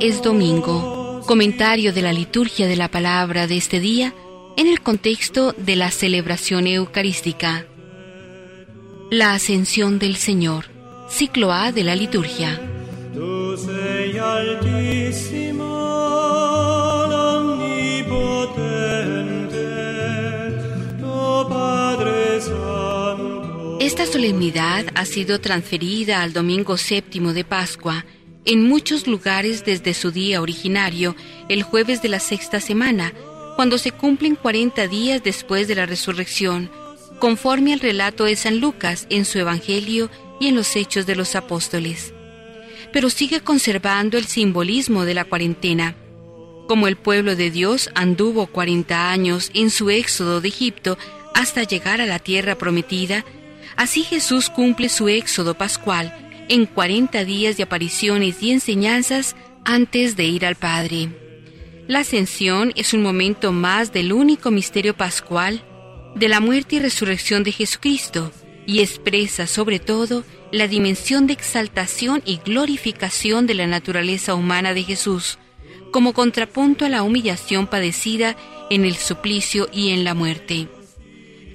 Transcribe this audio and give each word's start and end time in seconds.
Es 0.00 0.22
domingo, 0.22 1.20
comentario 1.26 1.92
de 1.92 2.00
la 2.00 2.14
liturgia 2.14 2.66
de 2.66 2.74
la 2.74 2.90
palabra 2.90 3.46
de 3.46 3.58
este 3.58 3.80
día 3.80 4.14
en 4.56 4.66
el 4.66 4.80
contexto 4.80 5.52
de 5.52 5.76
la 5.76 5.90
celebración 5.90 6.66
eucarística. 6.66 7.66
La 9.10 9.34
ascensión 9.34 9.98
del 9.98 10.16
Señor, 10.16 10.70
ciclo 11.10 11.52
A 11.52 11.70
de 11.72 11.84
la 11.84 11.94
liturgia. 11.96 12.58
Esta 23.80 24.06
solemnidad 24.06 24.86
ha 24.94 25.04
sido 25.04 25.42
transferida 25.42 26.22
al 26.22 26.32
domingo 26.32 26.78
séptimo 26.78 27.34
de 27.34 27.44
Pascua 27.44 28.06
en 28.44 28.62
muchos 28.62 29.06
lugares 29.06 29.64
desde 29.64 29.94
su 29.94 30.10
día 30.10 30.40
originario, 30.40 31.14
el 31.48 31.62
jueves 31.62 32.02
de 32.02 32.08
la 32.08 32.20
sexta 32.20 32.60
semana, 32.60 33.12
cuando 33.56 33.78
se 33.78 33.92
cumplen 33.92 34.36
40 34.36 34.88
días 34.88 35.22
después 35.22 35.68
de 35.68 35.74
la 35.74 35.86
resurrección, 35.86 36.70
conforme 37.18 37.72
al 37.72 37.80
relato 37.80 38.24
de 38.24 38.36
San 38.36 38.58
Lucas 38.60 39.06
en 39.10 39.24
su 39.24 39.38
Evangelio 39.38 40.10
y 40.40 40.48
en 40.48 40.56
los 40.56 40.74
Hechos 40.76 41.06
de 41.06 41.16
los 41.16 41.36
Apóstoles. 41.36 42.14
Pero 42.92 43.10
sigue 43.10 43.40
conservando 43.40 44.16
el 44.18 44.24
simbolismo 44.24 45.04
de 45.04 45.14
la 45.14 45.24
cuarentena. 45.24 45.94
Como 46.66 46.88
el 46.88 46.96
pueblo 46.96 47.36
de 47.36 47.50
Dios 47.50 47.90
anduvo 47.94 48.46
40 48.46 49.10
años 49.10 49.50
en 49.54 49.70
su 49.70 49.90
éxodo 49.90 50.40
de 50.40 50.48
Egipto 50.48 50.96
hasta 51.34 51.64
llegar 51.64 52.00
a 52.00 52.06
la 52.06 52.18
tierra 52.18 52.56
prometida, 52.56 53.24
Así 53.76 54.02
Jesús 54.02 54.50
cumple 54.50 54.90
su 54.90 55.08
éxodo 55.08 55.54
pascual 55.54 56.29
en 56.50 56.66
40 56.66 57.24
días 57.24 57.56
de 57.56 57.62
apariciones 57.62 58.42
y 58.42 58.50
enseñanzas 58.50 59.36
antes 59.64 60.16
de 60.16 60.24
ir 60.24 60.44
al 60.44 60.56
Padre. 60.56 61.08
La 61.86 62.00
ascensión 62.00 62.72
es 62.74 62.92
un 62.92 63.02
momento 63.02 63.52
más 63.52 63.92
del 63.92 64.12
único 64.12 64.50
misterio 64.50 64.96
pascual 64.96 65.62
de 66.16 66.28
la 66.28 66.40
muerte 66.40 66.76
y 66.76 66.78
resurrección 66.80 67.44
de 67.44 67.52
Jesucristo 67.52 68.32
y 68.66 68.80
expresa 68.80 69.46
sobre 69.46 69.78
todo 69.78 70.24
la 70.50 70.66
dimensión 70.66 71.28
de 71.28 71.34
exaltación 71.34 72.20
y 72.26 72.40
glorificación 72.44 73.46
de 73.46 73.54
la 73.54 73.68
naturaleza 73.68 74.34
humana 74.34 74.74
de 74.74 74.82
Jesús, 74.82 75.38
como 75.92 76.12
contrapunto 76.12 76.84
a 76.84 76.88
la 76.88 77.04
humillación 77.04 77.68
padecida 77.68 78.36
en 78.70 78.84
el 78.84 78.96
suplicio 78.96 79.68
y 79.72 79.90
en 79.90 80.02
la 80.02 80.14
muerte. 80.14 80.66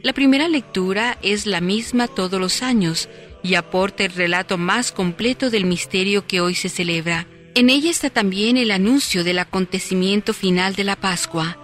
La 0.03 0.13
primera 0.13 0.47
lectura 0.47 1.17
es 1.21 1.47
la 1.47 1.59
misma 1.59 2.07
todos 2.07 2.39
los 2.39 2.61
años 2.61 3.09
y 3.45 3.55
aporta 3.55 4.03
el 4.03 4.11
relato 4.11 4.57
más 4.57 4.91
completo 4.91 5.51
del 5.51 5.65
misterio 5.65 6.25
que 6.25 6.41
hoy 6.41 6.55
se 6.55 6.67
celebra. 6.67 7.27
En 7.53 7.69
ella 7.69 7.91
está 7.91 8.09
también 8.09 8.57
el 8.57 8.71
anuncio 8.71 9.23
del 9.23 9.37
acontecimiento 9.37 10.33
final 10.33 10.75
de 10.75 10.83
la 10.83 10.95
Pascua, 10.95 11.57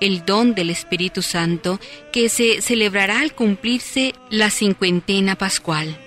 el 0.00 0.24
don 0.24 0.54
del 0.54 0.70
Espíritu 0.70 1.20
Santo 1.20 1.78
que 2.10 2.30
se 2.30 2.62
celebrará 2.62 3.20
al 3.20 3.34
cumplirse 3.34 4.14
la 4.30 4.48
cincuentena 4.50 5.36
pascual. 5.36 6.00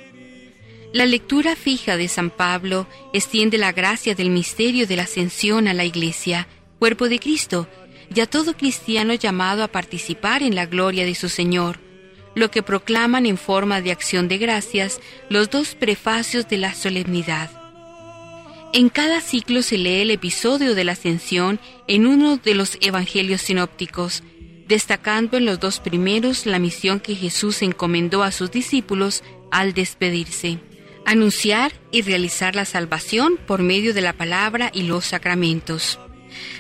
La 0.94 1.06
lectura 1.06 1.56
fija 1.56 1.96
de 1.96 2.07
San 2.07 2.31
Pablo 2.31 2.88
extiende 3.13 3.59
la 3.59 3.72
gracia 3.72 4.16
del 4.16 4.31
misterio 4.31 4.88
de 4.88 4.96
la 4.96 5.03
ascensión 5.03 5.67
a 5.67 5.75
la 5.75 5.85
Iglesia, 5.85 6.47
cuerpo 6.79 7.07
de 7.07 7.19
Cristo, 7.19 7.67
y 8.13 8.22
a 8.22 8.25
todo 8.25 8.57
cristiano 8.57 9.13
llamado 9.13 9.63
a 9.63 9.67
participar 9.67 10.41
en 10.41 10.56
la 10.56 10.66
gloria 10.66 11.06
de 11.06 11.13
su 11.13 11.29
Señor, 11.29 11.79
lo 12.39 12.50
que 12.50 12.63
proclaman 12.63 13.25
en 13.25 13.38
forma 13.38 13.81
de 13.81 13.91
acción 13.91 14.27
de 14.27 14.38
gracias 14.38 15.00
los 15.29 15.50
dos 15.50 15.75
prefacios 15.75 16.47
de 16.47 16.57
la 16.57 16.73
solemnidad. 16.73 17.51
En 18.73 18.89
cada 18.89 19.22
ciclo 19.22 19.61
se 19.61 19.77
lee 19.77 20.01
el 20.01 20.11
episodio 20.11 20.75
de 20.75 20.83
la 20.83 20.94
ascensión 20.94 21.59
en 21.88 22.07
uno 22.07 22.38
de 22.38 22.53
los 22.53 22.78
evangelios 22.81 23.41
sinópticos, 23.41 24.23
destacando 24.67 25.38
en 25.38 25.45
los 25.45 25.59
dos 25.59 25.79
primeros 25.79 26.45
la 26.45 26.59
misión 26.59 26.99
que 26.99 27.16
Jesús 27.16 27.61
encomendó 27.61 28.23
a 28.23 28.31
sus 28.31 28.51
discípulos 28.51 29.23
al 29.51 29.73
despedirse, 29.73 30.59
anunciar 31.05 31.73
y 31.91 32.03
realizar 32.03 32.55
la 32.55 32.66
salvación 32.66 33.38
por 33.47 33.63
medio 33.63 33.94
de 33.94 34.01
la 34.01 34.13
palabra 34.13 34.69
y 34.73 34.83
los 34.83 35.05
sacramentos 35.05 35.99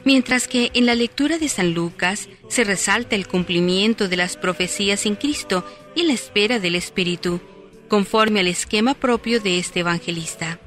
mientras 0.03 0.47
que 0.47 0.71
en 0.73 0.85
la 0.85 0.95
lectura 0.95 1.37
de 1.37 1.49
San 1.49 1.73
Lucas 1.73 2.29
se 2.47 2.63
resalta 2.63 3.15
el 3.15 3.27
cumplimiento 3.27 4.07
de 4.07 4.17
las 4.17 4.37
profecías 4.37 5.05
en 5.05 5.15
Cristo 5.15 5.65
y 5.95 6.03
la 6.03 6.13
espera 6.13 6.59
del 6.59 6.75
Espíritu, 6.75 7.41
conforme 7.87 8.39
al 8.39 8.47
esquema 8.47 8.93
propio 8.93 9.39
de 9.39 9.59
este 9.59 9.81
evangelista. 9.81 10.59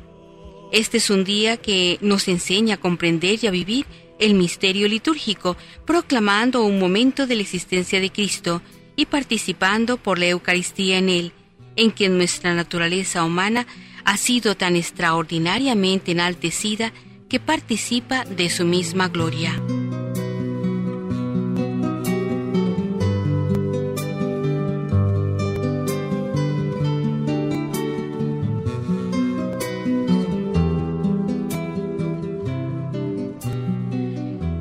Este 0.72 0.96
es 0.98 1.10
un 1.10 1.24
día 1.24 1.56
que 1.56 1.98
nos 2.00 2.28
enseña 2.28 2.76
a 2.76 2.80
comprender 2.80 3.38
y 3.42 3.46
a 3.46 3.50
vivir 3.50 3.86
el 4.18 4.34
misterio 4.34 4.88
litúrgico, 4.88 5.56
proclamando 5.84 6.62
un 6.62 6.78
momento 6.78 7.26
de 7.26 7.36
la 7.36 7.42
existencia 7.42 8.00
de 8.00 8.10
Cristo 8.10 8.62
y 8.96 9.06
participando 9.06 9.96
por 9.96 10.18
la 10.18 10.28
Eucaristía 10.28 10.98
en 10.98 11.08
él, 11.08 11.32
en 11.76 11.90
que 11.90 12.08
nuestra 12.08 12.54
naturaleza 12.54 13.24
humana 13.24 13.66
ha 14.04 14.16
sido 14.16 14.56
tan 14.56 14.76
extraordinariamente 14.76 16.12
enaltecida 16.12 16.92
que 17.32 17.40
participa 17.40 18.26
de 18.26 18.50
su 18.50 18.66
misma 18.66 19.08
gloria. 19.08 19.54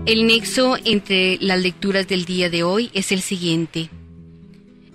El 0.05 0.25
nexo 0.27 0.77
entre 0.85 1.39
las 1.41 1.61
lecturas 1.61 2.07
del 2.07 2.23
día 2.23 2.49
de 2.49 2.63
hoy 2.63 2.89
es 2.93 3.11
el 3.11 3.19
siguiente. 3.19 3.89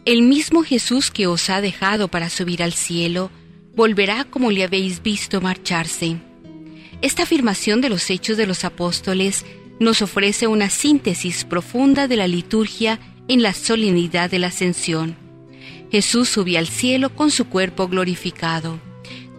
El 0.07 0.23
mismo 0.23 0.63
Jesús 0.63 1.11
que 1.11 1.27
os 1.27 1.51
ha 1.51 1.61
dejado 1.61 2.09
para 2.09 2.31
subir 2.31 2.63
al 2.63 2.73
cielo, 2.73 3.31
volverá 3.75 4.25
como 4.25 4.51
le 4.51 4.65
habéis 4.65 5.03
visto 5.03 5.43
marcharse. 5.43 6.17
Esta 7.03 7.25
afirmación 7.25 7.81
de 7.81 7.89
los 7.89 8.11
hechos 8.11 8.37
de 8.37 8.47
los 8.47 8.65
apóstoles 8.65 9.45
nos 9.79 10.01
ofrece 10.03 10.47
una 10.47 10.71
síntesis 10.71 11.45
profunda 11.45 12.09
de 12.09 12.17
la 12.17 12.27
liturgia 12.27 12.99
en 13.29 13.43
la 13.43 13.53
solemnidad 13.53 14.31
de 14.31 14.39
la 14.39 14.47
ascensión. 14.49 15.17
Jesús 15.91 16.29
subió 16.29 16.59
al 16.59 16.69
cielo 16.69 17.15
con 17.15 17.31
su 17.31 17.47
cuerpo 17.47 17.89
glorificado. 17.89 18.81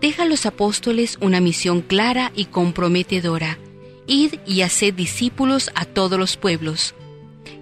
Deja 0.02 0.24
a 0.24 0.26
los 0.28 0.46
apóstoles 0.46 1.18
una 1.22 1.42
misión 1.42 1.82
clara 1.82 2.32
y 2.36 2.46
comprometedora. 2.46 3.58
Id 4.06 4.36
y 4.46 4.62
haced 4.62 4.94
discípulos 4.94 5.72
a 5.76 5.86
todos 5.86 6.20
los 6.20 6.38
pueblos. 6.38 6.94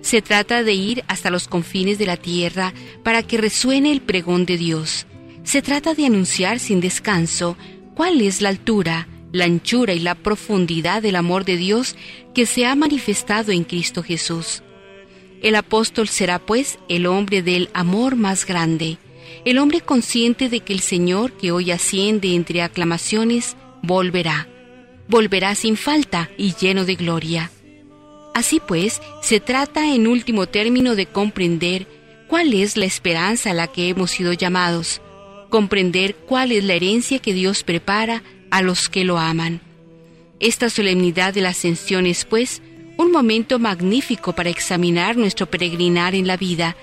Se 0.02 0.22
trata 0.22 0.64
de 0.64 0.74
ir 0.74 1.04
hasta 1.08 1.32
los 1.32 1.48
confines 1.48 1.98
de 1.98 2.06
la 2.06 2.18
tierra 2.18 2.74
para 3.04 3.24
que 3.24 3.38
resuene 3.38 3.92
el 3.92 4.02
pregón 4.02 4.46
de 4.46 4.58
Dios. 4.58 5.08
Se 5.44 5.62
trata 5.62 5.94
de 5.94 6.06
anunciar 6.06 6.60
sin 6.60 6.82
descanso 6.82 7.58
cuál 7.96 8.22
es 8.22 8.42
la 8.42 8.50
altura, 8.50 9.08
la 9.36 9.44
anchura 9.44 9.94
y 9.94 10.00
la 10.00 10.16
profundidad 10.16 11.02
del 11.02 11.18
amor 11.18 11.44
de 11.44 11.58
Dios 11.58 11.98
que 12.34 12.46
se 12.46 12.66
ha 12.66 12.74
manifestado 12.74 13.52
en 13.52 13.66
Cristo 13.66 14.02
Jesús. 14.02 14.64
El 15.42 15.56
apóstol 15.56 16.08
será 16.08 16.40
pues 16.40 16.80
el 16.88 17.06
hombre 17.06 17.42
del 17.42 17.70
amor 17.74 18.16
más 18.16 18.46
grande, 18.46 18.98
el 19.44 19.58
hombre 19.58 19.82
consciente 19.82 20.48
de 20.48 20.62
que 20.62 20.72
el 20.72 20.80
Señor 20.80 21.34
que 21.34 21.52
hoy 21.52 21.72
asciende 21.72 22.34
entre 22.34 22.62
aclamaciones 22.62 23.58
volverá, 23.84 24.48
volverá 25.10 25.54
sin 25.54 25.76
falta 25.76 26.30
y 26.38 26.56
lleno 26.56 26.86
de 26.86 26.96
gloria. 26.96 27.52
Así 28.34 28.62
pues, 28.66 29.02
se 29.22 29.42
trata 29.42 29.94
en 29.94 30.08
último 30.08 30.48
término 30.48 30.96
de 30.96 31.08
comprender 31.08 31.88
cuál 32.30 32.54
es 32.54 32.78
la 32.78 32.86
esperanza 32.86 33.52
a 33.52 33.54
la 33.54 33.68
que 33.68 33.90
hemos 33.90 34.12
sido 34.12 34.32
llamados, 34.32 35.02
comprender 35.50 36.16
cuál 36.16 36.54
es 36.54 36.64
la 36.64 36.74
herencia 36.74 37.20
que 37.20 37.34
Dios 37.34 37.64
prepara 37.64 38.24
a 38.56 38.62
los 38.62 38.88
que 38.88 39.04
lo 39.04 39.18
aman. 39.18 39.60
Esta 40.40 40.70
solemnidad 40.70 41.34
de 41.34 41.42
la 41.42 41.50
ascensión 41.50 42.06
es, 42.06 42.24
pues, 42.24 42.62
un 42.98 43.12
momento 43.12 43.60
magnífico 43.60 44.32
para 44.32 44.50
examinar 44.50 45.18
nuestro 45.18 45.46
peregrinar 45.46 46.16
en 46.16 46.26
la 46.26 46.38
vida, 46.38 46.78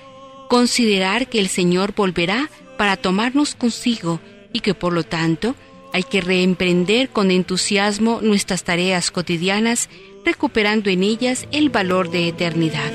considerar 0.49 1.27
que 1.29 1.39
el 1.39 1.47
Señor 1.47 1.95
volverá 1.95 2.47
para 2.77 2.95
tomarnos 2.95 3.55
consigo 3.55 4.19
y 4.53 4.59
que 4.59 4.75
por 4.75 4.93
lo 4.93 5.01
tanto 5.01 5.55
hay 5.93 6.03
que 6.03 6.21
reemprender 6.21 7.09
con 7.09 7.31
entusiasmo 7.31 8.19
nuestras 8.21 8.63
tareas 8.63 9.09
cotidianas, 9.09 9.89
recuperando 10.23 10.91
en 10.91 11.01
ellas 11.01 11.47
el 11.51 11.71
valor 11.71 12.11
de 12.11 12.27
eternidad. 12.27 12.93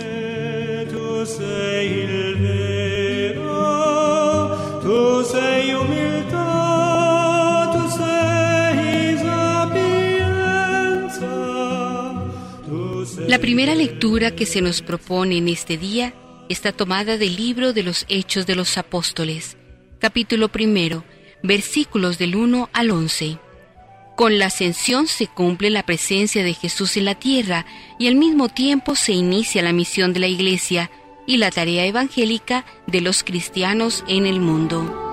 La 13.29 13.39
primera 13.39 13.75
lectura 13.75 14.35
que 14.35 14.47
se 14.47 14.63
nos 14.63 14.81
propone 14.81 15.37
en 15.37 15.49
este 15.49 15.77
día 15.77 16.15
está 16.49 16.73
tomada 16.73 17.19
del 17.19 17.37
libro 17.37 17.75
de 17.75 17.83
los 17.83 18.07
Hechos 18.09 18.47
de 18.47 18.55
los 18.55 18.79
Apóstoles, 18.79 19.59
capítulo 19.99 20.49
primero, 20.49 21.05
versículos 21.43 22.17
del 22.17 22.37
1 22.37 22.71
al 22.73 22.91
11. 22.91 23.39
Con 24.17 24.39
la 24.39 24.47
ascensión 24.47 25.07
se 25.07 25.27
cumple 25.27 25.69
la 25.69 25.85
presencia 25.85 26.43
de 26.43 26.55
Jesús 26.55 26.97
en 26.97 27.05
la 27.05 27.17
tierra 27.17 27.67
y 27.99 28.09
al 28.09 28.15
mismo 28.15 28.49
tiempo 28.49 28.95
se 28.95 29.13
inicia 29.13 29.63
la 29.63 29.75
misión 29.75 30.15
de 30.15 30.21
la 30.21 30.27
Iglesia 30.27 30.91
y 31.27 31.37
la 31.37 31.51
tarea 31.51 31.85
evangélica 31.85 32.65
de 32.87 33.03
los 33.03 33.25
cristianos 33.25 34.05
en 34.09 34.25
el 34.25 34.41
mundo. 34.41 35.08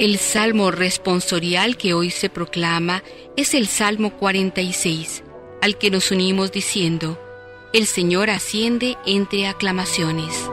El 0.00 0.16
salmo 0.16 0.70
responsorial 0.70 1.76
que 1.76 1.92
hoy 1.92 2.08
se 2.08 2.30
proclama 2.30 3.02
es 3.36 3.52
el 3.52 3.66
Salmo 3.66 4.16
46, 4.16 5.22
al 5.60 5.76
que 5.76 5.90
nos 5.90 6.10
unimos 6.10 6.52
diciendo, 6.52 7.20
El 7.74 7.84
Señor 7.84 8.30
asciende 8.30 8.96
entre 9.04 9.46
aclamaciones. 9.46 10.48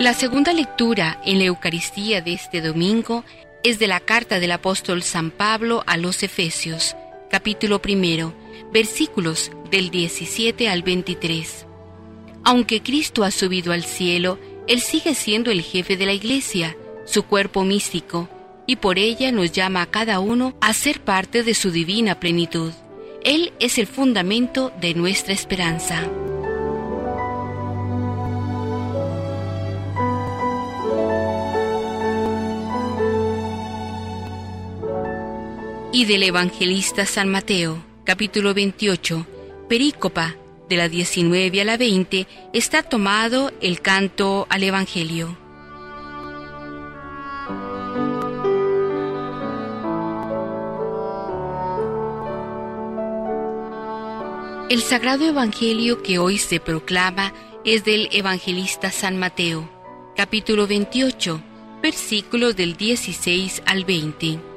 La 0.00 0.12
segunda 0.12 0.52
lectura 0.52 1.20
en 1.24 1.38
la 1.38 1.44
Eucaristía 1.44 2.20
de 2.20 2.32
este 2.32 2.62
domingo 2.62 3.24
es 3.62 3.78
de 3.78 3.86
la 3.86 4.00
carta 4.00 4.40
del 4.40 4.50
apóstol 4.50 5.04
San 5.04 5.30
Pablo 5.30 5.84
a 5.86 5.96
los 5.96 6.24
Efesios, 6.24 6.96
capítulo 7.32 7.80
primero, 7.80 8.34
versículos 8.74 9.50
del 9.70 9.90
17 9.90 10.68
al 10.68 10.82
23. 10.82 11.66
Aunque 12.44 12.82
Cristo 12.82 13.24
ha 13.24 13.30
subido 13.30 13.72
al 13.72 13.84
cielo, 13.84 14.38
Él 14.68 14.82
sigue 14.82 15.14
siendo 15.14 15.50
el 15.50 15.62
jefe 15.62 15.96
de 15.96 16.04
la 16.04 16.12
iglesia, 16.12 16.76
su 17.06 17.22
cuerpo 17.22 17.64
místico, 17.64 18.28
y 18.66 18.76
por 18.76 18.98
ella 18.98 19.32
nos 19.32 19.50
llama 19.50 19.80
a 19.80 19.86
cada 19.86 20.20
uno 20.20 20.54
a 20.60 20.74
ser 20.74 21.00
parte 21.00 21.42
de 21.42 21.54
su 21.54 21.70
divina 21.70 22.20
plenitud. 22.20 22.72
Él 23.24 23.54
es 23.60 23.78
el 23.78 23.86
fundamento 23.86 24.70
de 24.82 24.92
nuestra 24.92 25.32
esperanza. 25.32 26.06
Y 35.92 36.06
del 36.06 36.22
evangelista 36.22 37.04
San 37.04 37.28
Mateo, 37.28 37.84
capítulo 38.04 38.54
28, 38.54 39.26
perícopa 39.68 40.34
de 40.68 40.76
la 40.78 40.88
19 40.88 41.60
a 41.60 41.64
la 41.64 41.76
20, 41.76 42.26
está 42.54 42.82
tomado 42.82 43.52
el 43.60 43.82
canto 43.82 44.46
al 44.48 44.62
Evangelio. 44.62 45.36
El 54.70 54.80
sagrado 54.80 55.26
Evangelio 55.26 56.02
que 56.02 56.18
hoy 56.18 56.38
se 56.38 56.58
proclama 56.58 57.34
es 57.66 57.84
del 57.84 58.08
evangelista 58.12 58.90
San 58.90 59.18
Mateo, 59.18 59.68
capítulo 60.16 60.66
28, 60.66 61.42
versículos 61.82 62.56
del 62.56 62.78
16 62.78 63.62
al 63.66 63.84
20. 63.84 64.51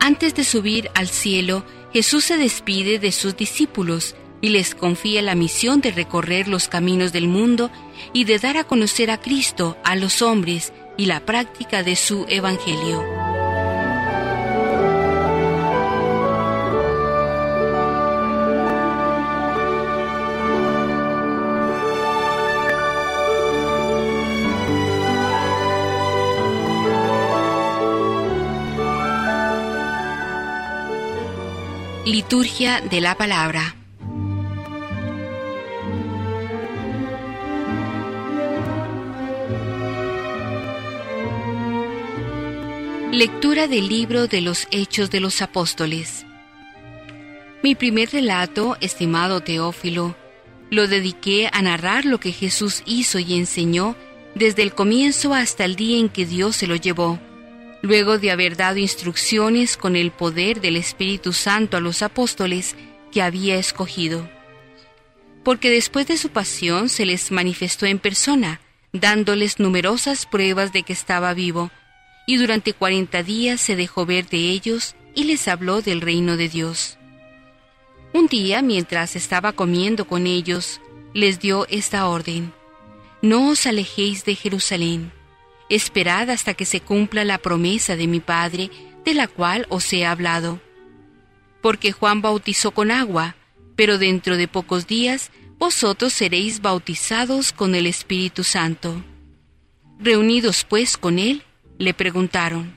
Antes 0.00 0.34
de 0.34 0.44
subir 0.44 0.90
al 0.94 1.08
cielo, 1.08 1.64
Jesús 1.92 2.24
se 2.24 2.36
despide 2.36 2.98
de 2.98 3.12
sus 3.12 3.36
discípulos 3.36 4.14
y 4.40 4.50
les 4.50 4.74
confía 4.74 5.22
la 5.22 5.34
misión 5.34 5.80
de 5.80 5.90
recorrer 5.90 6.48
los 6.48 6.68
caminos 6.68 7.12
del 7.12 7.28
mundo 7.28 7.70
y 8.12 8.24
de 8.24 8.38
dar 8.38 8.56
a 8.56 8.64
conocer 8.64 9.10
a 9.10 9.20
Cristo 9.20 9.76
a 9.84 9.96
los 9.96 10.22
hombres 10.22 10.72
y 10.96 11.06
la 11.06 11.20
práctica 11.20 11.82
de 11.82 11.96
su 11.96 12.26
Evangelio. 12.28 13.27
Liturgia 32.30 32.82
de 32.82 33.00
la 33.00 33.14
Palabra. 33.14 33.74
Lectura 43.12 43.66
del 43.66 43.88
libro 43.88 44.26
de 44.26 44.42
los 44.42 44.68
Hechos 44.70 45.10
de 45.10 45.20
los 45.20 45.40
Apóstoles. 45.40 46.26
Mi 47.62 47.74
primer 47.74 48.10
relato, 48.10 48.76
estimado 48.82 49.40
Teófilo, 49.40 50.14
lo 50.68 50.86
dediqué 50.86 51.48
a 51.50 51.62
narrar 51.62 52.04
lo 52.04 52.20
que 52.20 52.32
Jesús 52.32 52.82
hizo 52.84 53.18
y 53.18 53.38
enseñó 53.38 53.96
desde 54.34 54.64
el 54.64 54.74
comienzo 54.74 55.32
hasta 55.32 55.64
el 55.64 55.76
día 55.76 55.98
en 55.98 56.10
que 56.10 56.26
Dios 56.26 56.56
se 56.56 56.66
lo 56.66 56.76
llevó 56.76 57.18
luego 57.82 58.18
de 58.18 58.30
haber 58.30 58.56
dado 58.56 58.78
instrucciones 58.78 59.76
con 59.76 59.96
el 59.96 60.10
poder 60.10 60.60
del 60.60 60.76
Espíritu 60.76 61.32
Santo 61.32 61.76
a 61.76 61.80
los 61.80 62.02
apóstoles 62.02 62.74
que 63.12 63.22
había 63.22 63.56
escogido. 63.56 64.28
Porque 65.44 65.70
después 65.70 66.06
de 66.06 66.16
su 66.16 66.30
pasión 66.30 66.88
se 66.88 67.06
les 67.06 67.30
manifestó 67.30 67.86
en 67.86 67.98
persona, 67.98 68.60
dándoles 68.92 69.60
numerosas 69.60 70.26
pruebas 70.26 70.72
de 70.72 70.82
que 70.82 70.92
estaba 70.92 71.32
vivo, 71.34 71.70
y 72.26 72.36
durante 72.36 72.74
cuarenta 72.74 73.22
días 73.22 73.60
se 73.60 73.76
dejó 73.76 74.04
ver 74.04 74.28
de 74.28 74.50
ellos 74.50 74.94
y 75.14 75.24
les 75.24 75.48
habló 75.48 75.80
del 75.80 76.00
reino 76.00 76.36
de 76.36 76.48
Dios. 76.48 76.98
Un 78.12 78.26
día, 78.26 78.60
mientras 78.62 79.16
estaba 79.16 79.52
comiendo 79.52 80.06
con 80.06 80.26
ellos, 80.26 80.80
les 81.14 81.40
dio 81.40 81.66
esta 81.68 82.06
orden, 82.06 82.52
No 83.22 83.48
os 83.48 83.66
alejéis 83.66 84.24
de 84.24 84.34
Jerusalén 84.34 85.12
Esperad 85.68 86.30
hasta 86.30 86.54
que 86.54 86.64
se 86.64 86.80
cumpla 86.80 87.24
la 87.24 87.38
promesa 87.38 87.94
de 87.94 88.06
mi 88.06 88.20
Padre, 88.20 88.70
de 89.04 89.14
la 89.14 89.28
cual 89.28 89.66
os 89.68 89.92
he 89.92 90.06
hablado. 90.06 90.60
Porque 91.60 91.92
Juan 91.92 92.22
bautizó 92.22 92.70
con 92.70 92.90
agua, 92.90 93.36
pero 93.76 93.98
dentro 93.98 94.36
de 94.36 94.48
pocos 94.48 94.86
días 94.86 95.30
vosotros 95.58 96.12
seréis 96.12 96.62
bautizados 96.62 97.52
con 97.52 97.74
el 97.74 97.86
Espíritu 97.86 98.44
Santo. 98.44 99.02
Reunidos 99.98 100.64
pues 100.64 100.96
con 100.96 101.18
él, 101.18 101.42
le 101.78 101.92
preguntaron, 101.92 102.74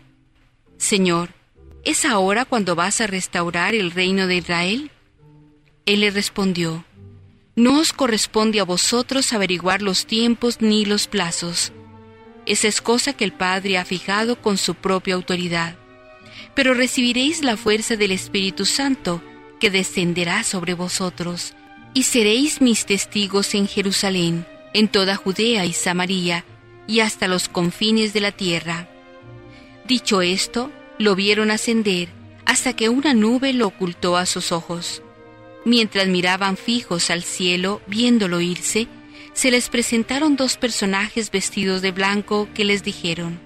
Señor, 0.77 1.29
¿es 1.86 2.05
ahora 2.05 2.43
cuando 2.43 2.75
vas 2.75 3.00
a 3.00 3.07
restaurar 3.07 3.74
el 3.74 3.91
reino 3.91 4.27
de 4.27 4.38
Israel? 4.38 4.91
Él 5.86 6.01
le 6.01 6.12
respondió, 6.12 6.83
No 7.55 7.79
os 7.79 7.93
corresponde 7.93 8.60
a 8.60 8.65
vosotros 8.65 9.31
averiguar 9.31 9.81
los 9.81 10.07
tiempos 10.07 10.60
ni 10.60 10.86
los 10.86 11.07
plazos 11.07 11.71
esa 12.45 12.67
es 12.67 12.81
cosa 12.81 13.13
que 13.13 13.24
el 13.24 13.33
Padre 13.33 13.77
ha 13.77 13.86
fijado 13.86 14.41
con 14.41 14.57
su 14.57 14.75
propia 14.75 15.15
autoridad. 15.15 15.75
Pero 16.55 16.74
recibiréis 16.74 17.43
la 17.43 17.57
fuerza 17.57 17.95
del 17.95 18.12
Espíritu 18.12 18.65
Santo, 18.65 19.21
que 19.60 19.69
descenderá 19.69 20.43
sobre 20.43 20.74
vosotros, 20.74 21.53
y 21.93 22.03
seréis 22.03 22.62
mis 22.62 22.86
testigos 22.86 23.53
en 23.53 23.67
Jerusalén, 23.67 24.45
en 24.74 24.88
toda 24.88 25.15
Judea 25.15 25.65
y 25.65 25.74
Samaria, 25.74 26.45
y 26.88 27.00
hasta 27.00 27.27
los 27.27 27.48
confines 27.48 28.13
de 28.13 28.21
la 28.21 28.31
tierra. 28.31 28.89
Dicho 29.88 30.21
esto, 30.21 30.71
lo 30.98 31.15
vieron 31.15 31.51
ascender, 31.51 32.10
hasta 32.45 32.75
que 32.75 32.89
una 32.89 33.13
nube 33.13 33.53
lo 33.53 33.67
ocultó 33.67 34.17
a 34.17 34.25
sus 34.25 34.51
ojos. 34.51 35.01
Mientras 35.63 36.07
miraban 36.07 36.57
fijos 36.57 37.10
al 37.10 37.24
cielo, 37.24 37.81
viéndolo 37.88 38.41
irse, 38.41 38.88
se 39.41 39.50
les 39.50 39.69
presentaron 39.69 40.36
dos 40.36 40.55
personajes 40.55 41.31
vestidos 41.31 41.81
de 41.81 41.91
blanco 41.91 42.48
que 42.53 42.63
les 42.63 42.83
dijeron, 42.83 43.39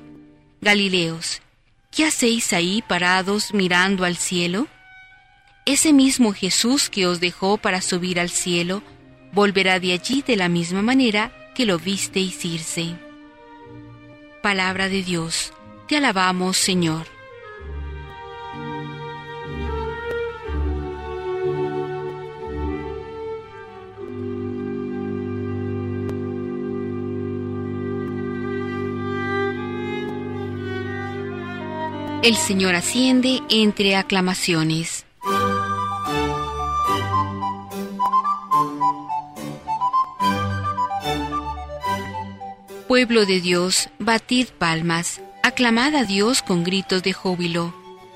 Galileos, 0.60 1.42
¿qué 1.90 2.04
hacéis 2.04 2.52
ahí 2.52 2.84
parados 2.86 3.54
mirando 3.54 4.04
al 4.04 4.18
cielo? 4.18 4.68
Ese 5.66 5.94
mismo 5.94 6.34
Jesús 6.34 6.90
que 6.90 7.08
os 7.08 7.22
dejó 7.22 7.56
para 7.56 7.80
subir 7.80 8.20
al 8.20 8.30
cielo, 8.30 8.84
volverá 9.32 9.80
de 9.80 9.94
allí 9.94 10.22
de 10.22 10.36
la 10.36 10.50
misma 10.50 10.82
manera 10.82 11.32
que 11.56 11.66
lo 11.66 11.80
visteis 11.80 12.44
irse. 12.44 12.98
Palabra 14.44 14.90
de 14.90 15.02
Dios, 15.02 15.54
te 15.88 15.96
alabamos 15.96 16.58
Señor. 16.58 17.15
El 32.26 32.36
Señor 32.38 32.74
asciende 32.74 33.44
entre 33.52 33.96
aclamaciones. 33.96 35.06
Pueblo 42.88 43.28
de 43.28 43.42
Dios, 43.42 43.90
batid 44.00 44.48
palmas, 44.58 45.22
Aclamad 45.44 45.94
a 45.94 46.04
Dios 46.04 46.42
con 46.42 46.64
gritos 46.64 47.04
de 47.04 47.14
júbilo, 47.14 47.76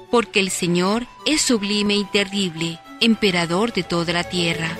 porque 0.09 0.39
el 0.39 0.49
Señor 0.49 1.05
es 1.27 1.43
sublime 1.43 1.93
y 1.93 2.03
terrible, 2.05 2.79
emperador 3.01 3.73
de 3.73 3.83
toda 3.83 4.11
la 4.11 4.23
tierra. 4.23 4.75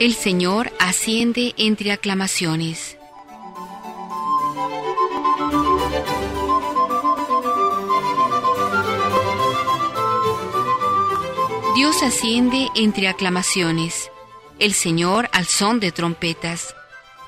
El 0.00 0.12
Señor 0.14 0.72
asciende 0.80 1.54
entre 1.56 1.92
aclamaciones. 1.92 2.98
Dios 11.76 12.02
asciende 12.02 12.68
entre 12.74 13.06
aclamaciones, 13.06 14.10
el 14.58 14.72
Señor 14.72 15.30
al 15.32 15.46
son 15.46 15.78
de 15.78 15.92
trompetas. 15.92 16.74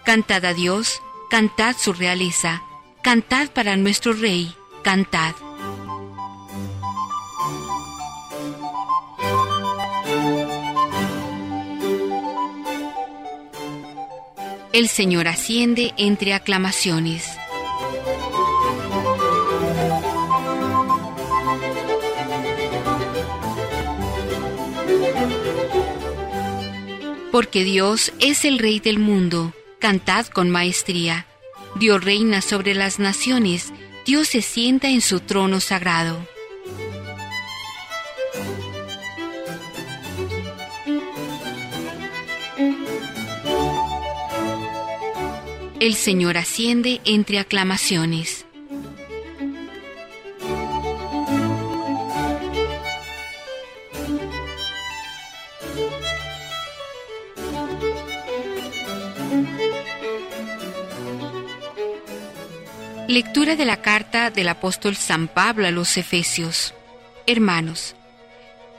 Cantad 0.04 0.44
a 0.44 0.52
Dios, 0.52 1.00
cantad 1.30 1.76
su 1.78 1.92
realeza, 1.92 2.62
cantad 3.00 3.48
para 3.50 3.76
nuestro 3.76 4.12
Rey, 4.12 4.52
cantad. 4.82 5.36
El 14.76 14.88
Señor 14.88 15.26
asciende 15.26 15.94
entre 15.96 16.34
aclamaciones. 16.34 17.24
Porque 27.32 27.64
Dios 27.64 28.12
es 28.20 28.44
el 28.44 28.58
Rey 28.58 28.78
del 28.80 28.98
mundo, 28.98 29.54
cantad 29.78 30.26
con 30.26 30.50
maestría. 30.50 31.26
Dios 31.76 32.04
reina 32.04 32.42
sobre 32.42 32.74
las 32.74 32.98
naciones, 32.98 33.72
Dios 34.04 34.28
se 34.28 34.42
sienta 34.42 34.90
en 34.90 35.00
su 35.00 35.20
trono 35.20 35.60
sagrado. 35.60 36.18
El 45.86 45.94
Señor 45.94 46.36
asciende 46.36 47.00
entre 47.04 47.38
aclamaciones. 47.38 48.44
Lectura 63.06 63.54
de 63.54 63.64
la 63.64 63.80
carta 63.80 64.30
del 64.30 64.48
apóstol 64.48 64.96
San 64.96 65.28
Pablo 65.28 65.68
a 65.68 65.70
los 65.70 65.96
Efesios. 65.96 66.74
Hermanos, 67.28 67.94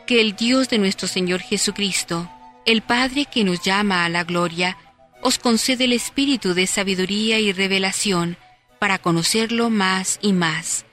que 0.06 0.20
el 0.20 0.36
Dios 0.36 0.68
de 0.68 0.78
nuestro 0.78 1.08
Señor 1.08 1.40
Jesucristo, 1.40 2.30
el 2.66 2.82
Padre 2.82 3.24
que 3.24 3.46
nos 3.46 3.62
llama 3.62 4.04
a 4.04 4.10
la 4.10 4.26
gloria, 4.26 4.76
os 5.22 5.40
concede 5.40 5.86
el 5.86 5.94
espíritu 5.94 6.54
de 6.54 6.68
sabiduría 6.68 7.40
y 7.40 7.52
revelación 7.52 8.38
para 8.80 9.00
conocerlo 9.00 9.70
más 9.70 10.20
y 10.22 10.34
más. 10.34 10.86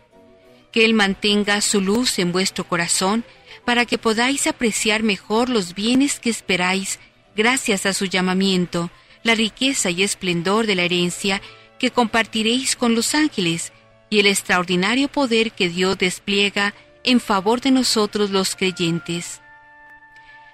Que 0.73 0.85
Él 0.85 0.95
mantenga 0.95 1.61
su 1.61 1.81
luz 1.81 2.19
en 2.19 2.33
vuestro 2.33 2.65
corazón 2.65 3.25
para 3.65 3.87
que 3.87 3.99
podáis 3.99 4.47
apreciar 4.47 5.03
mejor 5.03 5.49
los 5.49 5.75
bienes 5.75 6.21
que 6.21 6.31
esperáis 6.31 6.99
gracias 7.37 7.87
a 7.87 7.93
su 7.93 8.07
llamamiento, 8.07 8.91
la 9.23 9.35
riqueza 9.35 9.91
y 9.91 10.03
esplendor 10.03 10.67
de 10.67 10.75
la 10.75 10.83
herencia 10.83 11.41
que 11.79 11.91
compartiréis 11.91 12.77
con 12.77 12.95
los 12.95 13.15
ángeles 13.15 13.73
y 14.11 14.21
el 14.21 14.27
extraordinario 14.27 15.09
poder 15.09 15.53
que 15.53 15.69
Dios 15.69 15.99
despliega 15.99 16.75
en 17.03 17.21
favor 17.21 17.61
de 17.61 17.71
nosotros 17.71 18.31
los 18.31 18.57
creyentes. 18.57 19.41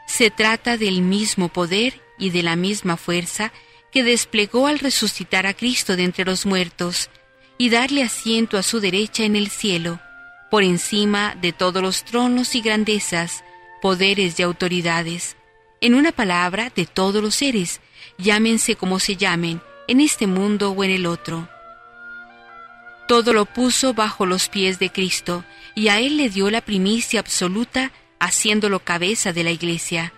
Se 0.06 0.30
trata 0.30 0.76
del 0.76 1.02
mismo 1.02 1.48
poder 1.48 2.00
y 2.20 2.30
de 2.30 2.44
la 2.44 2.54
misma 2.54 2.96
fuerza 2.96 3.52
que 3.90 4.04
desplegó 4.04 4.68
al 4.68 4.78
resucitar 4.78 5.46
a 5.46 5.54
Cristo 5.54 5.96
de 5.96 6.04
entre 6.04 6.24
los 6.24 6.46
muertos 6.46 7.10
y 7.58 7.70
darle 7.70 8.04
asiento 8.04 8.56
a 8.56 8.62
su 8.62 8.78
derecha 8.78 9.24
en 9.24 9.34
el 9.34 9.50
cielo, 9.50 9.98
por 10.50 10.62
encima 10.62 11.34
de 11.40 11.52
todos 11.52 11.82
los 11.82 12.04
tronos 12.04 12.54
y 12.54 12.60
grandezas, 12.60 13.42
poderes 13.82 14.38
y 14.38 14.42
autoridades, 14.42 15.36
en 15.80 15.94
una 15.94 16.12
palabra 16.12 16.70
de 16.74 16.86
todos 16.86 17.22
los 17.22 17.34
seres, 17.34 17.80
llámense 18.18 18.76
como 18.76 18.98
se 18.98 19.16
llamen, 19.16 19.60
en 19.88 20.00
este 20.00 20.26
mundo 20.26 20.70
o 20.70 20.84
en 20.84 20.90
el 20.90 21.06
otro. 21.06 21.48
Todo 23.08 23.32
lo 23.32 23.44
puso 23.44 23.92
bajo 23.92 24.24
los 24.24 24.48
pies 24.48 24.78
de 24.78 24.90
Cristo, 24.90 25.44
y 25.74 25.88
a 25.88 26.00
Él 26.00 26.16
le 26.16 26.28
dio 26.28 26.50
la 26.50 26.60
primicia 26.60 27.20
absoluta, 27.20 27.92
haciéndolo 28.18 28.80
cabeza 28.80 29.32
de 29.32 29.44
la 29.44 29.50
Iglesia 29.50 30.12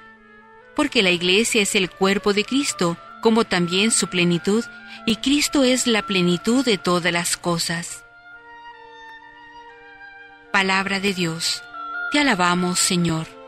porque 0.74 1.02
la 1.02 1.10
iglesia 1.10 1.62
es 1.62 1.74
el 1.74 1.90
cuerpo 1.90 2.32
de 2.32 2.44
Cristo, 2.44 2.96
como 3.20 3.44
también 3.44 3.90
su 3.90 4.08
plenitud, 4.08 4.64
y 5.06 5.16
Cristo 5.16 5.64
es 5.64 5.86
la 5.86 6.02
plenitud 6.02 6.64
de 6.64 6.78
todas 6.78 7.12
las 7.12 7.36
cosas. 7.36 8.04
Palabra 10.52 11.00
de 11.00 11.14
Dios, 11.14 11.62
te 12.12 12.18
alabamos 12.20 12.78
Señor. 12.78 13.41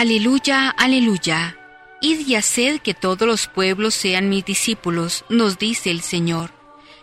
Aleluya, 0.00 0.70
aleluya. 0.70 1.58
Id 2.00 2.26
y 2.26 2.34
haced 2.34 2.80
que 2.80 2.94
todos 2.94 3.28
los 3.28 3.48
pueblos 3.48 3.92
sean 3.92 4.30
mis 4.30 4.46
discípulos, 4.46 5.26
nos 5.28 5.58
dice 5.58 5.90
el 5.90 6.00
Señor. 6.00 6.52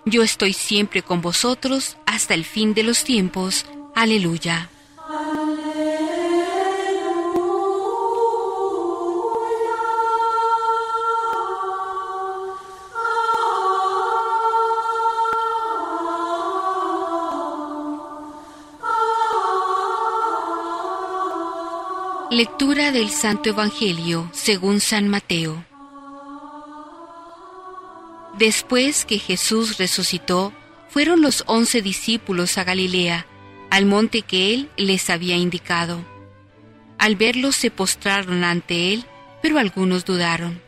Yo 0.05 0.23
estoy 0.23 0.53
siempre 0.53 1.03
con 1.03 1.21
vosotros 1.21 1.97
hasta 2.07 2.33
el 2.33 2.43
fin 2.43 2.73
de 2.73 2.81
los 2.81 3.03
tiempos. 3.03 3.67
Aleluya. 3.93 4.71
Lectura 22.37 22.91
del 22.91 23.09
Santo 23.09 23.49
Evangelio 23.49 24.29
según 24.31 24.79
San 24.79 25.07
Mateo. 25.07 25.65
Después 28.37 29.05
que 29.05 29.17
Jesús 29.17 29.79
resucitó, 29.79 30.53
fueron 30.87 31.23
los 31.23 31.43
once 31.47 31.81
discípulos 31.81 32.59
a 32.59 32.63
Galilea, 32.63 33.25
al 33.71 33.87
monte 33.87 34.21
que 34.21 34.53
él 34.53 34.69
les 34.77 35.09
había 35.09 35.35
indicado. 35.35 36.05
Al 36.99 37.15
verlos 37.15 37.55
se 37.55 37.71
postraron 37.71 38.43
ante 38.43 38.93
él, 38.93 39.03
pero 39.41 39.57
algunos 39.57 40.05
dudaron. 40.05 40.61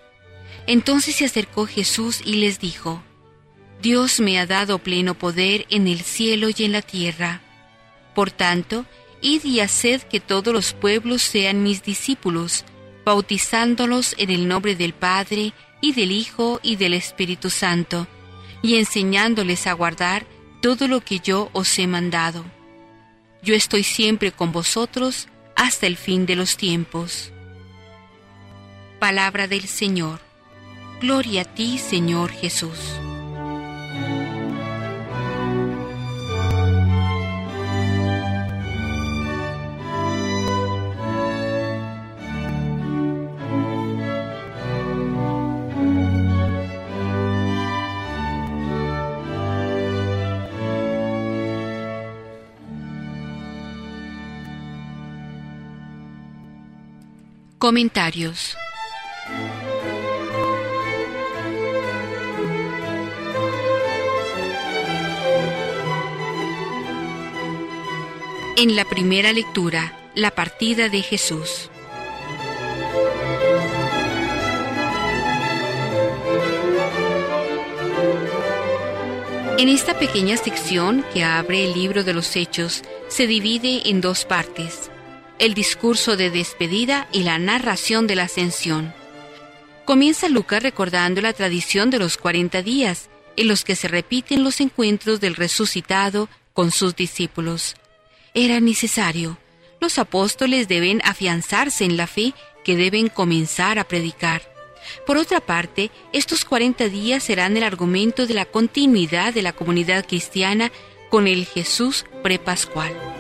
Entonces 0.66 1.18
se 1.18 1.26
acercó 1.26 1.68
Jesús 1.68 2.24
y 2.26 2.38
les 2.38 2.60
dijo, 2.60 3.04
Dios 3.80 4.20
me 4.20 4.40
ha 4.40 4.48
dado 4.48 4.80
pleno 4.80 5.14
poder 5.14 5.68
en 5.70 5.88
el 5.88 6.00
cielo 6.00 6.48
y 6.50 6.64
en 6.64 6.72
la 6.72 6.82
tierra. 6.82 7.42
Por 8.16 8.32
tanto, 8.32 8.88
Id 9.22 9.44
y 9.44 9.60
haced 9.60 10.02
que 10.04 10.20
todos 10.20 10.54
los 10.54 10.74
pueblos 10.74 11.22
sean 11.22 11.64
mis 11.64 11.84
discípulos, 11.84 12.66
bautizándolos 13.06 14.16
en 14.18 14.30
el 14.30 14.48
nombre 14.48 14.76
del 14.76 14.94
Padre, 14.94 15.54
y 15.82 15.94
del 15.94 16.12
Hijo, 16.12 16.60
y 16.62 16.76
del 16.76 16.94
Espíritu 16.94 17.50
Santo, 17.50 18.08
y 18.62 18.76
enseñándoles 18.76 19.68
a 19.68 19.74
guardar 19.74 20.26
todo 20.62 20.88
lo 20.88 21.02
que 21.02 21.20
yo 21.20 21.50
os 21.54 21.78
he 21.80 21.88
mandado. 21.88 22.44
Yo 23.42 23.56
estoy 23.56 23.84
siempre 23.84 24.32
con 24.32 24.52
vosotros 24.52 25.28
hasta 25.56 25.88
el 25.88 25.98
fin 25.98 26.26
de 26.26 26.36
los 26.36 26.58
tiempos. 26.58 27.32
Palabra 29.00 29.48
del 29.48 29.68
Señor. 29.68 30.20
Gloria 31.00 31.42
a 31.42 31.46
ti, 31.46 31.78
Señor 31.78 32.32
Jesús. 32.32 32.78
Comentarios 57.60 58.56
En 68.56 68.78
la 68.78 68.86
primera 68.86 69.34
lectura, 69.34 69.94
la 70.16 70.32
partida 70.32 70.88
de 70.88 71.02
Jesús. 71.02 71.70
En 79.58 79.68
esta 79.68 80.00
pequeña 80.00 80.38
sección 80.38 81.04
que 81.14 81.26
abre 81.26 81.66
el 81.66 81.74
libro 81.74 82.06
de 82.06 82.14
los 82.14 82.38
Hechos, 82.38 82.84
se 83.10 83.28
divide 83.28 83.90
en 83.90 84.00
dos 84.00 84.24
partes, 84.24 84.89
el 85.40 85.54
discurso 85.54 86.18
de 86.18 86.30
despedida 86.30 87.08
y 87.12 87.24
la 87.24 87.40
narración 87.40 88.08
de 88.08 88.16
la 88.16 88.24
ascensión. 88.24 88.94
Comienza 89.86 90.30
Lucas 90.30 90.62
recordando 90.62 91.22
la 91.22 91.34
tradición 91.34 91.90
de 91.90 92.00
los 92.00 92.18
40 92.18 92.62
días, 92.62 93.10
en 93.36 93.48
los 93.48 93.64
que 93.64 93.76
se 93.76 93.88
repiten 93.88 94.44
los 94.44 94.60
encuentros 94.62 95.20
del 95.20 95.36
resucitado 95.36 96.30
con 96.54 96.72
sus 96.72 96.96
discípulos 96.96 97.76
era 98.34 98.60
necesario. 98.60 99.38
Los 99.80 99.98
apóstoles 99.98 100.68
deben 100.68 101.02
afianzarse 101.04 101.86
en 101.86 101.98
la 101.98 102.08
fe 102.08 102.34
que 102.64 102.76
deben 102.76 103.10
comenzar 103.10 103.80
a 103.80 103.88
predicar. 103.88 104.42
Por 105.06 105.18
otra 105.18 105.40
parte, 105.40 105.92
estos 106.14 106.46
40 106.46 106.90
días 106.90 107.24
serán 107.24 107.56
el 107.58 107.64
argumento 107.64 108.28
de 108.28 108.34
la 108.34 108.46
continuidad 108.46 109.34
de 109.34 109.42
la 109.42 109.54
comunidad 109.54 110.06
cristiana 110.08 110.72
con 111.10 111.28
el 111.28 111.46
Jesús 111.46 112.06
prepascual. 112.24 113.19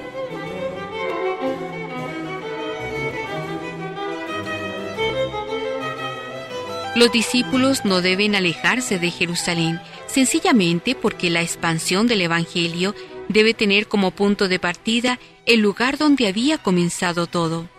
Los 6.99 7.13
discípulos 7.13 7.85
no 7.85 8.01
deben 8.01 8.35
alejarse 8.35 8.99
de 8.99 9.09
Jerusalén, 9.09 9.79
sencillamente 10.07 10.95
porque 10.95 11.29
la 11.29 11.41
expansión 11.41 12.07
del 12.07 12.19
Evangelio 12.19 12.93
debe 13.29 13.53
tener 13.53 13.87
como 13.87 14.11
punto 14.11 14.49
de 14.49 14.59
partida 14.59 15.17
el 15.45 15.61
lugar 15.61 15.97
donde 15.97 16.27
había 16.27 16.57
comenzado 16.57 17.25
todo. 17.25 17.69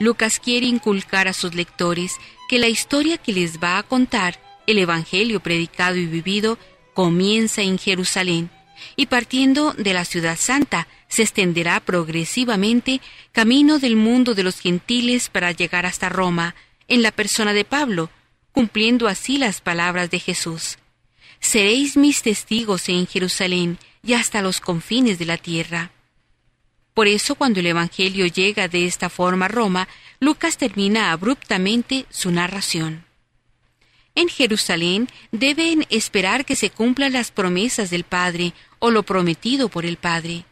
Lucas 0.00 0.40
quiere 0.40 0.64
inculcar 0.64 1.28
a 1.28 1.34
sus 1.34 1.54
lectores 1.54 2.16
que 2.48 2.58
la 2.58 2.68
historia 2.68 3.18
que 3.18 3.34
les 3.34 3.58
va 3.60 3.76
a 3.76 3.82
contar, 3.82 4.40
el 4.66 4.78
Evangelio 4.78 5.40
predicado 5.40 5.96
y 5.96 6.06
vivido, 6.06 6.56
comienza 6.94 7.60
en 7.60 7.76
Jerusalén 7.76 8.48
y 8.96 9.04
partiendo 9.04 9.74
de 9.74 9.92
la 9.92 10.06
ciudad 10.06 10.38
santa 10.38 10.88
se 11.08 11.24
extenderá 11.24 11.78
progresivamente 11.80 13.02
camino 13.32 13.78
del 13.78 13.96
mundo 13.96 14.34
de 14.34 14.44
los 14.44 14.60
gentiles 14.60 15.28
para 15.28 15.52
llegar 15.52 15.84
hasta 15.84 16.08
Roma, 16.08 16.54
en 16.88 17.02
la 17.02 17.10
persona 17.12 17.52
de 17.52 17.66
Pablo, 17.66 18.08
cumpliendo 18.56 19.06
así 19.06 19.36
las 19.36 19.60
palabras 19.60 20.10
de 20.10 20.18
Jesús. 20.18 20.78
Seréis 21.40 21.98
mis 21.98 22.22
testigos 22.22 22.88
en 22.88 23.06
Jerusalén 23.06 23.76
y 24.02 24.14
hasta 24.14 24.40
los 24.40 24.62
confines 24.62 25.18
de 25.18 25.26
la 25.26 25.36
tierra. 25.36 25.90
Por 26.94 27.06
eso 27.06 27.34
cuando 27.34 27.60
el 27.60 27.66
Evangelio 27.66 28.24
llega 28.24 28.66
de 28.66 28.86
esta 28.86 29.10
forma 29.10 29.44
a 29.44 29.48
Roma, 29.48 29.88
Lucas 30.20 30.56
termina 30.56 31.12
abruptamente 31.12 32.06
su 32.08 32.30
narración. 32.30 33.04
En 34.14 34.30
Jerusalén 34.30 35.10
deben 35.32 35.86
esperar 35.90 36.46
que 36.46 36.56
se 36.56 36.70
cumplan 36.70 37.12
las 37.12 37.30
promesas 37.30 37.90
del 37.90 38.04
Padre 38.04 38.54
o 38.78 38.90
lo 38.90 39.02
prometido 39.02 39.68
por 39.68 39.84
el 39.84 39.98
Padre, 39.98 40.46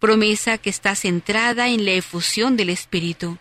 promesa 0.00 0.58
que 0.58 0.70
está 0.70 0.96
centrada 0.96 1.68
en 1.68 1.84
la 1.84 1.92
efusión 1.92 2.56
del 2.56 2.70
Espíritu. 2.70 3.38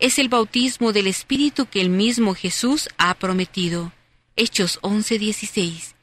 Es 0.00 0.18
el 0.18 0.30
bautismo 0.30 0.94
del 0.94 1.06
Espíritu 1.06 1.66
que 1.66 1.82
el 1.82 1.90
mismo 1.90 2.34
Jesús 2.34 2.88
ha 2.96 3.12
prometido. 3.14 3.92
Hechos 4.34 4.78
11:16 4.80 5.94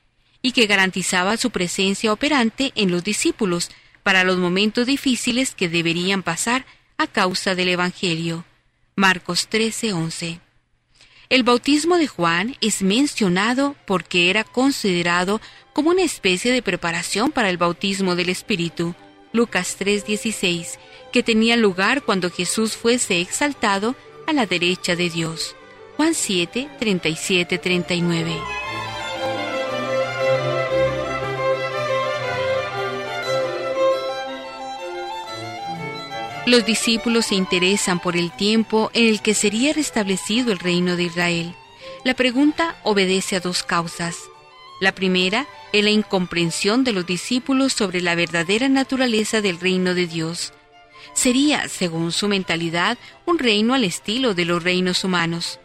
y 0.43 0.51
que 0.51 0.67
garantizaba 0.67 1.35
su 1.35 1.49
presencia 1.49 2.13
operante 2.13 2.71
en 2.75 2.91
los 2.91 3.03
discípulos 3.03 3.71
para 4.03 4.23
los 4.23 4.37
momentos 4.37 4.85
difíciles 4.85 5.55
que 5.55 5.67
deberían 5.67 6.21
pasar 6.21 6.67
a 6.99 7.07
causa 7.07 7.55
del 7.55 7.69
Evangelio. 7.69 8.45
Marcos 8.95 9.49
13:11. 9.49 10.41
El 11.29 11.41
bautismo 11.41 11.97
de 11.97 12.07
Juan 12.07 12.55
es 12.61 12.83
mencionado 12.83 13.75
porque 13.87 14.29
era 14.29 14.43
considerado 14.43 15.41
como 15.73 15.89
una 15.89 16.03
especie 16.03 16.51
de 16.51 16.61
preparación 16.61 17.31
para 17.31 17.49
el 17.49 17.57
bautismo 17.57 18.15
del 18.15 18.29
Espíritu. 18.29 18.93
Lucas 19.33 19.75
3:16, 19.79 20.77
que 21.11 21.23
tenía 21.23 21.57
lugar 21.57 22.03
cuando 22.03 22.29
Jesús 22.29 22.75
fuese 22.75 23.21
exaltado 23.21 23.95
a 24.25 24.33
la 24.33 24.45
derecha 24.45 24.95
de 24.95 25.09
Dios. 25.09 25.55
Juan 25.95 26.13
7, 26.13 26.69
39. 26.79 28.31
Los 36.47 36.65
discípulos 36.65 37.25
se 37.25 37.35
interesan 37.35 37.99
por 37.99 38.15
el 38.15 38.31
tiempo 38.31 38.89
en 38.93 39.07
el 39.07 39.21
que 39.21 39.33
sería 39.33 39.73
restablecido 39.73 40.53
el 40.53 40.59
reino 40.59 40.95
de 40.95 41.03
Israel. 41.03 41.55
La 42.05 42.13
pregunta 42.13 42.77
obedece 42.83 43.35
a 43.35 43.41
dos 43.41 43.63
causas. 43.63 44.15
La 44.79 44.93
primera 44.93 45.45
es 45.73 45.83
la 45.83 45.89
incomprensión 45.89 46.85
de 46.85 46.93
los 46.93 47.05
discípulos 47.05 47.73
sobre 47.73 47.99
la 47.99 48.15
verdadera 48.15 48.69
naturaleza 48.69 49.41
del 49.41 49.59
reino 49.59 49.93
de 49.93 50.07
Dios. 50.07 50.53
Sería, 51.17 51.67
según 51.67 52.11
su 52.11 52.27
mentalidad, 52.27 52.95
un 53.25 53.39
reino 53.39 53.73
al 53.73 53.83
estilo 53.83 54.35
de 54.35 54.45
los 54.45 54.61
reinos 54.61 55.03
humanos. 55.03 55.59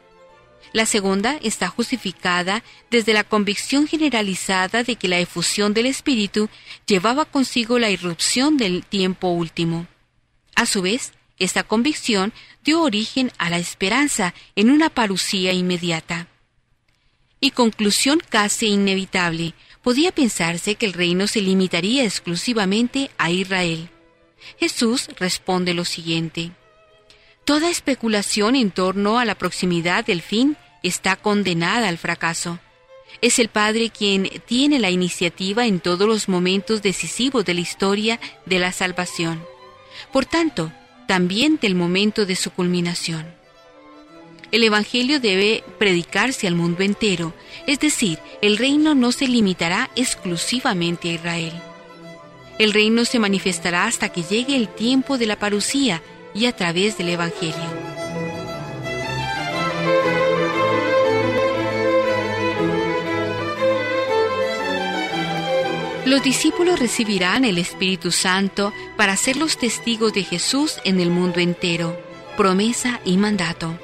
La 0.73 0.87
segunda 0.87 1.39
está 1.43 1.69
justificada 1.69 2.65
desde 2.91 3.13
la 3.13 3.23
convicción 3.23 3.87
generalizada 3.87 4.83
de 4.83 4.97
que 4.97 5.09
la 5.09 5.19
efusión 5.19 5.75
del 5.75 5.85
Espíritu 5.85 6.49
llevaba 6.87 7.27
consigo 7.27 7.79
la 7.79 7.91
irrupción 7.91 8.57
del 8.57 8.83
tiempo 8.83 9.29
último. 9.29 9.87
A 10.55 10.65
su 10.65 10.81
vez, 10.81 11.13
esta 11.39 11.65
convicción 11.65 12.33
dio 12.65 12.81
origen 12.81 13.31
a 13.37 13.51
la 13.51 13.59
esperanza 13.59 14.33
en 14.57 14.71
una 14.71 14.89
parucía 14.89 15.53
inmediata. 15.53 16.29
Y 17.41 17.51
conclusión 17.51 18.23
casi 18.27 18.69
inevitable, 18.69 19.53
podía 19.83 20.13
pensarse 20.13 20.77
que 20.77 20.87
el 20.87 20.95
reino 20.95 21.27
se 21.27 21.43
limitaría 21.43 22.05
exclusivamente 22.05 23.11
a 23.19 23.31
Israel. 23.31 23.91
Jesús 24.59 25.09
responde 25.19 25.75
lo 25.75 25.85
siguiente. 25.85 26.53
Toda 27.45 27.71
especulación 27.71 28.57
en 28.57 28.71
torno 28.71 29.19
a 29.19 29.25
la 29.25 29.35
proximidad 29.35 30.05
del 30.05 30.23
fin 30.23 30.57
está 30.83 31.17
condenada 31.17 31.89
al 31.89 31.99
fracaso. 31.99 32.59
Es 33.21 33.39
el 33.39 33.49
Padre 33.49 33.91
quien 33.91 34.31
tiene 34.47 34.79
la 34.79 34.91
iniciativa 34.91 35.67
en 35.67 35.81
todos 35.81 36.09
los 36.09 36.29
momentos 36.29 36.83
decisivos 36.83 37.45
de 37.45 37.55
la 37.55 37.61
historia 37.61 38.21
de 38.47 38.59
la 38.59 38.73
salvación 38.73 39.43
por 40.13 40.27
tanto, 40.27 40.73
también 41.07 41.59
del 41.61 41.75
momento 41.75 42.27
de 42.27 42.37
su 42.37 42.51
culminación. 42.51 43.27
El 44.51 44.65
Evangelio 44.65 45.19
debe 45.19 45.65
predicarse 45.79 46.47
al 46.47 46.55
mundo 46.55 46.83
entero, 46.83 47.33
es 47.67 47.81
decir, 47.81 48.19
el 48.43 48.59
reino 48.59 48.95
no 48.95 49.13
se 49.13 49.27
limitará 49.27 49.91
exclusivamente 49.97 51.09
a 51.09 51.13
Israel. 51.13 51.53
El 52.59 52.73
reino 52.73 53.05
se 53.05 53.19
manifestará 53.19 53.87
hasta 53.87 54.11
que 54.11 54.23
llegue 54.23 54.57
el 54.57 54.69
tiempo 54.69 55.19
de 55.19 55.27
la 55.27 55.39
parucía 55.39 56.03
y 56.35 56.47
a 56.47 56.57
través 56.57 56.99
del 56.99 57.11
Evangelio. 57.11 57.83
Los 66.05 66.23
discípulos 66.23 66.79
recibirán 66.79 67.45
el 67.45 67.59
Espíritu 67.59 68.11
Santo 68.11 68.73
para 68.97 69.17
ser 69.17 69.37
los 69.37 69.57
testigos 69.57 70.13
de 70.13 70.25
Jesús 70.25 70.77
en 70.85 71.01
el 71.01 71.11
mundo 71.11 71.41
entero, 71.41 71.99
promesa 72.37 73.01
y 73.05 73.17
mandato. 73.17 73.79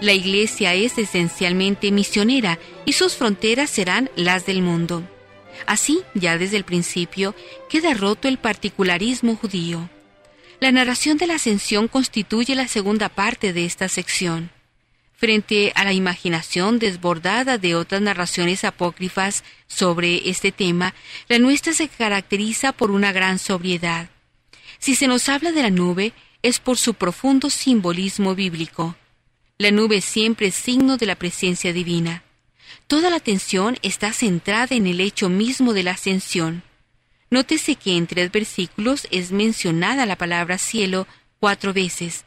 La 0.00 0.12
Iglesia 0.12 0.74
es 0.74 0.98
esencialmente 0.98 1.90
misionera 1.90 2.58
y 2.84 2.92
sus 2.92 3.16
fronteras 3.16 3.70
serán 3.70 4.10
las 4.14 4.44
del 4.44 4.62
mundo. 4.62 5.02
Así, 5.66 6.00
ya 6.14 6.38
desde 6.38 6.56
el 6.56 6.64
principio, 6.64 7.34
queda 7.68 7.94
roto 7.94 8.28
el 8.28 8.38
particularismo 8.38 9.36
judío. 9.36 9.88
La 10.60 10.72
narración 10.72 11.18
de 11.18 11.26
la 11.26 11.34
ascensión 11.34 11.88
constituye 11.88 12.54
la 12.54 12.68
segunda 12.68 13.08
parte 13.08 13.52
de 13.52 13.64
esta 13.64 13.88
sección. 13.88 14.50
Frente 15.14 15.72
a 15.74 15.84
la 15.84 15.92
imaginación 15.92 16.78
desbordada 16.78 17.56
de 17.56 17.74
otras 17.74 18.02
narraciones 18.02 18.64
apócrifas 18.64 19.44
sobre 19.66 20.28
este 20.28 20.52
tema, 20.52 20.94
la 21.28 21.38
nuestra 21.38 21.72
se 21.72 21.88
caracteriza 21.88 22.72
por 22.72 22.90
una 22.90 23.12
gran 23.12 23.38
sobriedad. 23.38 24.10
Si 24.78 24.94
se 24.94 25.06
nos 25.06 25.28
habla 25.28 25.52
de 25.52 25.62
la 25.62 25.70
nube, 25.70 26.12
es 26.42 26.60
por 26.60 26.78
su 26.78 26.94
profundo 26.94 27.48
simbolismo 27.48 28.34
bíblico. 28.34 28.94
La 29.58 29.70
nube 29.70 30.02
siempre 30.02 30.48
es 30.48 30.54
signo 30.54 30.98
de 30.98 31.06
la 31.06 31.16
presencia 31.16 31.72
divina. 31.72 32.22
Toda 32.86 33.10
la 33.10 33.16
atención 33.16 33.78
está 33.82 34.12
centrada 34.12 34.76
en 34.76 34.86
el 34.86 35.00
hecho 35.00 35.28
mismo 35.28 35.72
de 35.72 35.82
la 35.82 35.92
ascensión. 35.92 36.62
Nótese 37.30 37.74
que 37.74 37.96
en 37.96 38.06
tres 38.06 38.30
versículos 38.30 39.08
es 39.10 39.32
mencionada 39.32 40.06
la 40.06 40.16
palabra 40.16 40.58
cielo 40.58 41.08
cuatro 41.40 41.72
veces. 41.72 42.24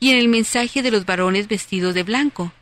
y 0.00 0.10
en 0.10 0.18
el 0.18 0.28
mensaje 0.28 0.82
de 0.82 0.90
los 0.90 1.06
varones 1.06 1.48
vestidos 1.48 1.94
de 1.94 2.02
blanco. 2.02 2.52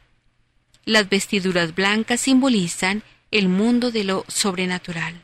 Las 0.85 1.09
vestiduras 1.09 1.75
blancas 1.75 2.21
simbolizan 2.21 3.03
el 3.33 3.49
mundo 3.49 3.91
de 3.91 4.05
lo 4.05 4.25
sobrenatural. 4.29 5.21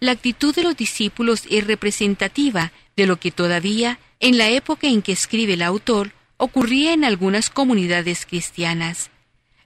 La 0.00 0.10
actitud 0.10 0.52
de 0.52 0.64
los 0.64 0.76
discípulos 0.76 1.44
es 1.48 1.64
representativa 1.64 2.72
de 2.96 3.06
lo 3.06 3.20
que 3.20 3.30
todavía, 3.30 4.00
en 4.18 4.36
la 4.36 4.48
época 4.48 4.88
en 4.88 5.00
que 5.00 5.12
escribe 5.12 5.52
el 5.52 5.62
autor, 5.62 6.12
ocurría 6.38 6.92
en 6.92 7.04
algunas 7.04 7.48
comunidades 7.48 8.26
cristianas. 8.26 9.11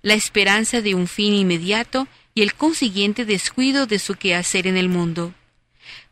La 0.02 0.14
esperanza 0.14 0.80
de 0.80 0.94
un 0.94 1.08
fin 1.08 1.34
inmediato 1.34 2.08
y 2.34 2.42
el 2.42 2.54
consiguiente 2.54 3.24
descuido 3.24 3.86
de 3.86 3.98
su 3.98 4.14
quehacer 4.14 4.66
en 4.66 4.76
el 4.76 4.88
mundo. 4.88 5.34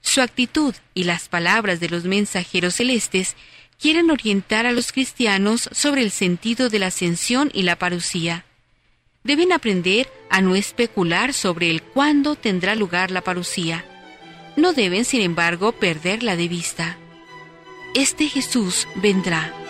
Su 0.01 0.20
actitud 0.20 0.75
y 0.94 1.05
las 1.05 1.29
palabras 1.29 1.81
de 1.81 1.88
los 1.88 2.05
mensajeros 2.05 2.75
celestes 2.77 3.37
quieren 3.81 4.11
orientar 4.11 4.66
a 4.66 4.73
los 4.73 4.92
cristianos 4.92 5.68
sobre 5.73 6.03
el 6.03 6.11
sentido 6.11 6.68
de 6.68 6.79
la 6.79 6.87
ascensión 6.87 7.51
y 7.53 7.62
la 7.62 7.77
parucía. 7.77 8.44
Deben 9.23 9.53
aprender 9.53 10.09
a 10.31 10.40
no 10.40 10.55
especular 10.55 11.33
sobre 11.33 11.70
el 11.70 11.83
cuándo 11.83 12.37
tendrá 12.37 12.75
lugar 12.75 13.11
la 13.11 13.23
parucía. 13.23 13.85
No 14.57 14.73
deben, 14.73 15.05
sin 15.05 15.23
embargo, 15.23 15.73
perderla 15.73 16.37
de 16.37 16.49
vista. 16.49 16.99
Este 17.94 18.29
Jesús 18.29 18.87
vendrá. 18.97 19.63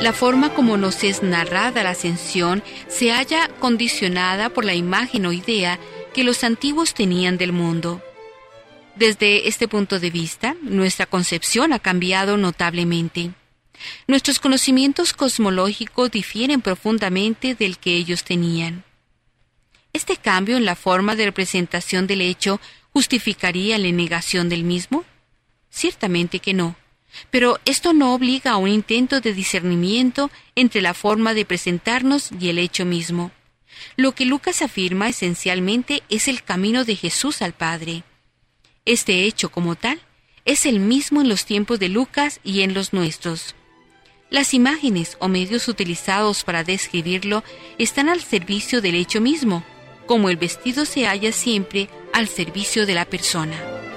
La 0.00 0.12
forma 0.12 0.54
como 0.54 0.76
nos 0.76 1.02
es 1.02 1.24
narrada 1.24 1.82
la 1.82 1.90
ascensión 1.90 2.62
se 2.86 3.10
halla 3.10 3.48
condicionada 3.58 4.48
por 4.48 4.64
la 4.64 4.74
imagen 4.74 5.26
o 5.26 5.32
idea 5.32 5.80
que 6.14 6.22
los 6.22 6.44
antiguos 6.44 6.94
tenían 6.94 7.36
del 7.36 7.52
mundo. 7.52 8.00
Desde 8.94 9.48
este 9.48 9.66
punto 9.66 9.98
de 9.98 10.10
vista, 10.10 10.56
nuestra 10.62 11.06
concepción 11.06 11.72
ha 11.72 11.80
cambiado 11.80 12.36
notablemente. 12.36 13.32
Nuestros 14.06 14.38
conocimientos 14.38 15.12
cosmológicos 15.12 16.12
difieren 16.12 16.60
profundamente 16.60 17.56
del 17.56 17.78
que 17.78 17.96
ellos 17.96 18.22
tenían. 18.22 18.84
¿Este 19.92 20.16
cambio 20.16 20.56
en 20.56 20.64
la 20.64 20.76
forma 20.76 21.16
de 21.16 21.24
representación 21.24 22.06
del 22.06 22.20
hecho 22.20 22.60
justificaría 22.92 23.76
la 23.78 23.90
negación 23.90 24.48
del 24.48 24.62
mismo? 24.62 25.04
Ciertamente 25.70 26.38
que 26.38 26.54
no. 26.54 26.76
Pero 27.30 27.58
esto 27.64 27.92
no 27.92 28.14
obliga 28.14 28.52
a 28.52 28.56
un 28.56 28.68
intento 28.68 29.20
de 29.20 29.32
discernimiento 29.32 30.30
entre 30.54 30.80
la 30.80 30.94
forma 30.94 31.34
de 31.34 31.44
presentarnos 31.44 32.30
y 32.38 32.48
el 32.48 32.58
hecho 32.58 32.84
mismo. 32.84 33.30
Lo 33.96 34.12
que 34.12 34.24
Lucas 34.24 34.62
afirma 34.62 35.08
esencialmente 35.08 36.02
es 36.08 36.28
el 36.28 36.42
camino 36.42 36.84
de 36.84 36.96
Jesús 36.96 37.42
al 37.42 37.52
Padre. 37.52 38.02
Este 38.84 39.24
hecho 39.24 39.50
como 39.50 39.74
tal 39.76 40.00
es 40.44 40.64
el 40.64 40.80
mismo 40.80 41.20
en 41.20 41.28
los 41.28 41.44
tiempos 41.44 41.78
de 41.78 41.88
Lucas 41.88 42.40
y 42.42 42.62
en 42.62 42.74
los 42.74 42.92
nuestros. 42.92 43.54
Las 44.30 44.54
imágenes 44.54 45.16
o 45.20 45.28
medios 45.28 45.68
utilizados 45.68 46.44
para 46.44 46.64
describirlo 46.64 47.44
están 47.78 48.08
al 48.08 48.20
servicio 48.20 48.80
del 48.80 48.94
hecho 48.94 49.20
mismo, 49.20 49.64
como 50.06 50.28
el 50.28 50.36
vestido 50.36 50.84
se 50.84 51.06
halla 51.06 51.32
siempre 51.32 51.88
al 52.12 52.28
servicio 52.28 52.86
de 52.86 52.94
la 52.94 53.04
persona. 53.04 53.87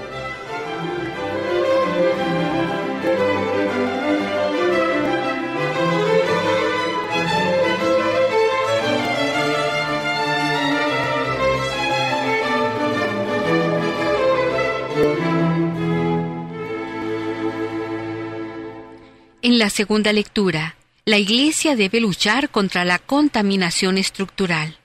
En 19.44 19.58
la 19.58 19.72
segunda 19.72 20.14
lectura, 20.14 20.76
la 21.04 21.18
Iglesia 21.18 21.76
debe 21.76 22.00
luchar 22.00 22.52
contra 22.52 22.86
la 22.86 23.00
contaminación 23.00 23.98
estructural. 23.98 24.78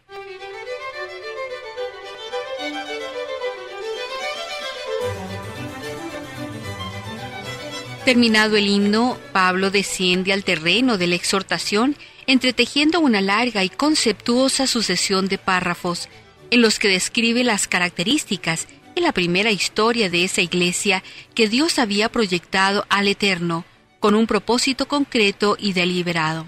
Terminado 8.06 8.56
el 8.56 8.66
himno, 8.66 9.18
Pablo 9.34 9.70
desciende 9.70 10.32
al 10.32 10.42
terreno 10.42 10.96
de 10.96 11.06
la 11.06 11.16
exhortación, 11.16 11.94
entretejiendo 12.26 13.00
una 13.00 13.20
larga 13.20 13.62
y 13.62 13.68
conceptuosa 13.68 14.66
sucesión 14.66 15.28
de 15.28 15.36
párrafos, 15.36 16.08
en 16.50 16.62
los 16.62 16.78
que 16.78 16.88
describe 16.88 17.44
las 17.44 17.68
características 17.68 18.68
y 18.94 19.02
la 19.02 19.12
primera 19.12 19.50
historia 19.50 20.08
de 20.08 20.24
esa 20.24 20.40
iglesia 20.40 21.02
que 21.34 21.46
Dios 21.46 21.78
había 21.78 22.08
proyectado 22.08 22.86
al 22.88 23.08
Eterno, 23.08 23.66
con 24.00 24.14
un 24.14 24.26
propósito 24.26 24.86
concreto 24.86 25.56
y 25.58 25.72
deliberado. 25.72 26.46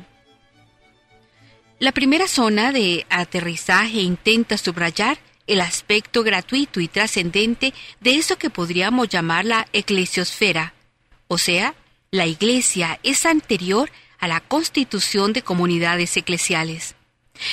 La 1.78 1.92
primera 1.92 2.26
zona 2.26 2.72
de 2.72 3.06
aterrizaje 3.08 4.00
intenta 4.00 4.58
subrayar 4.58 5.18
el 5.46 5.60
aspecto 5.60 6.22
gratuito 6.22 6.80
y 6.80 6.88
trascendente 6.88 7.72
de 8.00 8.16
eso 8.16 8.36
que 8.36 8.50
podríamos 8.50 9.08
llamar 9.08 9.44
la 9.44 9.66
eclesiosfera, 9.72 10.74
o 11.28 11.38
sea, 11.38 11.74
la 12.10 12.26
iglesia 12.26 12.98
es 13.02 13.26
anterior 13.26 13.90
a 14.18 14.28
la 14.28 14.40
constitución 14.40 15.32
de 15.32 15.42
comunidades 15.42 16.16
eclesiales. 16.16 16.94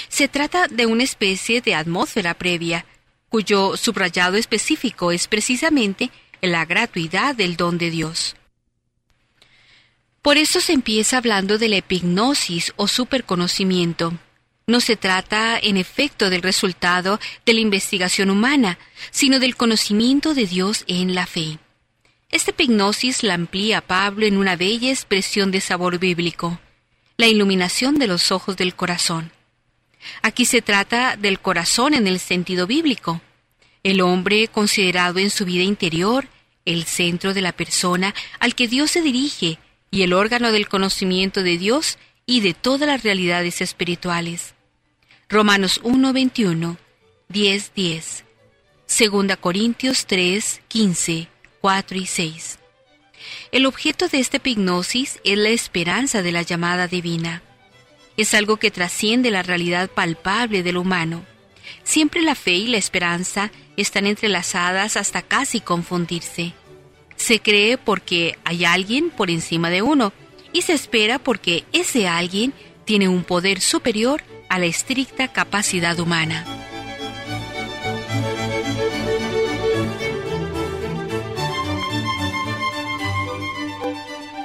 Se 0.07 0.27
trata 0.27 0.67
de 0.67 0.85
una 0.85 1.03
especie 1.03 1.61
de 1.61 1.75
atmósfera 1.75 2.33
previa, 2.33 2.85
cuyo 3.29 3.77
subrayado 3.77 4.37
específico 4.37 5.11
es 5.11 5.27
precisamente 5.27 6.09
la 6.41 6.65
gratuidad 6.65 7.35
del 7.35 7.57
don 7.57 7.77
de 7.77 7.91
Dios. 7.91 8.35
Por 10.25 10.39
eso 10.39 10.59
se 10.59 10.73
empieza 10.73 11.19
hablando 11.19 11.59
de 11.59 11.69
la 11.69 11.75
epignosis 11.75 12.73
o 12.77 12.87
superconocimiento. 12.87 14.11
No 14.65 14.79
se 14.79 14.95
trata, 14.95 15.59
en 15.61 15.77
efecto, 15.77 16.31
del 16.31 16.41
resultado 16.41 17.19
de 17.45 17.53
la 17.53 17.59
investigación 17.59 18.31
humana, 18.31 18.79
sino 19.11 19.39
del 19.39 19.55
conocimiento 19.55 20.33
de 20.33 20.47
Dios 20.47 20.83
en 20.87 21.13
la 21.13 21.27
fe. 21.27 21.59
Esta 22.31 22.49
epignosis 22.49 23.21
la 23.21 23.35
amplía 23.35 23.81
Pablo 23.81 24.25
en 24.25 24.37
una 24.37 24.55
bella 24.55 24.89
expresión 24.89 25.51
de 25.51 25.61
sabor 25.61 25.99
bíblico, 25.99 26.59
la 27.17 27.27
iluminación 27.27 27.99
de 27.99 28.07
los 28.07 28.31
ojos 28.31 28.57
del 28.57 28.73
corazón. 28.73 29.31
Aquí 30.23 30.45
se 30.45 30.63
trata 30.63 31.17
del 31.17 31.39
corazón 31.39 31.93
en 31.93 32.07
el 32.07 32.17
sentido 32.19 32.65
bíblico. 32.65 33.21
El 33.83 34.01
hombre 34.01 34.47
considerado 34.47 35.19
en 35.19 35.29
su 35.29 35.45
vida 35.45 35.61
interior, 35.61 36.27
el 36.65 36.85
centro 36.85 37.35
de 37.35 37.43
la 37.43 37.51
persona 37.51 38.15
al 38.39 38.55
que 38.55 38.67
Dios 38.67 38.89
se 38.89 39.03
dirige 39.03 39.59
y 39.95 40.03
el 40.03 40.11
órgano 40.11 40.51
del 40.51 40.67
conocimiento 40.67 41.41
de 41.41 41.57
Dios 41.57 41.97
y 42.25 42.41
de 42.41 42.53
todas 42.53 42.85
las 42.85 43.03
realidades 43.03 43.61
espirituales. 43.61 44.53
Romanos 45.29 45.79
1, 45.83 46.11
21, 46.11 46.77
10, 47.29 47.71
10. 47.73 48.25
Segunda 48.87 49.37
Corintios 49.37 50.05
3, 50.05 50.63
15, 50.67 51.29
4 51.61 51.97
y 51.97 52.05
6. 52.07 52.59
El 53.53 53.65
objeto 53.65 54.09
de 54.09 54.19
esta 54.19 54.35
epignosis 54.35 55.21
es 55.23 55.37
la 55.37 55.49
esperanza 55.49 56.21
de 56.21 56.33
la 56.33 56.41
llamada 56.41 56.89
divina. 56.89 57.41
Es 58.17 58.33
algo 58.33 58.57
que 58.57 58.71
trasciende 58.71 59.31
la 59.31 59.43
realidad 59.43 59.89
palpable 59.89 60.61
del 60.61 60.75
humano. 60.75 61.23
Siempre 61.85 62.21
la 62.21 62.35
fe 62.35 62.55
y 62.55 62.67
la 62.67 62.77
esperanza 62.77 63.49
están 63.77 64.07
entrelazadas 64.07 64.97
hasta 64.97 65.21
casi 65.21 65.61
confundirse. 65.61 66.53
Se 67.15 67.39
cree 67.39 67.77
porque 67.77 68.37
hay 68.43 68.65
alguien 68.65 69.09
por 69.09 69.29
encima 69.29 69.69
de 69.69 69.81
uno 69.81 70.13
y 70.53 70.61
se 70.61 70.73
espera 70.73 71.19
porque 71.19 71.65
ese 71.73 72.07
alguien 72.07 72.53
tiene 72.85 73.07
un 73.07 73.23
poder 73.23 73.61
superior 73.61 74.21
a 74.49 74.59
la 74.59 74.65
estricta 74.65 75.27
capacidad 75.27 75.99
humana. 75.99 76.45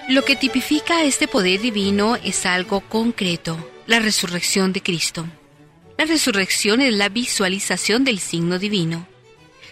Lo 0.08 0.24
que 0.24 0.34
tipifica 0.34 1.04
este 1.04 1.28
poder 1.28 1.60
divino 1.60 2.16
es 2.16 2.44
algo 2.44 2.80
concreto, 2.80 3.56
la 3.86 4.00
resurrección 4.00 4.72
de 4.72 4.82
Cristo. 4.82 5.24
La 5.96 6.04
resurrección 6.04 6.80
es 6.80 6.92
la 6.94 7.08
visualización 7.08 8.02
del 8.02 8.18
signo 8.18 8.58
divino. 8.58 9.06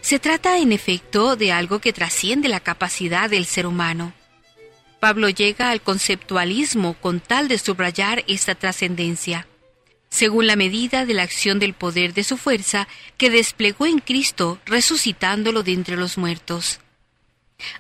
Se 0.09 0.19
trata, 0.19 0.57
en 0.57 0.73
efecto, 0.73 1.37
de 1.37 1.53
algo 1.53 1.81
que 1.81 1.93
trasciende 1.93 2.49
la 2.49 2.61
capacidad 2.61 3.29
del 3.29 3.45
ser 3.45 3.67
humano. 3.67 4.15
Pablo 5.01 5.29
llega 5.29 5.69
al 5.69 5.83
conceptualismo 5.83 6.95
con 6.95 7.21
tal 7.21 7.47
de 7.47 7.59
subrayar 7.59 8.25
esta 8.27 8.55
trascendencia, 8.55 9.47
según 10.09 10.47
la 10.47 10.57
medida 10.57 11.05
de 11.05 11.13
la 11.13 11.25
acción 11.25 11.59
del 11.59 11.75
poder 11.75 12.15
de 12.15 12.25
su 12.25 12.39
fuerza 12.39 12.89
que 13.19 13.29
desplegó 13.29 13.85
en 13.85 13.99
Cristo 13.99 14.59
resucitándolo 14.65 15.63
de 15.63 15.75
entre 15.75 15.99
los 15.99 16.17
muertos. 16.17 16.81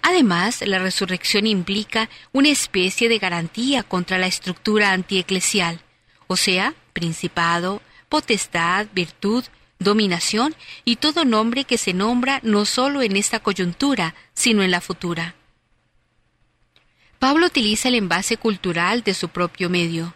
Además, 0.03 0.61
la 0.67 0.81
resurrección 0.81 1.47
implica 1.47 2.11
una 2.33 2.51
especie 2.51 3.09
de 3.09 3.19
garantía 3.19 3.85
contra 3.85 4.19
la 4.19 4.27
estructura 4.27 4.93
antieclesial, 4.93 5.81
o 6.27 6.37
sea, 6.37 6.75
principado, 6.93 7.81
potestad, 8.11 8.87
virtud, 8.93 9.45
dominación 9.79 10.55
y 10.85 10.97
todo 10.97 11.25
nombre 11.25 11.65
que 11.65 11.79
se 11.79 11.95
nombra 11.95 12.41
no 12.43 12.65
solo 12.65 13.03
en 13.03 13.17
esta 13.17 13.41
coyuntura, 13.41 14.15
sino 14.35 14.63
en 14.63 14.71
la 14.71 14.81
futura. 14.81 15.35
Pablo 17.19 17.47
utiliza 17.47 17.89
el 17.89 17.97
envase 17.97 18.37
cultural 18.37 19.03
de 19.03 19.15
su 19.15 19.29
propio 19.29 19.71
medio. 19.71 20.15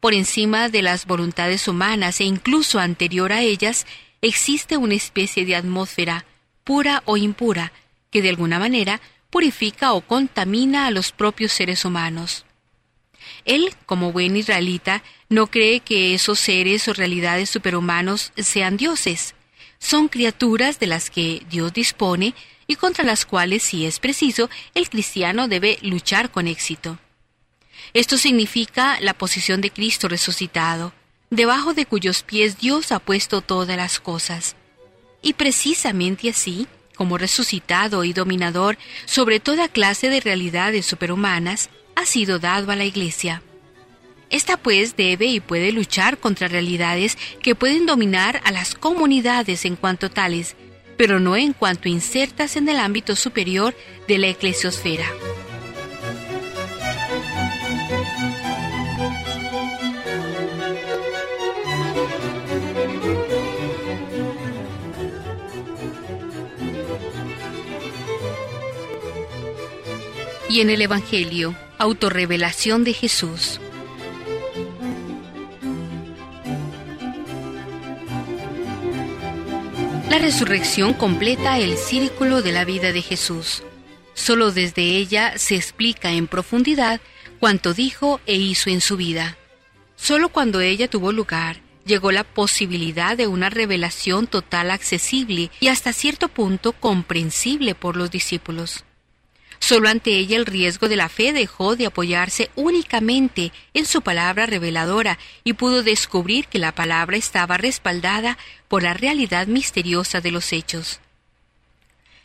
Por 0.00 0.14
encima 0.14 0.68
de 0.68 0.82
las 0.82 1.06
voluntades 1.06 1.66
humanas 1.66 2.20
e 2.20 2.24
incluso 2.24 2.78
anterior 2.78 3.32
a 3.32 3.40
ellas, 3.40 3.86
existe 4.20 4.76
una 4.76 4.94
especie 4.94 5.44
de 5.44 5.56
atmósfera, 5.56 6.24
pura 6.62 7.02
o 7.06 7.16
impura, 7.16 7.72
que 8.10 8.22
de 8.22 8.28
alguna 8.28 8.58
manera 8.58 9.00
purifica 9.30 9.92
o 9.94 10.00
contamina 10.00 10.86
a 10.86 10.90
los 10.90 11.10
propios 11.10 11.52
seres 11.52 11.84
humanos. 11.84 12.44
Él, 13.44 13.74
como 13.86 14.12
buen 14.12 14.36
israelita, 14.36 15.02
no 15.28 15.48
cree 15.48 15.80
que 15.80 16.14
esos 16.14 16.40
seres 16.40 16.88
o 16.88 16.92
realidades 16.92 17.50
superhumanos 17.50 18.32
sean 18.36 18.76
dioses. 18.76 19.34
Son 19.78 20.08
criaturas 20.08 20.78
de 20.78 20.86
las 20.86 21.10
que 21.10 21.42
Dios 21.50 21.72
dispone 21.72 22.34
y 22.66 22.76
contra 22.76 23.04
las 23.04 23.26
cuales, 23.26 23.62
si 23.62 23.84
es 23.84 23.98
preciso, 23.98 24.48
el 24.74 24.88
cristiano 24.88 25.48
debe 25.48 25.78
luchar 25.82 26.30
con 26.30 26.46
éxito. 26.46 26.98
Esto 27.92 28.16
significa 28.16 28.98
la 29.00 29.14
posición 29.14 29.60
de 29.60 29.70
Cristo 29.70 30.08
resucitado, 30.08 30.92
debajo 31.30 31.74
de 31.74 31.86
cuyos 31.86 32.22
pies 32.22 32.58
Dios 32.58 32.92
ha 32.92 32.98
puesto 32.98 33.42
todas 33.42 33.76
las 33.76 34.00
cosas. 34.00 34.56
Y 35.20 35.34
precisamente 35.34 36.30
así, 36.30 36.66
como 36.96 37.18
resucitado 37.18 38.04
y 38.04 38.12
dominador 38.12 38.78
sobre 39.04 39.40
toda 39.40 39.68
clase 39.68 40.08
de 40.08 40.20
realidades 40.20 40.86
superhumanas, 40.86 41.70
ha 41.96 42.06
sido 42.06 42.38
dado 42.38 42.70
a 42.72 42.76
la 42.76 42.84
Iglesia. 42.84 43.42
Esta 44.30 44.56
pues 44.56 44.96
debe 44.96 45.26
y 45.26 45.40
puede 45.40 45.72
luchar 45.72 46.18
contra 46.18 46.48
realidades 46.48 47.16
que 47.42 47.54
pueden 47.54 47.86
dominar 47.86 48.40
a 48.44 48.52
las 48.52 48.74
comunidades 48.74 49.64
en 49.64 49.76
cuanto 49.76 50.10
tales, 50.10 50.56
pero 50.96 51.20
no 51.20 51.36
en 51.36 51.52
cuanto 51.52 51.88
insertas 51.88 52.56
en 52.56 52.68
el 52.68 52.78
ámbito 52.78 53.16
superior 53.16 53.74
de 54.08 54.18
la 54.18 54.28
eclesiosfera. 54.28 55.06
Y 70.54 70.60
en 70.60 70.70
el 70.70 70.82
Evangelio, 70.82 71.56
autorrevelación 71.78 72.84
de 72.84 72.92
Jesús. 72.92 73.58
La 80.08 80.18
resurrección 80.18 80.94
completa 80.94 81.58
el 81.58 81.76
círculo 81.76 82.40
de 82.40 82.52
la 82.52 82.64
vida 82.64 82.92
de 82.92 83.02
Jesús. 83.02 83.64
Solo 84.12 84.52
desde 84.52 84.82
ella 84.96 85.38
se 85.38 85.56
explica 85.56 86.12
en 86.12 86.28
profundidad 86.28 87.00
cuanto 87.40 87.74
dijo 87.74 88.20
e 88.24 88.36
hizo 88.36 88.70
en 88.70 88.80
su 88.80 88.96
vida. 88.96 89.36
Solo 89.96 90.28
cuando 90.28 90.60
ella 90.60 90.88
tuvo 90.88 91.10
lugar, 91.10 91.62
llegó 91.84 92.12
la 92.12 92.22
posibilidad 92.22 93.16
de 93.16 93.26
una 93.26 93.50
revelación 93.50 94.28
total 94.28 94.70
accesible 94.70 95.50
y 95.58 95.66
hasta 95.66 95.92
cierto 95.92 96.28
punto 96.28 96.74
comprensible 96.74 97.74
por 97.74 97.96
los 97.96 98.12
discípulos. 98.12 98.84
Solo 99.66 99.88
ante 99.88 100.10
ella 100.10 100.36
el 100.36 100.44
riesgo 100.44 100.90
de 100.90 100.96
la 100.96 101.08
fe 101.08 101.32
dejó 101.32 101.74
de 101.74 101.86
apoyarse 101.86 102.50
únicamente 102.54 103.50
en 103.72 103.86
su 103.86 104.02
palabra 104.02 104.44
reveladora 104.44 105.18
y 105.42 105.54
pudo 105.54 105.82
descubrir 105.82 106.48
que 106.48 106.58
la 106.58 106.74
palabra 106.74 107.16
estaba 107.16 107.56
respaldada 107.56 108.36
por 108.68 108.82
la 108.82 108.92
realidad 108.92 109.46
misteriosa 109.46 110.20
de 110.20 110.32
los 110.32 110.52
hechos. 110.52 111.00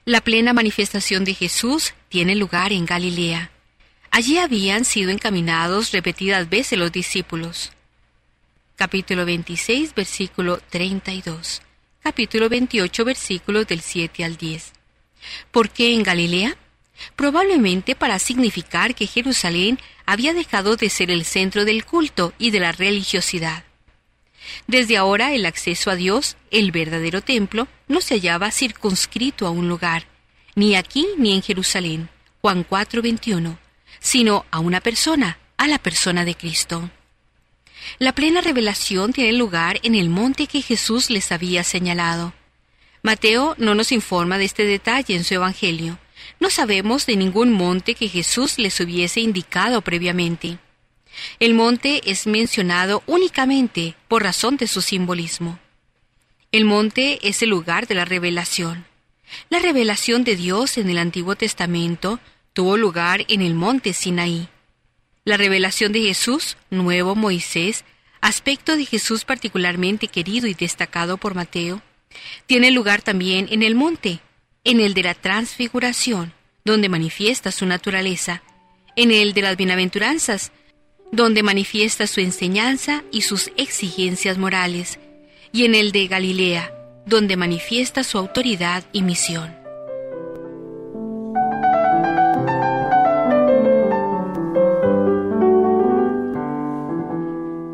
La 0.04 0.20
plena 0.20 0.52
manifestación 0.52 1.24
de 1.24 1.34
Jesús 1.34 1.94
tiene 2.10 2.36
lugar 2.36 2.74
en 2.74 2.86
Galilea. 2.86 3.52
Allí 4.12 4.38
habían 4.38 4.84
sido 4.84 5.10
encaminados 5.10 5.94
repetidas 5.94 6.50
veces 6.50 6.78
los 6.78 6.92
discípulos. 6.92 7.72
Capítulo 8.76 9.24
26, 9.24 9.96
versículo 9.96 10.60
32. 10.70 11.62
Capítulo 12.04 12.50
28, 12.50 13.06
versículos 13.06 13.66
del 13.66 13.80
7 13.80 14.26
al 14.26 14.36
10. 14.36 14.74
¿Por 15.52 15.70
qué 15.70 15.94
en 15.94 16.04
Galilea? 16.04 16.58
Probablemente 17.16 17.96
para 17.96 18.20
significar 18.20 18.96
que 18.96 19.08
Jerusalén 19.08 19.80
había 20.06 20.34
dejado 20.34 20.76
de 20.76 20.90
ser 20.90 21.12
el 21.12 21.26
centro 21.26 21.66
del 21.66 21.86
culto 21.86 22.34
y 22.38 22.52
de 22.52 22.60
la 22.60 22.72
religiosidad. 22.72 23.64
Desde 24.68 24.98
ahora 24.98 25.34
el 25.34 25.46
acceso 25.46 25.92
a 25.92 25.96
Dios, 25.96 26.38
el 26.52 26.72
verdadero 26.72 27.22
templo, 27.22 27.68
no 27.88 28.02
se 28.02 28.16
hallaba 28.16 28.52
circunscrito 28.52 29.46
a 29.46 29.52
un 29.52 29.68
lugar, 29.68 30.06
ni 30.56 30.76
aquí 30.76 31.08
ni 31.18 31.34
en 31.34 31.42
Jerusalén, 31.42 32.10
Juan 32.42 32.64
4:21, 32.64 33.58
sino 34.00 34.46
a 34.52 34.60
una 34.60 34.82
persona, 34.82 35.38
a 35.58 35.68
la 35.68 35.78
persona 35.78 36.26
de 36.26 36.36
Cristo. 36.36 36.90
La 37.98 38.14
plena 38.14 38.42
revelación 38.42 39.14
tiene 39.14 39.34
lugar 39.34 39.80
en 39.84 39.96
el 39.96 40.10
monte 40.10 40.48
que 40.48 40.62
Jesús 40.62 41.10
les 41.10 41.32
había 41.32 41.64
señalado. 41.64 42.34
Mateo 43.02 43.56
no 43.58 43.76
nos 43.76 43.92
informa 43.92 44.38
de 44.38 44.46
este 44.46 44.66
detalle 44.66 45.16
en 45.16 45.24
su 45.24 45.34
Evangelio, 45.34 45.98
no 46.40 46.50
sabemos 46.50 47.06
de 47.06 47.16
ningún 47.16 47.52
monte 47.52 47.96
que 47.96 48.08
Jesús 48.08 48.58
les 48.58 48.80
hubiese 48.80 49.20
indicado 49.20 49.82
previamente. 49.82 50.58
El 51.40 51.54
monte 51.54 52.02
es 52.10 52.28
mencionado 52.28 53.04
únicamente 53.06 53.96
por 54.08 54.24
razón 54.24 54.58
de 54.58 54.68
su 54.68 54.82
simbolismo. 54.82 55.60
El 56.52 56.66
monte 56.66 57.20
es 57.28 57.42
el 57.44 57.50
lugar 57.50 57.88
de 57.88 57.96
la 57.96 58.06
revelación. 58.06 58.86
La 59.50 59.60
revelación 59.60 60.24
de 60.24 60.36
Dios 60.36 60.78
en 60.78 60.90
el 60.90 60.98
Antiguo 60.98 61.36
Testamento 61.36 62.20
tuvo 62.54 62.78
lugar 62.78 63.26
en 63.28 63.42
el 63.42 63.54
monte 63.54 63.94
Sinaí. 63.94 64.48
La 65.26 65.38
revelación 65.38 65.92
de 65.92 66.02
Jesús, 66.02 66.58
nuevo 66.70 67.16
Moisés, 67.16 67.86
aspecto 68.22 68.76
de 68.76 68.86
Jesús 68.86 69.26
particularmente 69.26 70.08
querido 70.08 70.48
y 70.48 70.54
destacado 70.54 71.18
por 71.18 71.36
Mateo, 71.36 71.82
tiene 72.48 72.72
lugar 72.72 73.02
también 73.02 73.48
en 73.52 73.62
el 73.62 73.76
monte, 73.76 74.22
en 74.64 74.80
el 74.80 74.94
de 74.94 75.04
la 75.04 75.14
transfiguración, 75.14 76.34
donde 76.66 76.90
manifiesta 76.90 77.52
su 77.52 77.66
naturaleza, 77.66 78.44
en 78.96 79.12
el 79.12 79.34
de 79.34 79.42
las 79.42 79.58
bienaventuranzas, 79.58 80.52
donde 81.12 81.44
manifiesta 81.44 82.08
su 82.08 82.20
enseñanza 82.20 83.04
y 83.12 83.22
sus 83.22 83.52
exigencias 83.58 84.38
morales, 84.38 85.00
y 85.52 85.66
en 85.66 85.76
el 85.76 85.92
de 85.92 86.08
Galilea, 86.08 86.74
donde 87.06 87.38
manifiesta 87.38 88.04
su 88.04 88.18
autoridad 88.18 88.84
y 88.92 89.02
misión. 89.02 89.60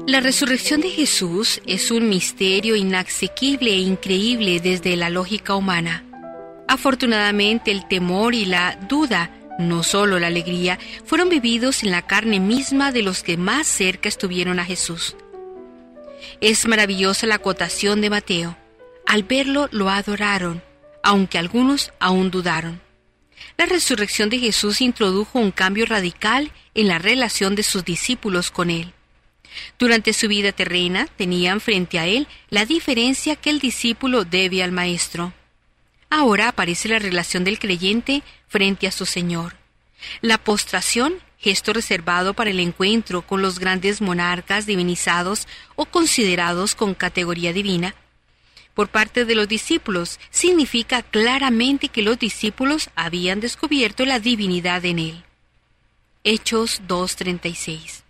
La 0.07 0.21
resurrección 0.21 0.79
de 0.79 0.91
Jesús 0.91 1.61
es 1.65 1.91
un 1.91 2.07
misterio 2.07 2.77
inasequible 2.77 3.71
e 3.71 3.79
increíble 3.79 4.61
desde 4.61 4.95
la 4.95 5.09
lógica 5.09 5.55
humana. 5.55 6.04
Afortunadamente 6.67 7.71
el 7.71 7.87
temor 7.87 8.33
y 8.33 8.45
la 8.45 8.77
duda, 8.89 9.29
no 9.59 9.83
solo 9.83 10.19
la 10.19 10.27
alegría, 10.27 10.79
fueron 11.05 11.29
vividos 11.29 11.83
en 11.83 11.91
la 11.91 12.01
carne 12.01 12.39
misma 12.39 12.91
de 12.91 13.03
los 13.03 13.23
que 13.23 13.37
más 13.37 13.67
cerca 13.67 14.09
estuvieron 14.09 14.59
a 14.59 14.65
Jesús. 14.65 15.15
Es 16.41 16.67
maravillosa 16.67 17.27
la 17.27 17.35
acotación 17.35 18.01
de 18.01 18.09
Mateo. 18.09 18.57
Al 19.05 19.23
verlo 19.23 19.69
lo 19.71 19.89
adoraron, 19.89 20.63
aunque 21.03 21.37
algunos 21.37 21.93
aún 21.99 22.31
dudaron. 22.31 22.81
La 23.57 23.65
resurrección 23.65 24.29
de 24.29 24.39
Jesús 24.39 24.81
introdujo 24.81 25.39
un 25.39 25.51
cambio 25.51 25.85
radical 25.85 26.51
en 26.73 26.87
la 26.87 26.99
relación 26.99 27.55
de 27.55 27.63
sus 27.63 27.85
discípulos 27.85 28.51
con 28.51 28.69
Él. 28.69 28.91
Durante 29.79 30.11
su 30.13 30.27
vida 30.27 30.51
terrena 30.51 31.07
tenían 31.15 31.61
frente 31.61 31.99
a 31.99 32.07
Él 32.07 32.27
la 32.49 32.65
diferencia 32.65 33.35
que 33.35 33.49
el 33.49 33.59
discípulo 33.59 34.25
debe 34.25 34.63
al 34.63 34.71
Maestro. 34.71 35.33
Ahora 36.09 36.49
aparece 36.49 36.87
la 36.89 36.99
relación 36.99 37.43
del 37.43 37.59
creyente 37.59 38.23
frente 38.47 38.87
a 38.87 38.91
su 38.91 39.05
Señor. 39.05 39.57
La 40.21 40.37
postración, 40.37 41.15
gesto 41.37 41.73
reservado 41.73 42.33
para 42.33 42.49
el 42.49 42.59
encuentro 42.59 43.21
con 43.21 43.41
los 43.41 43.59
grandes 43.59 44.01
monarcas 44.01 44.65
divinizados 44.65 45.47
o 45.75 45.85
considerados 45.85 46.75
con 46.75 46.93
categoría 46.93 47.53
divina, 47.53 47.95
por 48.75 48.89
parte 48.89 49.23
de 49.23 49.35
los 49.35 49.47
discípulos 49.47 50.19
significa 50.29 51.01
claramente 51.01 51.87
que 51.87 52.01
los 52.01 52.19
discípulos 52.19 52.89
habían 52.95 53.39
descubierto 53.39 54.05
la 54.05 54.19
divinidad 54.19 54.83
en 54.83 54.99
él. 54.99 55.23
Hechos 56.25 56.81
2.36 56.85 58.03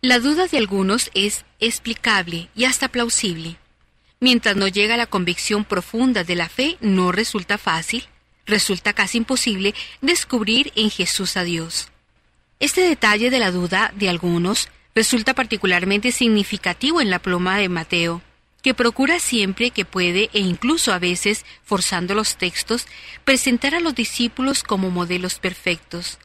La 0.00 0.18
duda 0.20 0.46
de 0.46 0.56
algunos 0.56 1.10
es 1.12 1.44
explicable 1.60 2.48
y 2.56 2.64
hasta 2.64 2.88
plausible. 2.88 3.58
Mientras 4.20 4.56
no 4.56 4.66
llega 4.66 4.96
la 4.96 5.06
convicción 5.06 5.64
profunda 5.64 6.24
de 6.24 6.34
la 6.34 6.48
fe, 6.48 6.76
no 6.80 7.12
resulta 7.12 7.56
fácil, 7.56 8.04
resulta 8.46 8.92
casi 8.92 9.18
imposible 9.18 9.74
descubrir 10.00 10.72
en 10.74 10.90
Jesús 10.90 11.36
a 11.36 11.44
Dios. 11.44 11.88
Este 12.58 12.80
detalle 12.80 13.30
de 13.30 13.38
la 13.38 13.52
duda 13.52 13.92
de 13.94 14.08
algunos 14.08 14.68
resulta 14.94 15.34
particularmente 15.34 16.10
significativo 16.10 17.00
en 17.00 17.10
la 17.10 17.20
pluma 17.20 17.58
de 17.58 17.68
Mateo, 17.68 18.20
que 18.62 18.74
procura 18.74 19.20
siempre 19.20 19.70
que 19.70 19.84
puede 19.84 20.30
e 20.32 20.40
incluso 20.40 20.92
a 20.92 20.98
veces, 20.98 21.46
forzando 21.62 22.14
los 22.14 22.36
textos, 22.36 22.86
presentar 23.24 23.76
a 23.76 23.80
los 23.80 23.94
discípulos 23.94 24.64
como 24.64 24.90
modelos 24.90 25.38
perfectos. 25.38 26.18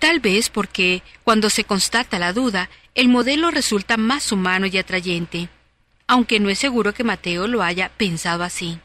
Tal 0.00 0.18
vez 0.18 0.50
porque, 0.50 1.04
cuando 1.22 1.50
se 1.50 1.62
constata 1.62 2.18
la 2.18 2.32
duda, 2.32 2.68
el 2.96 3.08
modelo 3.08 3.52
resulta 3.52 3.96
más 3.96 4.32
humano 4.32 4.66
y 4.66 4.76
atrayente, 4.76 5.48
aunque 6.10 6.40
no 6.40 6.50
es 6.50 6.58
seguro 6.58 6.92
que 6.92 7.04
Mateo 7.04 7.46
lo 7.46 7.62
haya 7.62 7.88
pensado 7.88 8.42
así. 8.42 8.80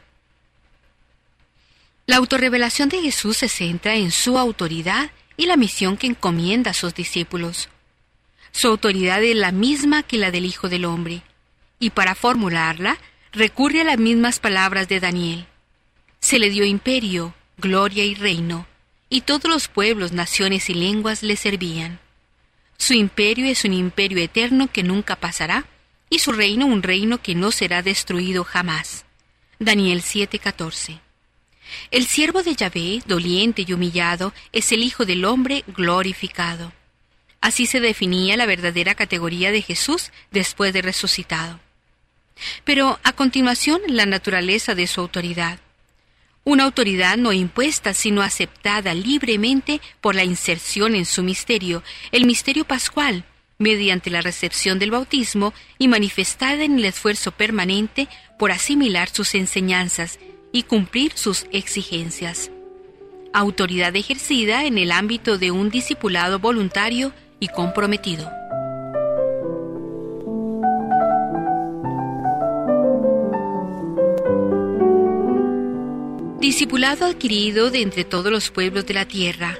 La 2.06 2.18
autorrevelación 2.18 2.88
de 2.88 3.02
Jesús 3.02 3.38
se 3.38 3.48
centra 3.48 3.96
en 3.96 4.12
su 4.12 4.38
autoridad 4.38 5.10
y 5.36 5.46
la 5.46 5.56
misión 5.56 5.96
que 5.96 6.06
encomienda 6.06 6.70
a 6.70 6.74
sus 6.74 6.94
discípulos. 6.94 7.68
Su 8.52 8.68
autoridad 8.68 9.24
es 9.24 9.34
la 9.34 9.50
misma 9.50 10.04
que 10.04 10.18
la 10.18 10.30
del 10.30 10.44
Hijo 10.44 10.68
del 10.68 10.84
Hombre, 10.84 11.22
y 11.80 11.90
para 11.90 12.14
formularla 12.14 12.96
recurre 13.32 13.80
a 13.80 13.84
las 13.84 13.98
mismas 13.98 14.38
palabras 14.38 14.86
de 14.86 15.00
Daniel. 15.00 15.46
Se 16.20 16.38
le 16.38 16.48
dio 16.48 16.64
imperio, 16.64 17.34
gloria 17.58 18.04
y 18.04 18.14
reino, 18.14 18.68
y 19.08 19.22
todos 19.22 19.50
los 19.50 19.66
pueblos, 19.66 20.12
naciones 20.12 20.70
y 20.70 20.74
lenguas 20.74 21.24
le 21.24 21.34
servían. 21.34 21.98
Su 22.78 22.94
imperio 22.94 23.46
es 23.46 23.64
un 23.64 23.72
imperio 23.72 24.18
eterno 24.18 24.70
que 24.70 24.84
nunca 24.84 25.16
pasará, 25.16 25.66
y 26.10 26.18
su 26.18 26.32
reino 26.32 26.66
un 26.66 26.82
reino 26.82 27.20
que 27.20 27.34
no 27.34 27.50
será 27.50 27.82
destruido 27.82 28.44
jamás. 28.44 29.04
Daniel 29.58 30.02
7:14. 30.02 31.00
El 31.90 32.06
siervo 32.06 32.42
de 32.42 32.54
Yahvé, 32.54 33.02
doliente 33.06 33.64
y 33.66 33.72
humillado, 33.72 34.32
es 34.52 34.70
el 34.72 34.82
Hijo 34.82 35.04
del 35.04 35.24
Hombre 35.24 35.64
glorificado. 35.66 36.72
Así 37.40 37.66
se 37.66 37.80
definía 37.80 38.36
la 38.36 38.46
verdadera 38.46 38.94
categoría 38.94 39.50
de 39.50 39.62
Jesús 39.62 40.10
después 40.30 40.72
de 40.72 40.82
resucitado. 40.82 41.60
Pero 42.64 42.98
a 43.02 43.12
continuación 43.12 43.80
la 43.88 44.06
naturaleza 44.06 44.74
de 44.74 44.86
su 44.86 45.00
autoridad. 45.00 45.58
Una 46.44 46.64
autoridad 46.64 47.16
no 47.16 47.32
impuesta, 47.32 47.92
sino 47.94 48.22
aceptada 48.22 48.94
libremente 48.94 49.80
por 50.00 50.14
la 50.14 50.24
inserción 50.24 50.94
en 50.94 51.04
su 51.04 51.22
misterio, 51.22 51.82
el 52.12 52.24
misterio 52.24 52.64
pascual, 52.64 53.24
mediante 53.58 54.10
la 54.10 54.20
recepción 54.20 54.78
del 54.78 54.90
bautismo 54.90 55.54
y 55.78 55.88
manifestada 55.88 56.64
en 56.64 56.78
el 56.78 56.84
esfuerzo 56.84 57.32
permanente 57.32 58.08
por 58.38 58.52
asimilar 58.52 59.08
sus 59.08 59.34
enseñanzas 59.34 60.18
y 60.52 60.64
cumplir 60.64 61.12
sus 61.14 61.46
exigencias. 61.52 62.50
Autoridad 63.32 63.94
ejercida 63.96 64.64
en 64.64 64.78
el 64.78 64.92
ámbito 64.92 65.38
de 65.38 65.50
un 65.50 65.70
discipulado 65.70 66.38
voluntario 66.38 67.12
y 67.40 67.48
comprometido. 67.48 68.30
Discipulado 76.40 77.06
adquirido 77.06 77.70
de 77.70 77.82
entre 77.82 78.04
todos 78.04 78.30
los 78.30 78.50
pueblos 78.50 78.86
de 78.86 78.94
la 78.94 79.06
tierra. 79.06 79.58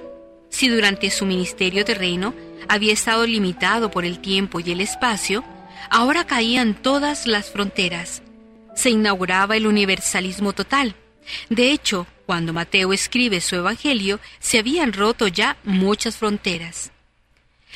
Si 0.51 0.69
durante 0.69 1.11
su 1.11 1.27
ministerio 1.27 1.85
terreno 1.85 2.33
había 2.69 2.93
estado 2.93 3.27
limitado 3.27 3.91
por 3.91 4.05
el 4.05 4.19
tiempo 4.19 4.61
y 4.61 4.71
el 4.73 4.81
espacio, 4.81 5.45
ahora 5.91 6.27
caían 6.27 6.75
todas 6.75 7.27
las 7.27 7.51
fronteras. 7.51 8.23
Se 8.75 8.91
inauguraba 8.91 9.57
el 9.57 9.67
universalismo 9.67 10.53
total. 10.53 10.95
De 11.49 11.73
hecho, 11.73 12.07
cuando 12.27 12.53
Mateo 12.53 12.93
escribe 12.93 13.41
su 13.41 13.57
Evangelio, 13.57 14.21
se 14.39 14.59
habían 14.59 14.93
roto 14.93 15.29
ya 15.29 15.57
muchas 15.65 16.17
fronteras. 16.17 16.93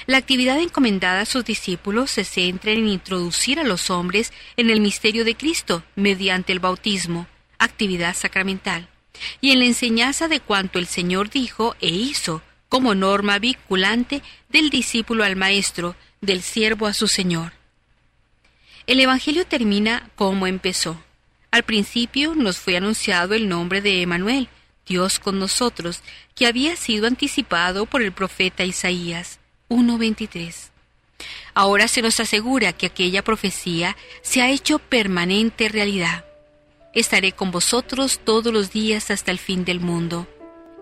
La 0.07 0.17
actividad 0.17 0.59
encomendada 0.59 1.23
a 1.23 1.27
sus 1.27 1.45
discípulos 1.45 2.11
se 2.11 2.25
centra 2.25 2.73
en 2.73 2.89
introducir 2.89 3.61
a 3.61 3.65
los 3.65 3.91
hombres 3.91 4.33
en 4.57 4.71
el 4.71 4.81
misterio 4.81 5.25
de 5.25 5.37
Cristo 5.37 5.83
mediante 5.95 6.53
el 6.53 6.61
bautismo, 6.61 7.27
actividad 7.59 8.15
sacramental 8.15 8.89
y 9.41 9.53
en 9.53 9.61
la 9.61 9.67
enseñanza 9.67 10.29
de 10.29 10.41
cuanto 10.41 10.79
el 10.79 10.87
Señor 10.87 11.31
dijo 11.31 11.77
e 11.81 11.89
hizo 11.89 12.43
como 12.71 12.95
norma 12.95 13.39
vinculante 13.39 14.23
del 14.49 14.71
discípulo 14.71 15.25
al 15.25 15.37
maestro, 15.37 15.95
del 16.23 16.41
siervo 16.41 16.87
a 16.87 16.95
su 16.95 17.07
Señor. 17.07 17.53
El 18.87 18.99
Evangelio 19.01 19.45
termina 19.47 20.09
como 20.15 20.47
empezó. 20.47 21.03
Al 21.51 21.65
principio 21.65 22.35
nos 22.35 22.57
fue 22.57 22.79
anunciado 22.79 23.35
el 23.35 23.47
nombre 23.47 23.83
de 23.83 24.01
Emanuel, 24.01 24.49
Dios 24.87 25.19
con 25.19 25.39
nosotros, 25.39 26.01
que 26.35 26.47
había 26.47 26.75
sido 26.77 27.07
anticipado 27.07 27.85
por 27.85 28.01
el 28.01 28.13
profeta 28.13 28.65
Isaías 28.65 29.39
1.23. 29.69 30.71
Ahora 31.53 31.89
se 31.89 32.01
nos 32.01 32.19
asegura 32.19 32.73
que 32.73 32.87
aquella 32.87 33.23
profecía 33.23 33.95
se 34.23 34.41
ha 34.41 34.49
hecho 34.49 34.79
permanente 34.79 35.69
realidad 35.69 36.25
estaré 36.93 37.33
con 37.33 37.51
vosotros 37.51 38.21
todos 38.25 38.53
los 38.53 38.73
días 38.73 39.11
hasta 39.11 39.31
el 39.31 39.39
fin 39.39 39.65
del 39.65 39.81
mundo. 39.81 40.27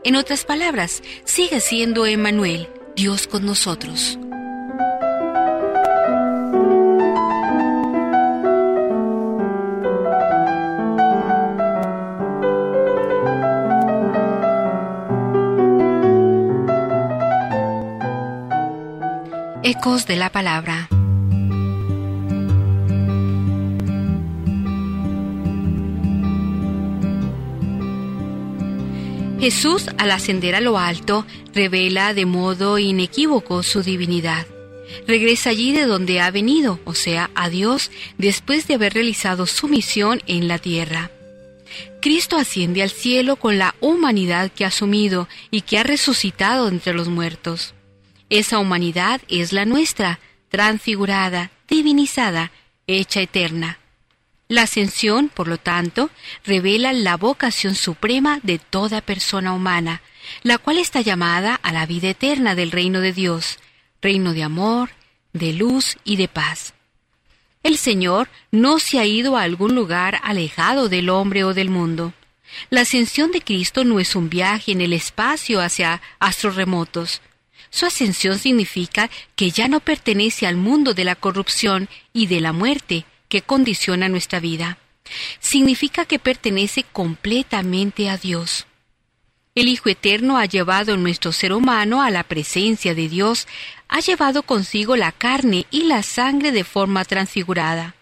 En 0.05 0.17
otras 0.17 0.45
palabras, 0.45 1.03
sigue 1.25 1.61
siendo 1.61 2.07
Emmanuel, 2.07 2.69
Dios 2.95 3.27
con 3.27 3.45
nosotros. 3.45 4.19
Ecos 19.63 20.07
de 20.07 20.17
la 20.17 20.31
Palabra 20.31 20.88
Jesús, 29.51 29.87
al 29.97 30.11
ascender 30.11 30.55
a 30.55 30.61
lo 30.61 30.77
alto, 30.77 31.25
revela 31.55 32.13
de 32.13 32.27
modo 32.27 32.79
inequívoco 32.79 33.63
su 33.63 33.83
divinidad. 33.83 34.47
Regresa 35.07 35.49
allí 35.49 35.73
de 35.73 35.87
donde 35.87 36.21
ha 36.21 36.31
venido, 36.31 36.81
o 36.85 36.93
sea, 36.93 37.31
a 37.35 37.49
Dios, 37.49 37.91
después 38.19 38.69
de 38.69 38.75
haber 38.75 38.93
realizado 38.93 39.47
su 39.47 39.67
misión 39.67 40.21
en 40.27 40.49
la 40.49 40.59
tierra. 40.59 41.11
Cristo 42.03 42.37
asciende 42.37 42.83
al 42.83 42.91
cielo 42.91 43.37
con 43.37 43.57
la 43.57 43.75
humanidad 43.81 44.53
que 44.53 44.67
ha 44.67 44.69
asumido 44.69 45.29
y 45.51 45.63
que 45.63 45.79
ha 45.79 45.83
resucitado 45.83 46.69
entre 46.69 46.93
los 46.93 47.09
muertos. 47.09 47.73
Esa 48.29 48.59
humanidad 48.59 49.23
es 49.29 49.55
la 49.55 49.65
nuestra, 49.65 50.21
transfigurada, 50.51 51.53
divinizada, 51.67 52.53
hecha 52.87 53.23
eterna. 53.23 53.79
La 54.49 54.63
ascensión, 54.63 55.29
por 55.29 55.47
lo 55.47 55.59
tanto, 55.59 56.09
revela 56.43 56.95
la 56.95 57.19
vocación 57.19 57.75
suprema 57.75 58.41
de 58.43 58.59
toda 58.59 59.03
persona 59.03 59.53
humana, 59.53 60.01
la 60.43 60.57
cual 60.57 60.79
está 60.79 61.03
llamada 61.03 61.55
a 61.55 61.71
la 61.71 61.85
vida 61.85 62.09
eterna 62.09 62.55
del 62.55 62.71
reino 62.71 63.03
de 63.03 63.13
Dios, 63.13 63.59
reino 64.01 64.33
de 64.33 64.43
amor, 64.43 64.89
de 65.35 65.53
luz 65.53 65.99
y 66.03 66.17
de 66.17 66.29
paz. 66.29 66.73
El 67.63 67.77
Señor 67.77 68.31
no 68.51 68.79
se 68.79 68.99
ha 68.99 69.05
ido 69.05 69.37
a 69.37 69.43
algún 69.43 69.75
lugar 69.75 70.19
alejado 70.23 70.89
del 70.89 71.11
hombre 71.11 71.45
o 71.45 71.53
del 71.53 71.69
mundo. 71.69 72.15
La 72.71 72.83
ascensión 72.83 73.31
de 73.33 73.43
Cristo 73.43 73.85
no 73.85 74.01
es 74.01 74.17
un 74.17 74.31
viaje 74.31 74.73
en 74.73 74.81
el 74.81 74.95
espacio 74.95 75.61
hacia 75.61 76.01
astros 76.21 76.57
remotos. 76.57 77.21
Su 77.69 77.85
ascensión 77.85 78.39
significa 78.39 79.11
que 79.37 79.51
ya 79.51 79.69
no 79.69 79.81
pertenece 79.81 80.47
al 80.47 80.57
mundo 80.57 80.95
de 80.95 81.05
la 81.05 81.17
corrupción 81.17 81.91
y 82.15 82.27
de 82.27 82.41
la 82.41 82.55
muerte, 82.55 83.05
que 83.29 83.43
condiciona 83.43 84.09
nuestra 84.09 84.41
vida. 84.41 84.79
Significa 85.41 86.05
que 86.05 86.19
pertenece 86.19 86.85
completamente 86.85 88.11
a 88.11 88.17
Dios. 88.17 88.67
El 89.55 89.69
Hijo 89.69 89.89
Eterno 89.89 90.39
ha 90.39 90.45
llevado 90.45 90.97
nuestro 90.97 91.33
ser 91.33 91.53
humano 91.53 92.01
a 92.01 92.11
la 92.11 92.23
presencia 92.23 92.95
de 92.95 93.09
Dios, 93.09 93.49
ha 93.89 94.01
llevado 94.01 94.43
consigo 94.45 94.97
la 94.97 95.11
carne 95.11 95.67
y 95.71 95.85
la 95.85 96.03
sangre 96.03 96.53
de 96.53 96.63
forma 96.63 97.05
transfigurada. 97.05 97.97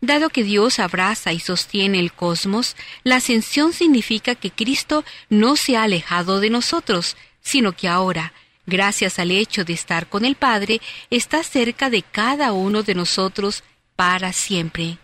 Dado 0.00 0.30
que 0.30 0.42
Dios 0.42 0.78
abraza 0.78 1.32
y 1.32 1.40
sostiene 1.40 2.00
el 2.00 2.12
cosmos, 2.12 2.74
la 3.04 3.16
ascensión 3.16 3.72
significa 3.72 4.34
que 4.34 4.50
Cristo 4.50 5.04
no 5.28 5.56
se 5.56 5.76
ha 5.76 5.82
alejado 5.82 6.40
de 6.40 6.50
nosotros, 6.50 7.16
sino 7.40 7.72
que 7.72 7.86
ahora, 7.86 8.32
gracias 8.66 9.18
al 9.18 9.30
hecho 9.30 9.64
de 9.64 9.74
estar 9.74 10.08
con 10.08 10.24
el 10.24 10.36
Padre, 10.36 10.80
está 11.10 11.42
cerca 11.42 11.90
de 11.90 12.02
cada 12.02 12.52
uno 12.52 12.82
de 12.82 12.94
nosotros 12.94 13.62
para 13.96 14.32
siempre. 14.32 14.98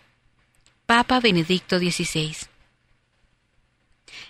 Papa 0.86 1.20
Benedicto 1.20 1.78
XVI. 1.78 2.34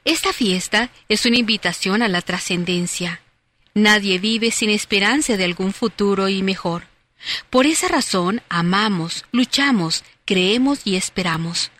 Esta 0.04 0.32
fiesta 0.32 0.90
es 1.08 1.26
una 1.26 1.38
invitación 1.38 2.02
a 2.02 2.08
la 2.08 2.22
trascendencia. 2.22 3.20
Nadie 3.74 4.18
vive 4.18 4.50
sin 4.50 4.70
esperanza 4.70 5.36
de 5.36 5.44
algún 5.44 5.72
futuro 5.72 6.28
y 6.28 6.42
mejor. 6.42 6.86
Por 7.50 7.66
esa 7.66 7.88
razón 7.88 8.42
amamos, 8.48 9.24
luchamos, 9.32 10.04
creemos 10.24 10.80
y 10.84 10.96
esperamos. 10.96 11.70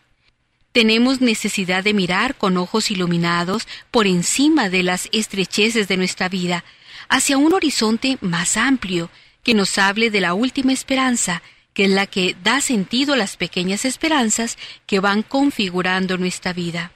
Tenemos 0.72 1.20
necesidad 1.20 1.82
de 1.82 1.94
mirar 1.94 2.36
con 2.36 2.56
ojos 2.56 2.90
iluminados 2.90 3.66
por 3.90 4.06
encima 4.06 4.68
de 4.68 4.82
las 4.82 5.08
estrecheces 5.12 5.88
de 5.88 5.96
nuestra 5.96 6.28
vida, 6.28 6.64
hacia 7.08 7.38
un 7.38 7.52
horizonte 7.52 8.18
más 8.20 8.56
amplio, 8.56 9.10
que 9.42 9.54
nos 9.54 9.78
hable 9.78 10.10
de 10.10 10.20
la 10.20 10.34
última 10.34 10.72
esperanza, 10.72 11.42
que 11.78 11.84
es 11.84 11.90
la 11.92 12.08
que 12.08 12.34
da 12.42 12.60
sentido 12.60 13.14
a 13.14 13.16
las 13.16 13.36
pequeñas 13.36 13.84
esperanzas 13.84 14.58
que 14.84 14.98
van 14.98 15.22
configurando 15.22 16.18
nuestra 16.18 16.52
vida. 16.52 16.90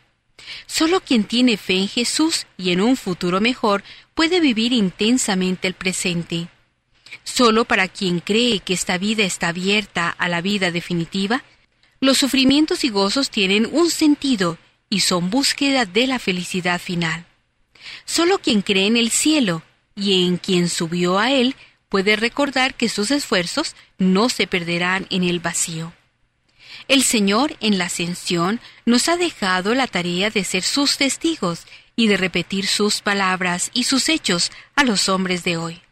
Solo 0.66 0.99
quien 0.99 1.22
tiene 1.22 1.57
fe 1.57 1.74
en 1.74 1.87
Jesús 1.87 2.49
y 2.59 2.72
en 2.72 2.80
un 2.80 2.97
futuro 2.97 3.41
mejor 3.41 3.85
puede 4.16 4.41
vivir 4.41 4.72
intensamente 4.72 5.68
el 5.68 5.74
presente. 5.74 6.49
Solo 7.22 7.64
para 7.64 7.87
quien 7.87 8.18
cree 8.18 8.59
que 8.59 8.72
esta 8.72 8.99
vida 8.99 9.22
está 9.22 9.51
abierta 9.51 10.09
a 10.09 10.28
la 10.28 10.41
vida 10.41 10.72
definitiva, 10.72 11.45
los 12.01 12.18
sufrimientos 12.18 12.83
y 12.83 12.89
gozos 12.89 13.30
tienen 13.30 13.68
un 13.70 13.89
sentido 13.89 14.59
y 14.91 14.99
son 14.99 15.30
búsqueda 15.30 15.87
de 15.87 16.09
la 16.09 16.18
felicidad 16.18 16.80
final. 16.80 17.24
Solo 18.05 18.41
quien 18.41 18.62
cree 18.62 18.89
en 18.89 18.97
el 18.97 19.12
cielo 19.12 19.62
y 19.95 20.26
en 20.26 20.39
quien 20.39 20.68
subió 20.68 21.20
a 21.20 21.30
él 21.30 21.55
puede 21.93 22.16
recordar 22.16 22.74
que 22.74 22.88
sus 22.88 23.11
esfuerzos 23.11 23.76
no 23.99 24.30
se 24.30 24.47
perderán 24.47 25.07
en 25.11 25.24
el 25.24 25.40
vacío. 25.40 25.93
El 26.88 27.03
Señor 27.03 27.55
en 27.61 27.76
la 27.76 27.84
ascensión 27.84 28.61
nos 28.86 29.09
ha 29.09 29.18
dejado 29.18 29.74
la 29.74 29.86
tarea 29.86 30.30
de 30.30 30.43
ser 30.43 30.62
sus 30.62 30.97
testigos 30.97 31.66
y 31.95 32.07
de 32.07 32.16
repetir 32.16 32.66
sus 32.66 33.03
palabras 33.03 33.70
y 33.74 33.84
sus 33.84 34.09
hechos 34.09 34.53
a 34.74 34.84
los 34.84 35.11
hombres 35.11 35.45
de 35.45 35.59
hoy. 35.59 35.82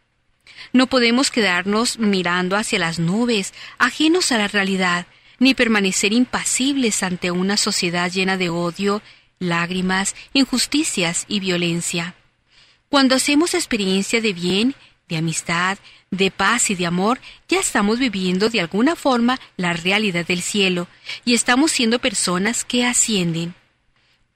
No 0.72 0.86
podemos 0.86 1.30
quedarnos 1.30 1.98
mirando 1.98 2.56
hacia 2.56 2.78
las 2.78 2.98
nubes, 2.98 3.52
ajenos 3.76 4.32
a 4.32 4.38
la 4.38 4.48
realidad, 4.48 5.06
ni 5.38 5.52
permanecer 5.52 6.14
impasibles 6.14 7.02
ante 7.02 7.30
una 7.30 7.58
sociedad 7.58 8.10
llena 8.10 8.38
de 8.38 8.48
odio, 8.48 9.02
lágrimas, 9.38 10.16
injusticias 10.32 11.26
y 11.28 11.40
violencia. 11.40 12.14
Cuando 12.88 13.14
hacemos 13.16 13.52
experiencia 13.52 14.22
de 14.22 14.32
bien, 14.32 14.74
de 15.10 15.18
amistad, 15.18 15.76
de 16.10 16.30
paz 16.30 16.70
y 16.70 16.74
de 16.74 16.86
amor, 16.86 17.20
ya 17.48 17.60
estamos 17.60 17.98
viviendo 17.98 18.48
de 18.48 18.60
alguna 18.60 18.96
forma 18.96 19.38
la 19.56 19.74
realidad 19.74 20.26
del 20.26 20.40
cielo 20.40 20.88
y 21.26 21.34
estamos 21.34 21.72
siendo 21.72 21.98
personas 21.98 22.64
que 22.64 22.86
ascienden. 22.86 23.54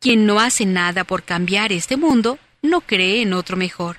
Quien 0.00 0.26
no 0.26 0.40
hace 0.40 0.66
nada 0.66 1.04
por 1.04 1.22
cambiar 1.22 1.72
este 1.72 1.96
mundo 1.96 2.38
no 2.60 2.82
cree 2.82 3.22
en 3.22 3.32
otro 3.32 3.56
mejor. 3.56 3.98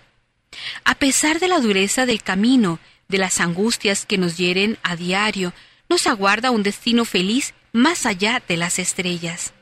A 0.83 0.95
pesar 0.95 1.39
de 1.39 1.47
la 1.47 1.59
dureza 1.59 2.05
del 2.05 2.21
camino, 2.21 2.79
de 3.07 3.17
las 3.17 3.39
angustias 3.39 4.05
que 4.05 4.17
nos 4.17 4.37
hieren 4.37 4.77
a 4.83 4.95
diario, 4.95 5.53
nos 5.89 6.07
aguarda 6.07 6.51
un 6.51 6.63
destino 6.63 7.05
feliz 7.05 7.53
más 7.71 8.05
allá 8.05 8.41
de 8.47 8.57
las 8.57 8.79
estrellas. 8.79 9.53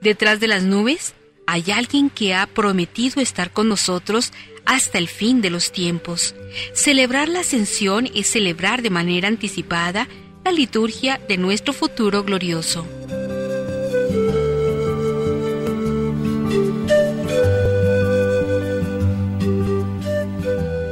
Detrás 0.00 0.40
de 0.40 0.48
las 0.48 0.62
nubes 0.62 1.14
hay 1.46 1.70
alguien 1.70 2.10
que 2.10 2.34
ha 2.34 2.46
prometido 2.46 3.22
estar 3.22 3.52
con 3.52 3.68
nosotros 3.68 4.32
hasta 4.68 4.98
el 4.98 5.08
fin 5.08 5.40
de 5.40 5.48
los 5.48 5.72
tiempos. 5.72 6.34
Celebrar 6.74 7.28
la 7.28 7.40
ascensión 7.40 8.08
es 8.14 8.28
celebrar 8.28 8.82
de 8.82 8.90
manera 8.90 9.26
anticipada 9.26 10.06
la 10.44 10.52
liturgia 10.52 11.18
de 11.26 11.38
nuestro 11.38 11.72
futuro 11.72 12.22
glorioso. 12.22 12.86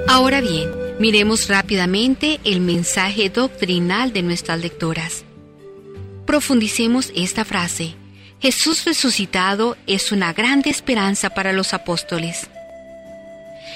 Ahora 0.08 0.40
bien, 0.40 0.70
miremos 0.98 1.46
rápidamente 1.46 2.40
el 2.44 2.62
mensaje 2.62 3.28
doctrinal 3.28 4.14
de 4.14 4.22
nuestras 4.22 4.58
lectoras. 4.58 5.26
Profundicemos 6.24 7.12
esta 7.14 7.44
frase. 7.44 7.94
Jesús 8.40 8.86
resucitado 8.86 9.76
es 9.86 10.12
una 10.12 10.32
grande 10.32 10.70
esperanza 10.70 11.28
para 11.28 11.52
los 11.52 11.74
apóstoles. 11.74 12.48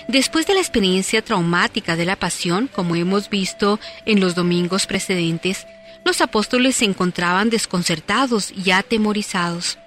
Después 0.09 0.47
de 0.47 0.55
la 0.55 0.61
experiencia 0.61 1.23
traumática 1.23 1.97
de 1.97 2.05
la 2.05 2.17
pasión, 2.17 2.69
como 2.69 2.97
hemos 2.97 3.31
visto 3.31 3.79
en 4.07 4.21
los 4.21 4.35
domingos 4.35 4.87
precedentes, 4.87 5.67
los 6.05 6.21
apóstoles 6.21 6.77
se 6.77 6.87
encontraban 6.87 7.51
desconcertados 7.51 8.53
y 8.53 8.71
atemorizados. 8.71 9.79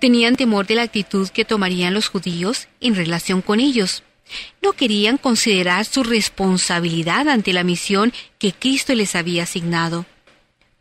Tenían 0.00 0.36
temor 0.36 0.66
de 0.66 0.76
la 0.76 0.82
actitud 0.82 1.28
que 1.28 1.44
tomarían 1.44 1.94
los 1.94 2.08
judíos 2.08 2.68
en 2.80 2.94
relación 2.94 3.42
con 3.42 3.58
ellos 3.58 4.04
no 4.60 4.72
querían 4.72 5.18
considerar 5.18 5.84
su 5.84 6.02
responsabilidad 6.02 7.28
ante 7.28 7.52
la 7.52 7.64
misión 7.64 8.12
que 8.38 8.52
Cristo 8.52 8.94
les 8.94 9.14
había 9.14 9.44
asignado. 9.44 10.06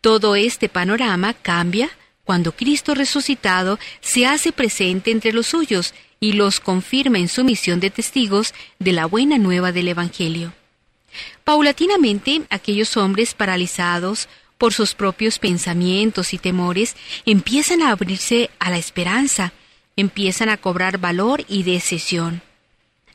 Todo 0.02 0.36
este 0.36 0.70
panorama 0.70 1.34
cambia 1.34 1.90
cuando 2.24 2.54
Cristo 2.54 2.96
resucitado 2.96 3.80
se 4.00 4.26
hace 4.26 4.52
presente 4.52 5.12
entre 5.12 5.34
los 5.34 5.48
suyos 5.48 5.94
y 6.22 6.34
los 6.34 6.60
confirma 6.60 7.18
en 7.18 7.28
su 7.28 7.44
misión 7.44 7.80
de 7.80 7.90
testigos 7.90 8.54
de 8.80 8.94
la 8.94 9.08
buena 9.08 9.40
nueva 9.40 9.72
del 9.72 9.88
Evangelio. 9.88 10.54
Paulatinamente, 11.44 12.44
aquellos 12.50 12.96
hombres 12.96 13.34
paralizados 13.34 14.30
por 14.60 14.72
sus 14.72 14.94
propios 14.94 15.40
pensamientos 15.40 16.34
y 16.34 16.38
temores 16.38 16.96
empiezan 17.26 17.82
a 17.82 17.90
abrirse 17.90 18.52
a 18.60 18.70
la 18.70 18.78
esperanza, 18.78 19.52
empiezan 19.96 20.50
a 20.50 20.58
cobrar 20.58 21.00
valor 21.00 21.44
y 21.48 21.64
decisión. 21.64 22.44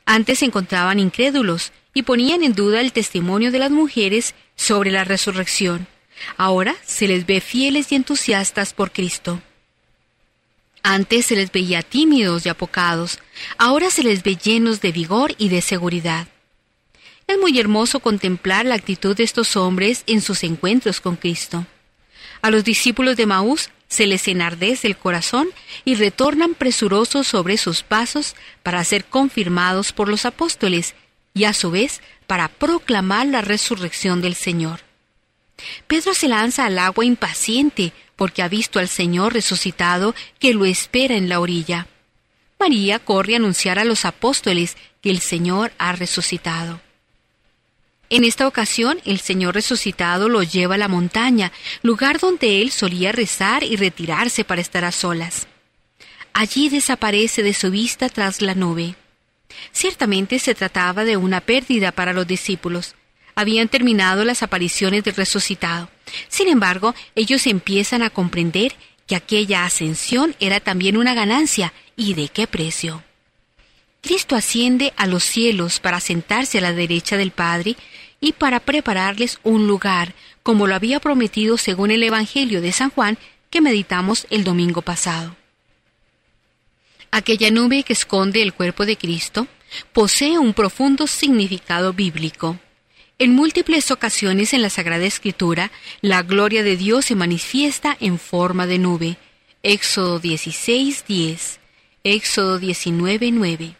Antes 0.05 0.39
se 0.39 0.45
encontraban 0.45 0.99
incrédulos 0.99 1.71
y 1.93 2.03
ponían 2.03 2.43
en 2.43 2.53
duda 2.53 2.81
el 2.81 2.91
testimonio 2.91 3.51
de 3.51 3.59
las 3.59 3.71
mujeres 3.71 4.35
sobre 4.57 4.91
la 4.91 5.05
resurrección. 5.05 5.87
Ahora 6.35 6.75
se 6.85 7.07
les 7.07 7.25
ve 7.25 7.39
fieles 7.39 7.91
y 7.93 7.95
entusiastas 7.95 8.73
por 8.73 8.91
Cristo. 8.91 9.41
Antes 10.89 11.25
se 11.25 11.35
les 11.35 11.51
veía 11.51 11.81
tímidos 11.81 12.45
y 12.45 12.49
apocados, 12.49 13.19
ahora 13.57 13.91
se 13.91 14.03
les 14.03 14.23
ve 14.23 14.37
llenos 14.37 14.79
de 14.79 14.93
vigor 14.93 15.35
y 15.37 15.49
de 15.49 15.61
seguridad. 15.61 16.29
Es 17.27 17.37
muy 17.37 17.59
hermoso 17.59 17.99
contemplar 17.99 18.65
la 18.65 18.75
actitud 18.75 19.13
de 19.13 19.25
estos 19.25 19.57
hombres 19.57 20.03
en 20.07 20.21
sus 20.21 20.45
encuentros 20.45 21.01
con 21.01 21.17
Cristo. 21.17 21.65
A 22.41 22.51
los 22.51 22.63
discípulos 22.63 23.17
de 23.17 23.25
Maús 23.25 23.69
se 23.89 24.07
les 24.07 24.29
enardece 24.29 24.87
el 24.87 24.95
corazón 24.95 25.49
y 25.83 25.95
retornan 25.95 26.53
presurosos 26.53 27.27
sobre 27.27 27.57
sus 27.57 27.83
pasos 27.83 28.37
para 28.63 28.81
ser 28.85 29.03
confirmados 29.03 29.91
por 29.91 30.07
los 30.07 30.25
apóstoles 30.25 30.95
y 31.33 31.43
a 31.43 31.53
su 31.53 31.69
vez 31.69 31.99
para 32.27 32.47
proclamar 32.47 33.27
la 33.27 33.41
resurrección 33.41 34.21
del 34.21 34.35
Señor. 34.35 34.86
Pedro 35.87 36.13
se 36.13 36.27
lanza 36.27 36.65
al 36.65 36.79
agua 36.79 37.05
impaciente 37.05 37.93
porque 38.15 38.41
ha 38.41 38.47
visto 38.47 38.79
al 38.79 38.87
Señor 38.87 39.33
resucitado 39.33 40.15
que 40.39 40.53
lo 40.53 40.65
espera 40.65 41.15
en 41.15 41.29
la 41.29 41.39
orilla. 41.39 41.87
María 42.59 42.99
corre 42.99 43.33
a 43.33 43.37
anunciar 43.37 43.79
a 43.79 43.85
los 43.85 44.05
apóstoles 44.05 44.77
que 45.01 45.09
el 45.09 45.19
Señor 45.19 45.71
ha 45.77 45.93
resucitado. 45.93 46.81
En 48.09 48.23
esta 48.23 48.47
ocasión, 48.47 48.99
el 49.05 49.19
Señor 49.19 49.53
resucitado 49.53 50.29
lo 50.29 50.41
lleva 50.41 50.75
a 50.75 50.77
la 50.77 50.87
montaña, 50.87 51.51
lugar 51.81 52.19
donde 52.19 52.61
él 52.61 52.71
solía 52.71 53.11
rezar 53.11 53.63
y 53.63 53.75
retirarse 53.75 54.45
para 54.45 54.61
estar 54.61 54.85
a 54.85 54.93
solas. 54.93 55.47
Allí 56.33 56.69
desaparece 56.69 57.43
de 57.43 57.53
su 57.53 57.69
vista 57.69 58.09
tras 58.09 58.41
la 58.41 58.55
nube. 58.55 58.95
Ciertamente 59.71 60.39
se 60.39 60.55
trataba 60.55 61.03
de 61.03 61.17
una 61.17 61.41
pérdida 61.41 61.91
para 61.91 62.13
los 62.13 62.25
discípulos. 62.25 62.95
Habían 63.37 63.67
terminado 63.67 64.25
las 64.25 64.41
apariciones 64.41 65.03
del 65.03 65.13
resucitado. 65.13 65.91
Sin 66.27 66.47
embargo, 66.47 66.95
ellos 67.13 67.45
empiezan 67.45 68.01
a 68.01 68.09
comprender 68.09 68.73
que 69.05 69.15
aquella 69.15 69.63
ascensión 69.63 70.35
era 70.39 70.59
también 70.59 70.97
una 70.97 71.13
ganancia 71.13 71.71
y 71.95 72.15
de 72.15 72.29
qué 72.29 72.47
precio. 72.47 73.03
Cristo 74.01 74.35
asciende 74.35 74.91
a 74.97 75.05
los 75.05 75.23
cielos 75.23 75.79
para 75.79 75.99
sentarse 75.99 76.57
a 76.57 76.61
la 76.61 76.73
derecha 76.73 77.15
del 77.15 77.29
Padre 77.29 77.75
y 78.19 78.31
para 78.31 78.59
prepararles 78.59 79.37
un 79.43 79.67
lugar, 79.67 80.15
como 80.41 80.65
lo 80.65 80.73
había 80.73 80.99
prometido 80.99 81.59
según 81.59 81.91
el 81.91 82.01
Evangelio 82.01 82.59
de 82.59 82.71
San 82.71 82.89
Juan 82.89 83.19
que 83.51 83.61
meditamos 83.61 84.25
el 84.31 84.43
domingo 84.45 84.81
pasado. 84.81 85.35
Aquella 87.11 87.51
nube 87.51 87.83
que 87.83 87.93
esconde 87.93 88.41
el 88.41 88.55
cuerpo 88.55 88.87
de 88.87 88.97
Cristo 88.97 89.45
posee 89.93 90.39
un 90.39 90.55
profundo 90.55 91.05
significado 91.05 91.93
bíblico. 91.93 92.57
En 93.19 93.33
múltiples 93.33 93.89
ocasiones 93.89 94.53
en 94.53 94.61
la 94.61 94.69
Sagrada 94.69 95.03
Escritura, 95.03 95.71
la 96.01 96.21
gloria 96.21 96.61
de 96.61 96.77
Dios 96.77 97.05
se 97.05 97.15
manifiesta 97.15 97.97
en 97.99 98.19
forma 98.19 98.67
de 98.67 98.77
nube. 98.77 99.17
Éxodo 99.63 100.19
16, 100.19 101.03
10, 101.07 101.59
Éxodo 102.03 102.59
19, 102.59 103.31
9. 103.31 103.75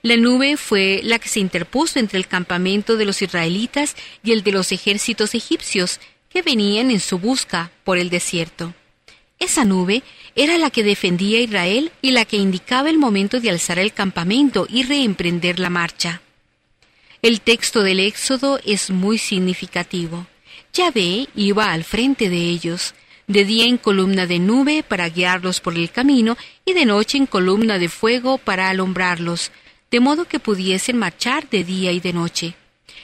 La 0.00 0.16
nube 0.16 0.56
fue 0.56 1.02
la 1.04 1.18
que 1.18 1.28
se 1.28 1.40
interpuso 1.40 1.98
entre 1.98 2.16
el 2.16 2.26
campamento 2.26 2.96
de 2.96 3.04
los 3.04 3.20
israelitas 3.20 3.96
y 4.24 4.32
el 4.32 4.42
de 4.42 4.52
los 4.52 4.72
ejércitos 4.72 5.34
egipcios 5.34 6.00
que 6.30 6.40
venían 6.40 6.90
en 6.90 7.00
su 7.00 7.18
busca 7.18 7.70
por 7.84 7.98
el 7.98 8.08
desierto. 8.08 8.72
Esa 9.38 9.66
nube 9.66 10.02
era 10.34 10.56
la 10.56 10.70
que 10.70 10.84
defendía 10.84 11.38
a 11.38 11.42
Israel 11.42 11.92
y 12.00 12.12
la 12.12 12.24
que 12.24 12.38
indicaba 12.38 12.88
el 12.88 12.96
momento 12.96 13.40
de 13.40 13.50
alzar 13.50 13.78
el 13.78 13.92
campamento 13.92 14.66
y 14.70 14.84
reemprender 14.84 15.58
la 15.58 15.68
marcha. 15.68 16.22
El 17.22 17.42
texto 17.42 17.82
del 17.82 18.00
Éxodo 18.00 18.58
es 18.64 18.88
muy 18.88 19.18
significativo. 19.18 20.26
Yahvé 20.72 21.28
iba 21.34 21.70
al 21.70 21.84
frente 21.84 22.30
de 22.30 22.48
ellos, 22.48 22.94
de 23.26 23.44
día 23.44 23.66
en 23.66 23.76
columna 23.76 24.26
de 24.26 24.38
nube 24.38 24.82
para 24.82 25.06
guiarlos 25.10 25.60
por 25.60 25.76
el 25.76 25.90
camino 25.90 26.38
y 26.64 26.72
de 26.72 26.86
noche 26.86 27.18
en 27.18 27.26
columna 27.26 27.78
de 27.78 27.90
fuego 27.90 28.38
para 28.38 28.70
alumbrarlos, 28.70 29.52
de 29.90 30.00
modo 30.00 30.24
que 30.24 30.40
pudiesen 30.40 30.96
marchar 30.96 31.46
de 31.50 31.62
día 31.62 31.92
y 31.92 32.00
de 32.00 32.14
noche. 32.14 32.54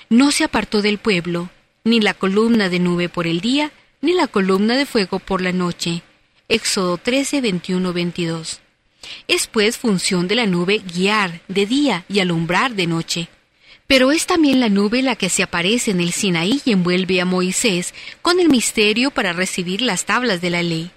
No 0.09 0.31
se 0.31 0.45
apartó 0.45 0.81
del 0.81 0.97
pueblo, 0.97 1.51
ni 1.85 2.01
la 2.01 2.15
columna 2.15 2.71
de 2.71 2.79
nube 2.79 3.11
por 3.11 3.27
el 3.27 3.43
día, 3.43 3.71
ni 4.01 4.15
la 4.15 4.29
columna 4.29 4.79
de 4.79 4.87
fuego 4.87 5.19
por 5.19 5.43
la 5.43 5.53
noche. 5.53 6.03
Éxodo 6.49 6.97
13, 6.97 7.43
21, 7.43 7.93
22. 7.93 8.61
Es 9.29 9.47
pues 9.47 9.77
función 9.77 10.27
de 10.27 10.37
la 10.37 10.47
nube 10.47 10.79
guiar 10.79 11.43
de 11.49 11.67
día 11.67 12.07
y 12.09 12.21
alumbrar 12.21 12.75
de 12.75 12.87
noche. 12.87 13.29
Pero 13.87 14.11
es 14.11 14.27
también 14.27 14.61
la 14.61 14.69
nube 14.69 15.03
la 15.03 15.17
que 15.17 15.29
se 15.29 15.43
aparece 15.43 15.93
en 15.93 16.01
el 16.01 16.13
Sinaí 16.13 16.61
y 16.65 16.73
envuelve 16.73 17.21
a 17.21 17.25
Moisés 17.25 17.95
con 18.23 18.41
el 18.41 18.49
misterio 18.49 19.11
para 19.11 19.33
recibir 19.33 19.81
las 19.81 20.05
tablas 20.05 20.41
de 20.41 20.51
la 20.51 20.63
ley. 20.63 20.91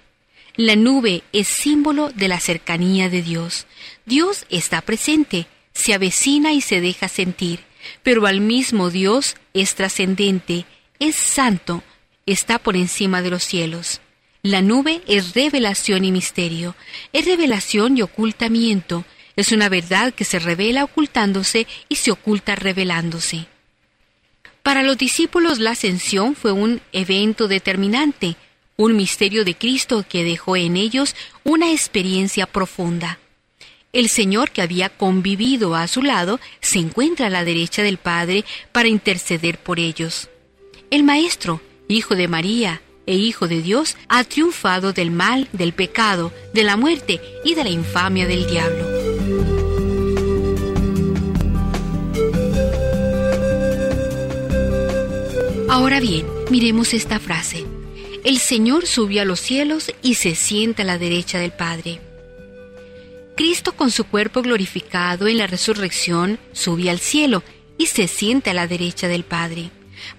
La 0.56 0.74
nube 0.74 1.22
es 1.32 1.48
símbolo 1.48 2.10
de 2.10 2.28
la 2.28 2.40
cercanía 2.40 3.08
de 3.08 3.22
Dios. 3.22 3.66
Dios 4.06 4.44
está 4.50 4.80
presente, 4.82 5.46
se 5.72 5.94
avecina 5.94 6.52
y 6.52 6.60
se 6.60 6.80
deja 6.80 7.08
sentir, 7.08 7.60
pero 8.02 8.26
al 8.26 8.40
mismo 8.40 8.90
Dios 8.90 9.36
es 9.54 9.74
trascendente, 9.76 10.66
es 10.98 11.14
santo, 11.14 11.82
está 12.26 12.58
por 12.58 12.76
encima 12.76 13.22
de 13.22 13.30
los 13.30 13.44
cielos. 13.44 14.00
La 14.42 14.62
nube 14.62 15.02
es 15.06 15.34
revelación 15.34 16.04
y 16.04 16.12
misterio, 16.12 16.74
es 17.12 17.26
revelación 17.26 17.96
y 17.96 18.02
ocultamiento, 18.02 19.04
es 19.36 19.52
una 19.52 19.68
verdad 19.68 20.12
que 20.12 20.24
se 20.24 20.38
revela 20.38 20.84
ocultándose 20.84 21.66
y 21.88 21.96
se 21.96 22.10
oculta 22.10 22.56
revelándose. 22.56 23.46
Para 24.62 24.82
los 24.82 24.98
discípulos 24.98 25.58
la 25.58 25.70
ascensión 25.70 26.34
fue 26.34 26.52
un 26.52 26.80
evento 26.92 27.48
determinante, 27.48 28.36
un 28.76 28.96
misterio 28.96 29.44
de 29.44 29.54
Cristo 29.54 30.04
que 30.08 30.24
dejó 30.24 30.56
en 30.56 30.76
ellos 30.76 31.14
una 31.44 31.72
experiencia 31.72 32.46
profunda. 32.46 33.18
El 33.92 34.08
Señor 34.08 34.52
que 34.52 34.62
había 34.62 34.88
convivido 34.88 35.74
a 35.74 35.88
su 35.88 36.02
lado 36.02 36.38
se 36.60 36.78
encuentra 36.78 37.26
a 37.26 37.30
la 37.30 37.44
derecha 37.44 37.82
del 37.82 37.98
Padre 37.98 38.44
para 38.70 38.88
interceder 38.88 39.58
por 39.58 39.80
ellos. 39.80 40.28
El 40.90 41.02
Maestro, 41.02 41.60
Hijo 41.88 42.14
de 42.14 42.28
María 42.28 42.82
e 43.06 43.16
Hijo 43.16 43.48
de 43.48 43.62
Dios, 43.62 43.96
ha 44.08 44.22
triunfado 44.22 44.92
del 44.92 45.10
mal, 45.10 45.48
del 45.52 45.72
pecado, 45.72 46.32
de 46.54 46.62
la 46.62 46.76
muerte 46.76 47.20
y 47.44 47.54
de 47.54 47.64
la 47.64 47.70
infamia 47.70 48.26
del 48.28 48.46
diablo. 48.48 48.99
Ahora 55.70 56.00
bien, 56.00 56.26
miremos 56.50 56.94
esta 56.94 57.20
frase. 57.20 57.64
El 58.24 58.38
Señor 58.38 58.88
subió 58.88 59.22
a 59.22 59.24
los 59.24 59.38
cielos 59.38 59.92
y 60.02 60.14
se 60.14 60.34
sienta 60.34 60.82
a 60.82 60.84
la 60.84 60.98
derecha 60.98 61.38
del 61.38 61.52
Padre. 61.52 62.00
Cristo 63.36 63.70
con 63.76 63.92
su 63.92 64.04
cuerpo 64.04 64.42
glorificado 64.42 65.28
en 65.28 65.38
la 65.38 65.46
resurrección 65.46 66.40
sube 66.52 66.90
al 66.90 66.98
cielo 66.98 67.44
y 67.78 67.86
se 67.86 68.08
sienta 68.08 68.50
a 68.50 68.54
la 68.54 68.66
derecha 68.66 69.06
del 69.06 69.22
Padre. 69.22 69.70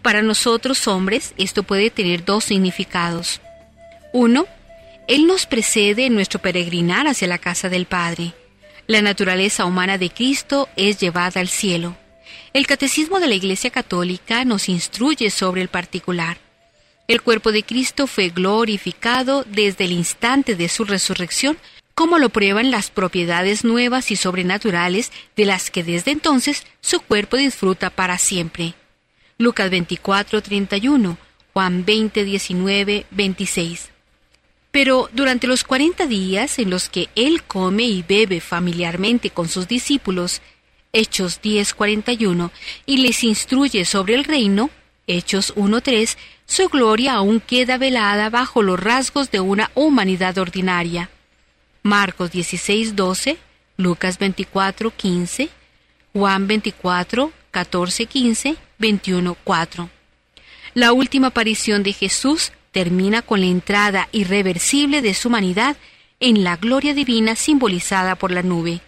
Para 0.02 0.22
nosotros 0.22 0.88
hombres 0.88 1.34
esto 1.38 1.64
puede 1.64 1.90
tener 1.90 2.24
dos 2.24 2.46
significados. 2.46 3.42
Uno, 4.14 4.46
Él 5.10 5.28
nos 5.28 5.48
precede 5.48 6.06
en 6.06 6.14
nuestro 6.14 6.40
peregrinar 6.40 7.10
hacia 7.10 7.28
la 7.28 7.40
casa 7.40 7.68
del 7.68 7.88
Padre. 7.88 8.34
La 8.88 9.02
naturaleza 9.02 9.66
humana 9.66 9.98
de 9.98 10.12
Cristo 10.12 10.70
es 10.78 10.98
llevada 10.98 11.42
al 11.42 11.50
cielo. 11.50 11.98
El 12.54 12.68
catecismo 12.68 13.22
de 13.22 13.28
la 13.28 13.36
Iglesia 13.36 13.70
Católica 13.70 14.44
nos 14.44 14.68
instruye 14.68 15.30
sobre 15.30 15.62
el 15.62 15.70
particular. 15.70 16.38
El 17.08 17.22
cuerpo 17.22 17.54
de 17.54 17.64
Cristo 17.64 18.08
fue 18.08 18.28
glorificado 18.28 19.46
desde 19.48 19.86
el 19.86 19.94
instante 19.94 20.56
de 20.56 20.68
su 20.68 20.84
resurrección, 20.84 21.58
como 21.96 22.20
lo 22.20 22.28
prueban 22.30 22.70
las 22.70 22.92
propiedades 22.92 23.64
nuevas 23.64 24.12
y 24.12 24.18
sobrenaturales 24.18 25.14
de 25.38 25.46
las 25.46 25.72
que 25.72 25.84
desde 25.84 26.12
entonces 26.12 26.66
su 26.82 27.00
cuerpo 27.00 27.38
disfruta 27.38 27.90
para 27.90 28.18
siempre. 28.18 28.74
Lucas 29.38 29.70
24, 29.70 30.42
31, 30.42 31.18
Juan 31.54 31.86
20, 31.86 32.26
19, 32.26 33.06
26. 33.12 33.90
Pero 34.72 35.10
durante 35.14 35.48
los 35.48 35.64
cuarenta 35.64 36.06
días 36.06 36.60
en 36.60 36.70
los 36.70 36.90
que 36.90 37.08
él 37.16 37.44
come 37.44 37.84
y 37.84 38.04
bebe 38.04 38.42
familiarmente 38.42 39.30
con 39.30 39.48
sus 39.48 39.70
discípulos, 39.70 40.42
Hechos 40.94 41.42
10, 41.42 41.74
41, 41.74 42.52
y 42.86 42.98
les 42.98 43.24
instruye 43.24 43.86
sobre 43.86 44.16
el 44.16 44.24
reino, 44.24 44.70
Hechos 45.08 45.56
1.3, 45.56 46.18
su 46.46 46.68
gloria 46.70 47.14
aún 47.14 47.40
queda 47.40 47.78
velada 47.78 48.30
bajo 48.30 48.62
los 48.62 48.80
rasgos 48.80 49.32
de 49.32 49.40
una 49.40 49.72
humanidad 49.74 50.38
ordinaria. 50.38 51.10
Marcos 51.84 52.32
16.12, 52.32 53.38
Lucas 53.78 54.20
24.15, 54.20 55.50
Juan 56.14 56.48
24, 56.48 57.32
14, 57.52 58.06
15, 58.06 58.56
21, 58.78 59.38
4. 59.44 59.90
La 60.74 60.94
última 60.94 61.28
aparición 61.28 61.84
de 61.84 61.94
Jesús 61.94 62.52
termina 62.72 63.22
con 63.22 63.42
la 63.42 63.48
entrada 63.48 64.10
irreversible 64.12 65.02
de 65.02 65.14
su 65.14 65.30
humanidad 65.30 65.78
en 66.20 66.44
la 66.44 66.58
gloria 66.58 66.94
divina 66.94 67.36
simbolizada 67.36 68.16
por 68.16 68.32
la 68.32 68.44
nube. 68.44 68.82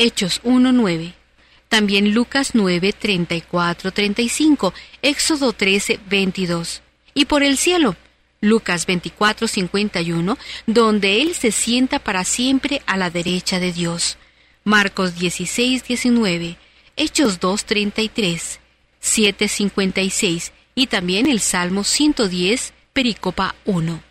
Hechos 0.00 0.42
1.9 0.42 1.14
también 1.70 2.14
Lucas 2.14 2.50
9, 2.54 2.92
34, 2.92 3.92
35, 3.92 4.74
Éxodo 5.02 5.52
13, 5.52 6.00
22. 6.08 6.82
Y 7.14 7.26
por 7.26 7.44
el 7.44 7.56
cielo, 7.56 7.94
Lucas 8.40 8.86
24, 8.86 9.46
51, 9.46 10.36
donde 10.66 11.22
Él 11.22 11.36
se 11.36 11.52
sienta 11.52 12.00
para 12.00 12.24
siempre 12.24 12.82
a 12.86 12.96
la 12.96 13.08
derecha 13.08 13.60
de 13.60 13.72
Dios. 13.72 14.18
Marcos 14.64 15.14
16, 15.14 15.84
19, 15.84 16.56
Hechos 16.96 17.38
2, 17.38 17.64
33, 17.64 18.58
7, 18.98 19.46
56 19.46 20.52
y 20.74 20.88
también 20.88 21.26
el 21.26 21.38
Salmo 21.38 21.84
110, 21.84 22.72
Pericopa 22.92 23.54
1. 23.64 24.02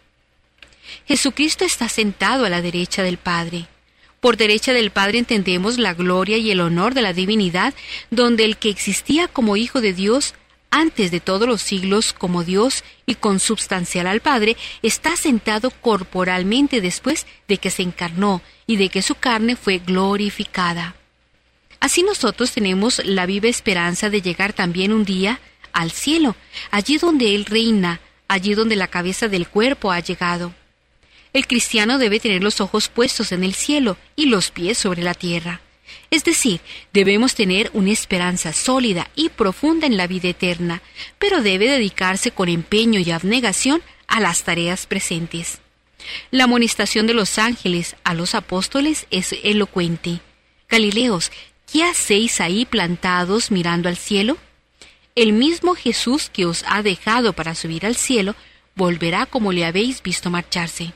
Jesucristo 1.09 1.65
está 1.65 1.89
sentado 1.89 2.45
a 2.45 2.49
la 2.49 2.61
derecha 2.61 3.03
del 3.03 3.17
Padre. 3.17 3.67
Por 4.19 4.35
derecha 4.35 4.73
del 4.73 4.91
Padre 4.91 5.19
entendemos 5.19 5.77
la 5.77 5.93
gloria 5.93 6.37
y 6.37 6.51
el 6.51 6.59
honor 6.59 6.93
de 6.93 7.01
la 7.01 7.13
divinidad, 7.13 7.73
donde 8.11 8.43
el 8.43 8.57
que 8.57 8.69
existía 8.69 9.27
como 9.27 9.55
Hijo 9.55 9.79
de 9.81 9.93
Dios 9.93 10.33
antes 10.71 11.09
de 11.09 11.19
todos 11.19 11.47
los 11.47 11.61
siglos 11.61 12.13
como 12.13 12.43
Dios 12.43 12.83
y 13.05 13.15
consubstancial 13.15 14.07
al 14.07 14.19
Padre, 14.19 14.55
está 14.83 15.15
sentado 15.15 15.71
corporalmente 15.71 16.81
después 16.81 17.25
de 17.47 17.57
que 17.57 17.71
se 17.71 17.81
encarnó 17.81 18.41
y 18.67 18.75
de 18.77 18.89
que 18.89 19.01
su 19.01 19.15
carne 19.15 19.55
fue 19.55 19.79
glorificada. 19.79 20.95
Así 21.79 22.03
nosotros 22.03 22.51
tenemos 22.51 23.03
la 23.05 23.25
viva 23.25 23.47
esperanza 23.47 24.09
de 24.09 24.21
llegar 24.21 24.53
también 24.53 24.93
un 24.93 25.05
día 25.05 25.39
al 25.71 25.91
cielo, 25.91 26.35
allí 26.71 26.97
donde 26.97 27.35
Él 27.35 27.45
reina, 27.45 28.01
allí 28.27 28.53
donde 28.53 28.75
la 28.75 28.87
cabeza 28.87 29.27
del 29.27 29.47
cuerpo 29.47 29.91
ha 29.91 29.99
llegado. 30.01 30.53
El 31.33 31.45
cristiano 31.47 31.97
debe 31.97 32.19
tener 32.19 32.43
los 32.43 32.59
ojos 32.59 32.89
puestos 32.89 33.31
en 33.31 33.43
el 33.43 33.53
cielo 33.53 33.97
y 34.15 34.25
los 34.25 34.51
pies 34.51 34.77
sobre 34.77 35.03
la 35.03 35.13
tierra. 35.13 35.61
Es 36.11 36.23
decir, 36.23 36.59
debemos 36.91 37.35
tener 37.35 37.69
una 37.73 37.91
esperanza 37.91 38.51
sólida 38.53 39.09
y 39.15 39.29
profunda 39.29 39.85
en 39.85 39.97
la 39.97 40.07
vida 40.07 40.29
eterna, 40.29 40.81
pero 41.19 41.41
debe 41.41 41.69
dedicarse 41.69 42.31
con 42.31 42.49
empeño 42.49 42.99
y 42.99 43.11
abnegación 43.11 43.81
a 44.07 44.19
las 44.19 44.43
tareas 44.43 44.87
presentes. 44.87 45.59
La 46.31 46.45
amonestación 46.45 47.05
de 47.05 47.13
los 47.13 47.37
ángeles 47.37 47.95
a 48.03 48.13
los 48.13 48.33
apóstoles 48.33 49.05
es 49.11 49.35
elocuente. 49.43 50.21
Galileos, 50.67 51.31
¿qué 51.71 51.83
hacéis 51.83 52.41
ahí 52.41 52.65
plantados 52.65 53.51
mirando 53.51 53.89
al 53.89 53.97
cielo? 53.97 54.37
El 55.15 55.33
mismo 55.33 55.75
Jesús 55.75 56.29
que 56.31 56.45
os 56.45 56.63
ha 56.67 56.81
dejado 56.81 57.33
para 57.33 57.53
subir 57.53 57.85
al 57.85 57.95
cielo, 57.95 58.35
volverá 58.75 59.25
como 59.25 59.51
le 59.51 59.65
habéis 59.65 60.01
visto 60.01 60.29
marcharse. 60.29 60.93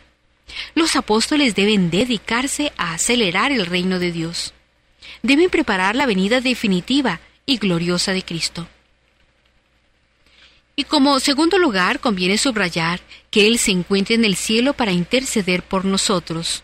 Los 0.75 0.95
apóstoles 0.95 1.55
deben 1.55 1.89
dedicarse 1.89 2.73
a 2.77 2.93
acelerar 2.93 3.51
el 3.51 3.65
reino 3.65 3.99
de 3.99 4.11
Dios. 4.11 4.53
Deben 5.21 5.49
preparar 5.49 5.95
la 5.95 6.05
venida 6.05 6.41
definitiva 6.41 7.19
y 7.45 7.57
gloriosa 7.57 8.13
de 8.13 8.23
Cristo. 8.23 8.67
Y 10.75 10.85
como 10.85 11.19
segundo 11.19 11.59
lugar, 11.59 11.99
conviene 11.99 12.37
subrayar 12.37 13.01
que 13.29 13.47
Él 13.47 13.59
se 13.59 13.71
encuentra 13.71 14.15
en 14.15 14.25
el 14.25 14.35
cielo 14.35 14.73
para 14.73 14.91
interceder 14.91 15.61
por 15.61 15.85
nosotros. 15.85 16.63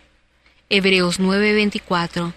Hebreos 0.69 1.19
9:24. 1.19 2.33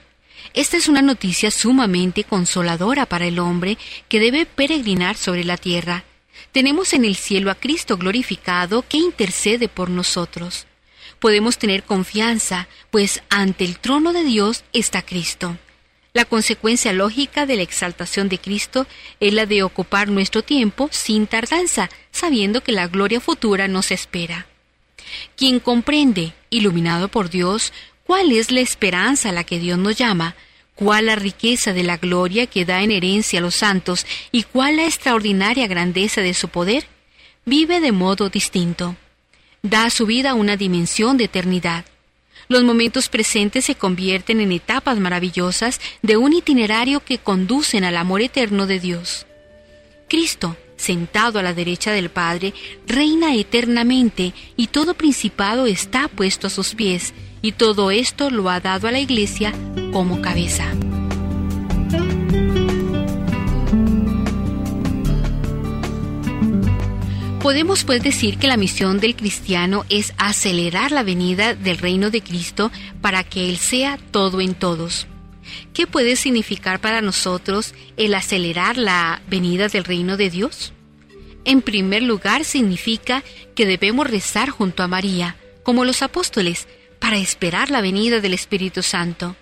Esta 0.55 0.76
es 0.76 0.88
una 0.88 1.03
noticia 1.03 1.50
sumamente 1.50 2.24
consoladora 2.24 3.07
para 3.07 3.26
el 3.26 3.38
hombre 3.38 3.78
que 4.09 4.20
debe 4.20 4.44
peregrinar 4.44 5.16
sobre 5.16 5.44
la 5.44 5.57
tierra. 5.57 6.05
Tenemos 6.50 6.92
en 6.92 7.05
el 7.05 7.16
cielo 7.16 7.50
a 7.50 7.55
Cristo 7.55 7.96
glorificado 7.96 8.84
que 8.86 8.98
intercede 8.98 9.68
por 9.68 9.88
nosotros 9.88 10.66
podemos 11.22 11.56
tener 11.56 11.84
confianza, 11.84 12.66
pues 12.90 13.22
ante 13.30 13.64
el 13.64 13.78
trono 13.78 14.12
de 14.12 14.24
Dios 14.24 14.64
está 14.72 15.02
Cristo. 15.02 15.56
La 16.14 16.24
consecuencia 16.24 16.92
lógica 16.92 17.46
de 17.46 17.54
la 17.54 17.62
exaltación 17.62 18.28
de 18.28 18.38
Cristo 18.38 18.88
es 19.20 19.32
la 19.32 19.46
de 19.46 19.62
ocupar 19.62 20.08
nuestro 20.08 20.42
tiempo 20.42 20.88
sin 20.90 21.28
tardanza, 21.28 21.90
sabiendo 22.10 22.64
que 22.64 22.72
la 22.72 22.88
gloria 22.88 23.20
futura 23.20 23.68
nos 23.68 23.92
espera. 23.92 24.48
Quien 25.36 25.60
comprende, 25.60 26.34
iluminado 26.50 27.06
por 27.06 27.30
Dios, 27.30 27.72
cuál 28.02 28.32
es 28.32 28.50
la 28.50 28.60
esperanza 28.60 29.28
a 29.28 29.32
la 29.32 29.44
que 29.44 29.60
Dios 29.60 29.78
nos 29.78 29.94
llama, 29.94 30.34
cuál 30.74 31.06
la 31.06 31.14
riqueza 31.14 31.72
de 31.72 31.84
la 31.84 31.98
gloria 31.98 32.48
que 32.48 32.64
da 32.64 32.82
en 32.82 32.90
herencia 32.90 33.38
a 33.38 33.42
los 33.42 33.54
santos 33.54 34.06
y 34.32 34.42
cuál 34.42 34.74
la 34.78 34.86
extraordinaria 34.86 35.68
grandeza 35.68 36.20
de 36.20 36.34
su 36.34 36.48
poder, 36.48 36.84
vive 37.44 37.78
de 37.78 37.92
modo 37.92 38.28
distinto. 38.28 38.96
Da 39.62 39.84
a 39.84 39.90
su 39.90 40.06
vida 40.06 40.34
una 40.34 40.56
dimensión 40.56 41.16
de 41.16 41.24
eternidad. 41.24 41.84
Los 42.48 42.64
momentos 42.64 43.08
presentes 43.08 43.64
se 43.64 43.76
convierten 43.76 44.40
en 44.40 44.50
etapas 44.50 44.98
maravillosas 44.98 45.80
de 46.02 46.16
un 46.16 46.32
itinerario 46.32 46.98
que 47.00 47.18
conducen 47.18 47.84
al 47.84 47.96
amor 47.96 48.22
eterno 48.22 48.66
de 48.66 48.80
Dios. 48.80 49.24
Cristo, 50.08 50.56
sentado 50.76 51.38
a 51.38 51.42
la 51.44 51.54
derecha 51.54 51.92
del 51.92 52.10
Padre, 52.10 52.54
reina 52.88 53.36
eternamente 53.36 54.34
y 54.56 54.66
todo 54.66 54.94
principado 54.94 55.66
está 55.66 56.08
puesto 56.08 56.48
a 56.48 56.50
sus 56.50 56.74
pies, 56.74 57.14
y 57.40 57.52
todo 57.52 57.92
esto 57.92 58.30
lo 58.30 58.50
ha 58.50 58.58
dado 58.58 58.88
a 58.88 58.92
la 58.92 59.00
Iglesia 59.00 59.52
como 59.92 60.20
cabeza. 60.20 60.66
Podemos 67.43 67.82
pues 67.82 68.01
decir 68.05 68.38
que 68.38 68.47
la 68.47 68.57
misión 68.57 69.01
del 69.01 69.16
cristiano 69.16 69.84
es 69.88 70.14
acelerar 70.16 70.93
la 70.93 71.03
venida 71.03 71.57
del 71.57 71.76
reino 71.76 72.11
de 72.11 72.22
Cristo 72.22 72.70
para 73.01 73.24
que 73.24 73.49
Él 73.49 73.57
sea 73.57 73.99
todo 74.12 74.40
en 74.40 74.55
todos. 74.55 75.09
¿Qué 75.74 75.88
puede 75.88 76.14
significar 76.14 76.80
para 76.80 77.01
nosotros 77.01 77.74
el 77.97 78.14
acelerar 78.14 78.76
la 78.76 79.22
venida 79.28 79.66
del 79.66 79.82
reino 79.82 80.16
de 80.16 80.30
Dios? 80.30 80.72
En 81.45 81.62
primer 81.62 82.05
lugar, 82.05 82.45
significa 82.45 83.24
que 83.57 83.66
debemos 83.66 84.07
rezar 84.07 84.51
junto 84.51 84.84
a 84.84 84.88
María, 84.88 85.34
como 85.64 85.84
los 85.84 86.03
apóstoles, 86.03 86.68
para 87.01 87.18
esperar 87.18 87.70
la 87.70 87.80
venida 87.80 88.20
del 88.20 88.34
Espíritu 88.34 88.84
Santo, 88.84 89.34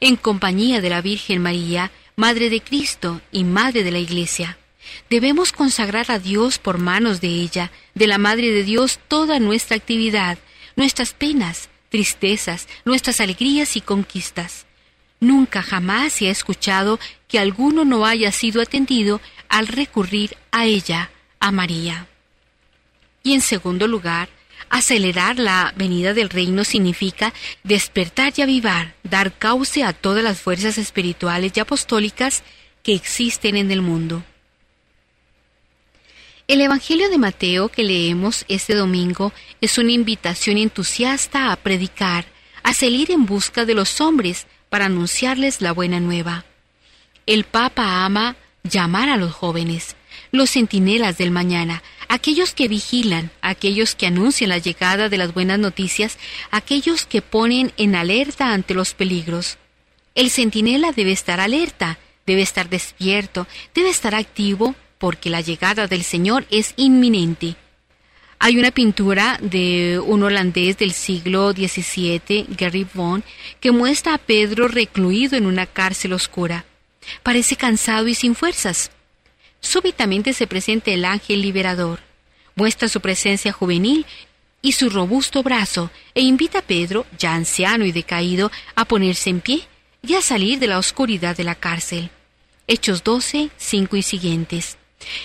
en 0.00 0.16
compañía 0.16 0.82
de 0.82 0.90
la 0.90 1.00
Virgen 1.00 1.40
María, 1.40 1.92
Madre 2.14 2.50
de 2.50 2.60
Cristo 2.60 3.22
y 3.32 3.44
Madre 3.44 3.84
de 3.84 3.90
la 3.90 4.00
Iglesia. 4.00 4.58
Debemos 5.10 5.52
consagrar 5.52 6.10
a 6.10 6.18
Dios 6.18 6.58
por 6.58 6.78
manos 6.78 7.20
de 7.20 7.28
ella, 7.28 7.70
de 7.94 8.06
la 8.06 8.18
Madre 8.18 8.50
de 8.50 8.64
Dios, 8.64 8.98
toda 9.08 9.38
nuestra 9.38 9.76
actividad, 9.76 10.38
nuestras 10.76 11.12
penas, 11.12 11.68
tristezas, 11.88 12.68
nuestras 12.84 13.20
alegrías 13.20 13.76
y 13.76 13.80
conquistas. 13.80 14.66
Nunca 15.20 15.62
jamás 15.62 16.12
se 16.12 16.28
ha 16.28 16.30
escuchado 16.30 17.00
que 17.26 17.38
alguno 17.38 17.84
no 17.84 18.06
haya 18.06 18.30
sido 18.30 18.62
atendido 18.62 19.20
al 19.48 19.66
recurrir 19.66 20.36
a 20.52 20.66
ella, 20.66 21.10
a 21.40 21.50
María. 21.50 22.06
Y 23.22 23.34
en 23.34 23.40
segundo 23.40 23.88
lugar, 23.88 24.28
acelerar 24.70 25.38
la 25.38 25.72
venida 25.76 26.14
del 26.14 26.30
reino 26.30 26.64
significa 26.64 27.32
despertar 27.64 28.32
y 28.36 28.42
avivar, 28.42 28.94
dar 29.02 29.32
cauce 29.36 29.82
a 29.82 29.92
todas 29.92 30.22
las 30.22 30.40
fuerzas 30.40 30.78
espirituales 30.78 31.52
y 31.54 31.60
apostólicas 31.60 32.42
que 32.82 32.94
existen 32.94 33.56
en 33.56 33.70
el 33.70 33.82
mundo. 33.82 34.22
El 36.48 36.62
Evangelio 36.62 37.10
de 37.10 37.18
Mateo 37.18 37.68
que 37.68 37.84
leemos 37.84 38.46
este 38.48 38.74
domingo 38.74 39.34
es 39.60 39.76
una 39.76 39.92
invitación 39.92 40.56
entusiasta 40.56 41.52
a 41.52 41.56
predicar, 41.56 42.24
a 42.62 42.72
salir 42.72 43.10
en 43.10 43.26
busca 43.26 43.66
de 43.66 43.74
los 43.74 44.00
hombres 44.00 44.46
para 44.70 44.86
anunciarles 44.86 45.60
la 45.60 45.72
buena 45.72 46.00
nueva. 46.00 46.46
El 47.26 47.44
Papa 47.44 48.06
ama 48.06 48.36
llamar 48.62 49.10
a 49.10 49.18
los 49.18 49.34
jóvenes, 49.34 49.94
los 50.32 50.48
centinelas 50.48 51.18
del 51.18 51.30
mañana, 51.32 51.82
aquellos 52.08 52.54
que 52.54 52.66
vigilan, 52.66 53.30
aquellos 53.42 53.94
que 53.94 54.06
anuncian 54.06 54.48
la 54.48 54.56
llegada 54.56 55.10
de 55.10 55.18
las 55.18 55.34
buenas 55.34 55.58
noticias, 55.58 56.16
aquellos 56.50 57.04
que 57.04 57.20
ponen 57.20 57.74
en 57.76 57.94
alerta 57.94 58.54
ante 58.54 58.72
los 58.72 58.94
peligros. 58.94 59.58
El 60.14 60.30
centinela 60.30 60.92
debe 60.92 61.12
estar 61.12 61.40
alerta, 61.40 61.98
debe 62.24 62.40
estar 62.40 62.70
despierto, 62.70 63.46
debe 63.74 63.90
estar 63.90 64.14
activo, 64.14 64.74
porque 64.98 65.30
la 65.30 65.40
llegada 65.40 65.86
del 65.86 66.02
Señor 66.02 66.46
es 66.50 66.74
inminente. 66.76 67.56
Hay 68.40 68.56
una 68.56 68.70
pintura 68.70 69.38
de 69.42 69.98
un 69.98 70.22
holandés 70.22 70.78
del 70.78 70.92
siglo 70.92 71.52
XVII, 71.52 72.46
Gary 72.56 72.86
Vaughan, 72.94 73.24
que 73.60 73.72
muestra 73.72 74.14
a 74.14 74.18
Pedro 74.18 74.68
recluido 74.68 75.36
en 75.36 75.46
una 75.46 75.66
cárcel 75.66 76.12
oscura. 76.12 76.64
Parece 77.22 77.56
cansado 77.56 78.06
y 78.06 78.14
sin 78.14 78.36
fuerzas. 78.36 78.92
Súbitamente 79.60 80.32
se 80.32 80.46
presenta 80.46 80.92
el 80.92 81.04
ángel 81.04 81.42
liberador. 81.42 81.98
Muestra 82.54 82.88
su 82.88 83.00
presencia 83.00 83.52
juvenil 83.52 84.06
y 84.62 84.72
su 84.72 84.88
robusto 84.88 85.42
brazo 85.42 85.90
e 86.14 86.22
invita 86.22 86.60
a 86.60 86.62
Pedro, 86.62 87.06
ya 87.18 87.34
anciano 87.34 87.84
y 87.84 87.92
decaído, 87.92 88.52
a 88.76 88.84
ponerse 88.84 89.30
en 89.30 89.40
pie 89.40 89.62
y 90.02 90.14
a 90.14 90.22
salir 90.22 90.60
de 90.60 90.68
la 90.68 90.78
oscuridad 90.78 91.36
de 91.36 91.44
la 91.44 91.56
cárcel. 91.56 92.10
Hechos 92.68 93.02
12, 93.02 93.50
5 93.56 93.96
y 93.96 94.02
siguientes. 94.02 94.77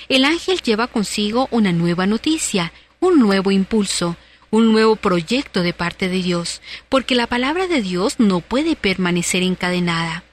El 0.09 0.26
ángel 0.26 0.61
lleva 0.61 0.88
consigo 0.88 1.47
una 1.51 1.71
nueva 1.71 2.05
noticia, 2.05 2.74
un 2.99 3.19
nuevo 3.19 3.51
impulso, 3.51 4.15
un 4.49 4.71
nuevo 4.71 4.95
proyecto 4.95 5.63
de 5.63 5.74
parte 5.74 6.09
de 6.09 6.21
Dios, 6.21 6.61
porque 6.89 7.15
la 7.15 7.28
palabra 7.28 7.67
de 7.67 7.82
Dios 7.82 8.19
no 8.19 8.39
puede 8.39 8.76
permanecer 8.76 9.41
encadenada. 9.43 10.24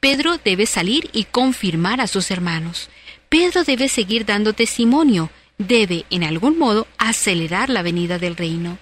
Pedro 0.00 0.38
debe 0.38 0.66
salir 0.66 1.10
y 1.12 1.24
confirmar 1.24 2.00
a 2.00 2.06
sus 2.06 2.30
hermanos. 2.30 2.88
Pedro 3.28 3.64
debe 3.64 3.88
seguir 3.88 4.24
dando 4.24 4.52
testimonio, 4.52 5.30
debe, 5.58 6.06
en 6.10 6.24
algún 6.24 6.58
modo, 6.58 6.86
acelerar 6.96 7.70
la 7.70 7.82
venida 7.82 8.18
del 8.18 8.36
reino. 8.36 8.78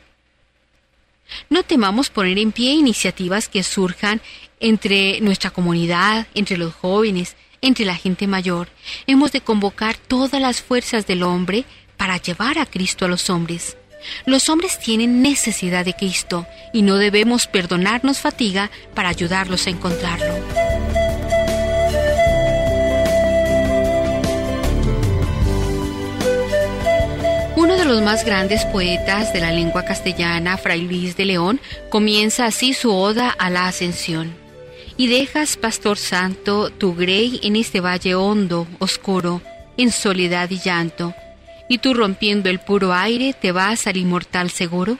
No 1.49 1.63
temamos 1.63 2.11
poner 2.11 2.39
en 2.39 2.53
pie 2.53 2.73
iniciativas 2.75 3.49
que 3.49 3.63
surjan 3.63 4.21
entre 4.61 5.21
nuestra 5.21 5.51
comunidad, 5.51 6.27
entre 6.35 6.59
los 6.59 6.75
jóvenes, 6.75 7.37
entre 7.65 7.87
la 7.87 7.97
gente 7.97 8.27
mayor. 8.27 8.69
Hemos 9.07 9.33
de 9.33 9.41
convocar 9.41 9.97
todas 9.97 10.41
las 10.41 10.61
fuerzas 10.63 11.07
del 11.07 11.23
hombre 11.23 11.65
para 11.97 12.19
llevar 12.19 12.59
a 12.59 12.67
Cristo 12.67 13.07
a 13.07 13.09
los 13.09 13.31
hombres. 13.31 13.77
Los 14.27 14.51
hombres 14.51 14.79
tienen 14.79 15.23
necesidad 15.23 15.85
de 15.85 15.95
Cristo 15.95 16.47
y 16.75 16.83
no 16.83 16.97
debemos 16.97 17.47
perdonarnos 17.47 18.19
fatiga 18.21 18.71
para 18.95 19.09
ayudarlos 19.09 19.67
a 19.67 19.71
encontrarlo. 19.71 20.35
Uno 27.57 27.77
de 27.77 27.85
los 27.87 28.03
más 28.03 28.27
grandes 28.27 28.67
poetas 28.67 29.33
de 29.33 29.41
la 29.41 29.53
lengua 29.53 29.87
castellana, 29.87 30.59
Fray 30.59 30.83
Luis 30.83 31.17
de 31.17 31.25
León, 31.25 31.61
comienza 31.89 32.45
así 32.45 32.75
su 32.75 32.93
oda 32.93 33.31
a 33.31 33.49
la 33.49 33.69
ascensión 33.69 34.44
y 34.97 35.09
dejas, 35.09 35.57
Pastor 35.57 35.99
Santo, 35.99 36.71
tu 36.71 36.95
grey 36.95 37.41
en 37.43 37.57
este 37.57 37.81
valle 37.81 38.15
hondo, 38.15 38.67
oscuro, 38.79 39.43
en 39.77 39.91
soledad 39.91 40.51
y 40.51 40.59
llanto, 40.59 41.15
y 41.69 41.79
tú 41.79 41.95
rompiendo 41.95 42.51
el 42.51 42.61
puro 42.61 42.93
aire 42.93 43.33
te 43.33 43.53
vas 43.53 43.87
al 43.87 43.97
inmortal 43.97 44.51
seguro? 44.51 44.99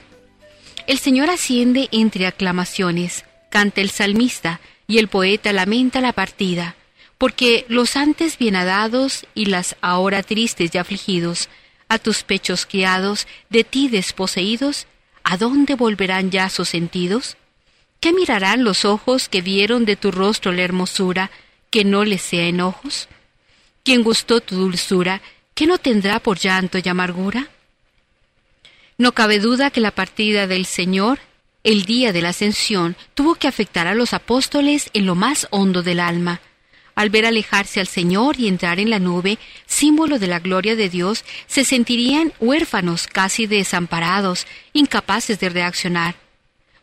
El 0.87 0.99
Señor 0.99 1.29
asciende 1.29 1.87
entre 1.91 2.27
aclamaciones, 2.27 3.25
canta 3.49 3.81
el 3.81 3.89
salmista, 3.89 4.59
y 4.87 4.99
el 4.99 5.07
poeta 5.07 5.51
lamenta 5.51 6.01
la 6.01 6.13
partida, 6.13 6.75
porque 7.17 7.65
los 7.69 7.95
antes 7.95 8.37
bienadados 8.37 9.25
y 9.33 9.45
las 9.45 9.75
ahora 9.81 10.21
tristes 10.21 10.75
y 10.75 10.77
afligidos, 10.77 11.49
a 11.87 11.97
tus 11.97 12.23
pechos 12.23 12.65
criados, 12.65 13.27
de 13.49 13.63
ti 13.63 13.87
desposeídos, 13.87 14.87
¿a 15.23 15.37
dónde 15.37 15.75
volverán 15.75 16.29
ya 16.29 16.49
sus 16.49 16.69
sentidos? 16.69 17.37
¿Qué 18.05 18.13
mirarán 18.13 18.63
los 18.63 18.85
ojos 18.85 19.29
que 19.29 19.41
vieron 19.41 19.83
de 19.83 19.95
tu 19.95 20.11
rostro 20.11 20.51
la 20.51 20.61
hermosura, 20.61 21.31
que 21.71 21.83
no 21.83 22.05
les 22.05 22.21
sea 22.21 22.45
enojos? 22.45 23.09
¿Quién 23.83 24.03
gustó 24.03 24.41
tu 24.41 24.57
dulzura, 24.57 25.23
que 25.55 25.65
no 25.65 25.79
tendrá 25.79 26.19
por 26.19 26.37
llanto 26.37 26.77
y 26.77 26.87
amargura? 26.87 27.47
No 28.99 29.13
cabe 29.13 29.39
duda 29.39 29.71
que 29.71 29.79
la 29.79 29.89
partida 29.89 30.45
del 30.45 30.67
Señor, 30.67 31.17
el 31.63 31.85
día 31.85 32.13
de 32.13 32.21
la 32.21 32.29
ascensión, 32.29 32.95
tuvo 33.15 33.33
que 33.33 33.47
afectar 33.47 33.87
a 33.87 33.95
los 33.95 34.13
apóstoles 34.13 34.91
en 34.93 35.07
lo 35.07 35.15
más 35.15 35.47
hondo 35.49 35.81
del 35.81 35.99
alma. 35.99 36.41
Al 36.93 37.09
ver 37.09 37.25
alejarse 37.25 37.79
al 37.79 37.87
Señor 37.87 38.39
y 38.39 38.47
entrar 38.47 38.79
en 38.79 38.91
la 38.91 38.99
nube, 38.99 39.39
símbolo 39.65 40.19
de 40.19 40.27
la 40.27 40.37
gloria 40.37 40.75
de 40.75 40.89
Dios, 40.89 41.25
se 41.47 41.65
sentirían 41.65 42.33
huérfanos, 42.39 43.07
casi 43.07 43.47
desamparados, 43.47 44.45
incapaces 44.73 45.39
de 45.39 45.49
reaccionar. 45.49 46.24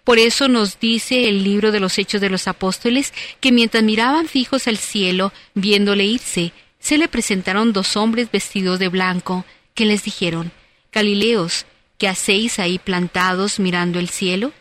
Por 0.04 0.18
eso 0.18 0.48
nos 0.48 0.80
dice 0.80 1.28
el 1.28 1.44
libro 1.44 1.70
de 1.70 1.80
los 1.80 1.96
Hechos 1.98 2.20
de 2.20 2.30
los 2.30 2.48
Apóstoles 2.48 3.12
que 3.40 3.52
mientras 3.52 3.84
miraban 3.84 4.26
fijos 4.26 4.66
al 4.66 4.76
cielo, 4.76 5.32
viéndole 5.54 6.04
irse, 6.04 6.52
se 6.80 6.98
le 6.98 7.06
presentaron 7.06 7.72
dos 7.72 7.96
hombres 7.96 8.30
vestidos 8.32 8.80
de 8.80 8.88
blanco, 8.88 9.44
que 9.74 9.86
les 9.86 10.02
dijeron, 10.02 10.50
Galileos, 10.90 11.66
¿qué 11.98 12.08
hacéis 12.08 12.58
ahí 12.58 12.78
plantados 12.78 13.60
mirando 13.60 14.00
el 14.00 14.08
cielo? 14.08 14.52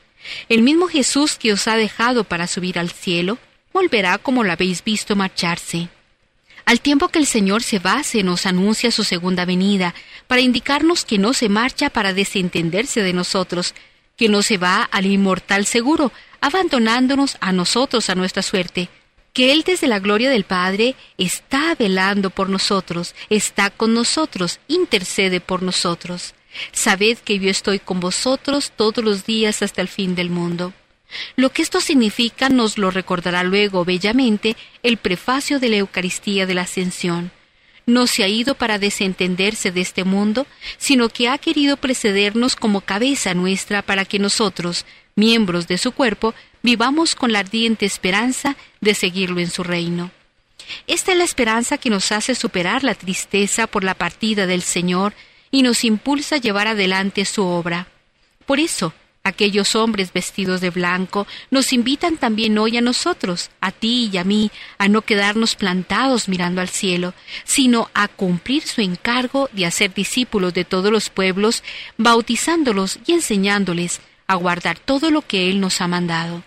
El 0.47 0.61
mismo 0.61 0.87
Jesús 0.87 1.35
que 1.35 1.51
os 1.51 1.67
ha 1.67 1.75
dejado 1.75 2.23
para 2.23 2.45
subir 2.45 2.77
al 2.77 2.91
cielo, 2.91 3.39
volverá 3.73 4.19
como 4.19 4.43
lo 4.43 4.51
habéis 4.51 4.83
visto 4.83 5.15
marcharse. 5.15 5.89
Al 6.65 6.79
tiempo 6.79 7.09
que 7.09 7.17
el 7.17 7.25
Señor 7.25 7.63
se 7.63 7.79
va, 7.79 8.03
se 8.03 8.21
nos 8.21 8.45
anuncia 8.45 8.91
su 8.91 9.03
segunda 9.03 9.45
venida, 9.45 9.95
para 10.27 10.41
indicarnos 10.41 11.03
que 11.03 11.17
no 11.17 11.33
se 11.33 11.49
marcha 11.49 11.89
para 11.89 12.13
desentenderse 12.13 13.01
de 13.01 13.13
nosotros, 13.13 13.73
que 14.21 14.29
no 14.29 14.43
se 14.43 14.59
va 14.59 14.83
al 14.83 15.07
inmortal 15.07 15.65
seguro, 15.65 16.11
abandonándonos 16.41 17.37
a 17.41 17.51
nosotros 17.51 18.07
a 18.07 18.13
nuestra 18.13 18.43
suerte, 18.43 18.87
que 19.33 19.51
Él 19.51 19.63
desde 19.65 19.87
la 19.87 19.97
gloria 19.97 20.29
del 20.29 20.43
Padre 20.43 20.93
está 21.17 21.73
velando 21.73 22.29
por 22.29 22.47
nosotros, 22.47 23.15
está 23.31 23.71
con 23.71 23.95
nosotros, 23.95 24.59
intercede 24.67 25.41
por 25.41 25.63
nosotros. 25.63 26.35
Sabed 26.71 27.17
que 27.17 27.39
yo 27.39 27.49
estoy 27.49 27.79
con 27.79 27.99
vosotros 27.99 28.71
todos 28.75 29.03
los 29.03 29.25
días 29.25 29.63
hasta 29.63 29.81
el 29.81 29.87
fin 29.87 30.13
del 30.13 30.29
mundo. 30.29 30.71
Lo 31.35 31.49
que 31.49 31.63
esto 31.63 31.81
significa 31.81 32.49
nos 32.49 32.77
lo 32.77 32.91
recordará 32.91 33.41
luego 33.41 33.85
bellamente 33.85 34.55
el 34.83 34.97
prefacio 34.97 35.59
de 35.59 35.69
la 35.69 35.77
Eucaristía 35.77 36.45
de 36.45 36.53
la 36.53 36.61
Ascensión. 36.61 37.31
No 37.91 38.07
se 38.07 38.23
ha 38.23 38.29
ido 38.29 38.55
para 38.55 38.79
desentenderse 38.79 39.69
de 39.69 39.81
este 39.81 40.05
mundo, 40.05 40.47
sino 40.77 41.09
que 41.09 41.27
ha 41.27 41.37
querido 41.37 41.75
precedernos 41.75 42.55
como 42.55 42.79
cabeza 42.79 43.33
nuestra 43.33 43.81
para 43.81 44.05
que 44.05 44.17
nosotros, 44.17 44.85
miembros 45.17 45.67
de 45.67 45.77
su 45.77 45.91
cuerpo, 45.91 46.33
vivamos 46.63 47.15
con 47.15 47.33
la 47.33 47.39
ardiente 47.39 47.85
esperanza 47.85 48.55
de 48.79 48.93
seguirlo 48.93 49.41
en 49.41 49.51
su 49.51 49.63
reino. 49.63 50.09
Esta 50.87 51.11
es 51.11 51.17
la 51.17 51.25
esperanza 51.25 51.77
que 51.77 51.89
nos 51.89 52.13
hace 52.13 52.33
superar 52.33 52.85
la 52.85 52.95
tristeza 52.95 53.67
por 53.67 53.83
la 53.83 53.95
partida 53.95 54.47
del 54.47 54.61
Señor 54.61 55.13
y 55.51 55.61
nos 55.61 55.83
impulsa 55.83 56.35
a 56.35 56.39
llevar 56.39 56.69
adelante 56.69 57.25
su 57.25 57.43
obra. 57.43 57.87
Por 58.45 58.61
eso, 58.61 58.93
aquellos 59.23 59.75
hombres 59.75 60.13
vestidos 60.13 60.61
de 60.61 60.69
blanco 60.69 61.27
nos 61.49 61.73
invitan 61.73 62.17
también 62.17 62.57
hoy 62.57 62.77
a 62.77 62.81
nosotros, 62.81 63.49
a 63.61 63.71
ti 63.71 64.09
y 64.11 64.17
a 64.17 64.23
mí, 64.23 64.51
a 64.77 64.87
no 64.87 65.01
quedarnos 65.01 65.55
plantados 65.55 66.27
mirando 66.27 66.61
al 66.61 66.69
cielo, 66.69 67.13
sino 67.43 67.89
a 67.93 68.07
cumplir 68.07 68.63
su 68.67 68.81
encargo 68.81 69.49
de 69.53 69.65
hacer 69.65 69.93
discípulos 69.93 70.53
de 70.53 70.65
todos 70.65 70.91
los 70.91 71.09
pueblos, 71.09 71.63
bautizándolos 71.97 72.99
y 73.05 73.13
enseñándoles 73.13 74.01
a 74.27 74.35
guardar 74.35 74.79
todo 74.79 75.11
lo 75.11 75.21
que 75.21 75.49
Él 75.49 75.59
nos 75.59 75.81
ha 75.81 75.87
mandado. 75.87 76.43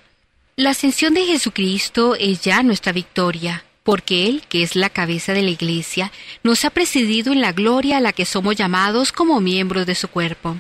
La 0.57 0.71
ascensión 0.71 1.15
de 1.15 1.27
Jesucristo 1.27 2.15
es 2.15 2.41
ya 2.41 2.63
nuestra 2.63 2.93
victoria, 2.93 3.65
porque 3.83 4.27
Él, 4.27 4.43
que 4.49 4.63
es 4.63 4.77
la 4.77 4.89
cabeza 4.89 5.33
de 5.33 5.43
la 5.43 5.51
Iglesia, 5.51 6.13
nos 6.43 6.65
ha 6.65 6.71
presidido 6.71 7.33
en 7.33 7.41
la 7.41 7.53
gloria 7.53 7.99
a 7.99 8.01
la 8.01 8.13
que 8.13 8.25
somos 8.25 8.57
llamados 8.57 9.13
como 9.13 9.41
miembros 9.41 9.85
de 9.85 9.95
su 9.95 10.09
cuerpo. 10.09 10.59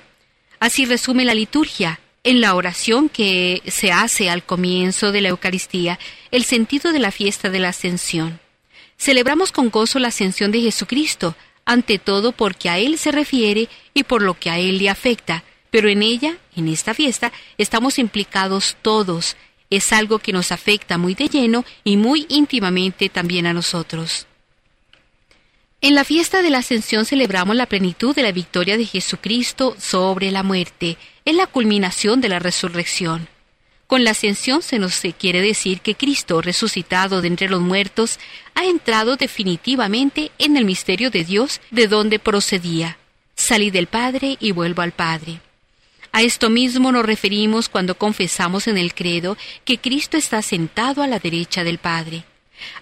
Así 0.60 0.84
resume 0.84 1.24
la 1.24 1.34
liturgia, 1.34 2.00
en 2.24 2.40
la 2.40 2.54
oración 2.54 3.08
que 3.08 3.62
se 3.66 3.92
hace 3.92 4.30
al 4.30 4.44
comienzo 4.44 5.12
de 5.12 5.20
la 5.20 5.28
Eucaristía, 5.28 5.98
el 6.30 6.44
sentido 6.44 6.90
de 6.90 6.98
la 6.98 7.10
fiesta 7.10 7.50
de 7.50 7.60
la 7.60 7.68
Ascensión. 7.68 8.40
Celebramos 8.96 9.52
con 9.52 9.70
gozo 9.70 9.98
la 9.98 10.08
ascensión 10.08 10.50
de 10.50 10.62
Jesucristo, 10.62 11.36
ante 11.66 11.98
todo 11.98 12.32
porque 12.32 12.70
a 12.70 12.78
Él 12.78 12.98
se 12.98 13.12
refiere 13.12 13.68
y 13.92 14.04
por 14.04 14.22
lo 14.22 14.34
que 14.34 14.50
a 14.50 14.58
Él 14.58 14.78
le 14.78 14.88
afecta, 14.88 15.44
pero 15.70 15.88
en 15.88 16.02
ella, 16.02 16.36
en 16.56 16.68
esta 16.68 16.94
fiesta, 16.94 17.32
estamos 17.58 17.98
implicados 17.98 18.76
todos, 18.80 19.36
es 19.70 19.92
algo 19.92 20.18
que 20.18 20.32
nos 20.32 20.52
afecta 20.52 20.98
muy 20.98 21.14
de 21.14 21.28
lleno 21.28 21.64
y 21.84 21.96
muy 21.96 22.26
íntimamente 22.28 23.08
también 23.08 23.46
a 23.46 23.52
nosotros. 23.52 24.26
En 25.84 25.94
la 25.94 26.04
fiesta 26.04 26.40
de 26.40 26.48
la 26.48 26.60
Ascensión 26.60 27.04
celebramos 27.04 27.54
la 27.56 27.66
plenitud 27.66 28.14
de 28.14 28.22
la 28.22 28.32
victoria 28.32 28.78
de 28.78 28.86
Jesucristo 28.86 29.76
sobre 29.78 30.30
la 30.30 30.42
muerte, 30.42 30.96
en 31.26 31.36
la 31.36 31.46
culminación 31.46 32.22
de 32.22 32.30
la 32.30 32.38
resurrección. 32.38 33.28
Con 33.86 34.02
la 34.02 34.12
ascensión 34.12 34.62
se 34.62 34.78
nos 34.78 35.02
quiere 35.18 35.42
decir 35.42 35.82
que 35.82 35.94
Cristo, 35.94 36.40
resucitado 36.40 37.20
de 37.20 37.28
entre 37.28 37.50
los 37.50 37.60
muertos, 37.60 38.18
ha 38.54 38.64
entrado 38.64 39.16
definitivamente 39.16 40.30
en 40.38 40.56
el 40.56 40.64
misterio 40.64 41.10
de 41.10 41.22
Dios 41.22 41.60
de 41.70 41.86
donde 41.86 42.18
procedía. 42.18 42.96
Salí 43.34 43.70
del 43.70 43.86
Padre 43.86 44.38
y 44.40 44.52
vuelvo 44.52 44.80
al 44.80 44.92
Padre. 44.92 45.42
A 46.12 46.22
esto 46.22 46.48
mismo 46.48 46.92
nos 46.92 47.04
referimos 47.04 47.68
cuando 47.68 47.98
confesamos 47.98 48.68
en 48.68 48.78
el 48.78 48.94
credo 48.94 49.36
que 49.66 49.76
Cristo 49.76 50.16
está 50.16 50.40
sentado 50.40 51.02
a 51.02 51.06
la 51.06 51.18
derecha 51.18 51.62
del 51.62 51.76
Padre. 51.76 52.24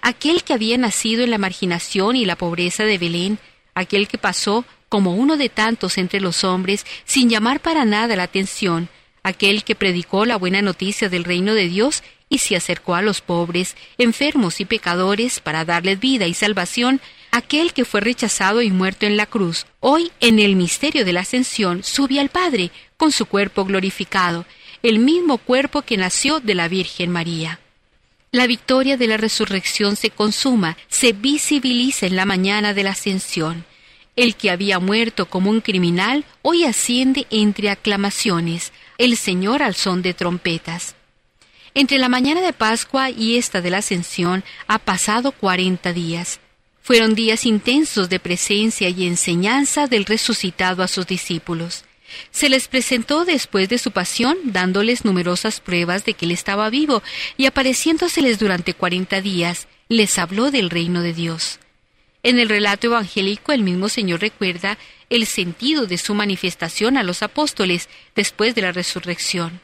Aquel 0.00 0.42
que 0.44 0.52
había 0.52 0.76
nacido 0.78 1.22
en 1.22 1.30
la 1.30 1.38
marginación 1.38 2.16
y 2.16 2.24
la 2.24 2.36
pobreza 2.36 2.84
de 2.84 2.98
Belén, 2.98 3.38
aquel 3.74 4.08
que 4.08 4.18
pasó 4.18 4.64
como 4.88 5.14
uno 5.14 5.36
de 5.36 5.48
tantos 5.48 5.96
entre 5.98 6.20
los 6.20 6.44
hombres 6.44 6.84
sin 7.04 7.30
llamar 7.30 7.60
para 7.60 7.84
nada 7.84 8.14
la 8.16 8.24
atención, 8.24 8.88
aquel 9.22 9.64
que 9.64 9.74
predicó 9.74 10.26
la 10.26 10.36
buena 10.36 10.62
noticia 10.62 11.08
del 11.08 11.24
reino 11.24 11.54
de 11.54 11.68
Dios 11.68 12.02
y 12.28 12.38
se 12.38 12.56
acercó 12.56 12.94
a 12.94 13.02
los 13.02 13.20
pobres, 13.20 13.76
enfermos 13.98 14.60
y 14.60 14.64
pecadores 14.64 15.40
para 15.40 15.64
darles 15.64 16.00
vida 16.00 16.26
y 16.26 16.34
salvación, 16.34 17.00
aquel 17.30 17.72
que 17.72 17.84
fue 17.84 18.00
rechazado 18.00 18.62
y 18.62 18.70
muerto 18.70 19.06
en 19.06 19.16
la 19.16 19.26
cruz, 19.26 19.66
hoy 19.80 20.12
en 20.20 20.38
el 20.38 20.56
misterio 20.56 21.04
de 21.04 21.12
la 21.12 21.20
ascensión 21.20 21.82
sube 21.82 22.20
al 22.20 22.28
Padre 22.28 22.70
con 22.96 23.12
su 23.12 23.26
cuerpo 23.26 23.64
glorificado, 23.64 24.44
el 24.82 24.98
mismo 24.98 25.38
cuerpo 25.38 25.82
que 25.82 25.96
nació 25.96 26.40
de 26.40 26.54
la 26.54 26.68
Virgen 26.68 27.10
María. 27.10 27.61
La 28.34 28.46
victoria 28.46 28.96
de 28.96 29.06
la 29.06 29.18
resurrección 29.18 29.94
se 29.94 30.08
consuma, 30.08 30.78
se 30.88 31.12
visibiliza 31.12 32.06
en 32.06 32.16
la 32.16 32.24
mañana 32.24 32.72
de 32.72 32.82
la 32.82 32.92
ascensión. 32.92 33.66
El 34.16 34.36
que 34.36 34.50
había 34.50 34.78
muerto 34.78 35.28
como 35.28 35.50
un 35.50 35.60
criminal 35.60 36.24
hoy 36.40 36.64
asciende 36.64 37.26
entre 37.28 37.68
aclamaciones, 37.68 38.72
el 38.96 39.18
Señor 39.18 39.62
al 39.62 39.74
son 39.74 40.00
de 40.00 40.14
trompetas. 40.14 40.94
Entre 41.74 41.98
la 41.98 42.08
mañana 42.08 42.40
de 42.40 42.54
Pascua 42.54 43.10
y 43.10 43.36
esta 43.36 43.60
de 43.60 43.68
la 43.68 43.78
Ascensión 43.78 44.44
ha 44.66 44.78
pasado 44.78 45.32
cuarenta 45.32 45.92
días. 45.92 46.40
Fueron 46.80 47.14
días 47.14 47.44
intensos 47.44 48.08
de 48.08 48.18
presencia 48.18 48.88
y 48.88 49.06
enseñanza 49.06 49.88
del 49.88 50.06
resucitado 50.06 50.82
a 50.82 50.88
sus 50.88 51.06
discípulos. 51.06 51.84
Se 52.30 52.48
les 52.48 52.68
presentó 52.68 53.24
después 53.24 53.68
de 53.68 53.78
su 53.78 53.90
pasión, 53.90 54.36
dándoles 54.44 55.04
numerosas 55.04 55.60
pruebas 55.60 56.04
de 56.04 56.14
que 56.14 56.26
él 56.26 56.30
estaba 56.30 56.70
vivo, 56.70 57.02
y 57.36 57.46
apareciéndoseles 57.46 58.38
durante 58.38 58.74
cuarenta 58.74 59.20
días, 59.20 59.68
les 59.88 60.18
habló 60.18 60.50
del 60.50 60.70
reino 60.70 61.02
de 61.02 61.12
Dios. 61.12 61.58
En 62.22 62.38
el 62.38 62.48
relato 62.48 62.86
evangélico 62.86 63.52
el 63.52 63.62
mismo 63.62 63.88
Señor 63.88 64.20
recuerda 64.20 64.78
el 65.10 65.26
sentido 65.26 65.86
de 65.86 65.98
su 65.98 66.14
manifestación 66.14 66.96
a 66.96 67.02
los 67.02 67.22
apóstoles 67.22 67.88
después 68.14 68.54
de 68.54 68.62
la 68.62 68.72
resurrección. 68.72 69.60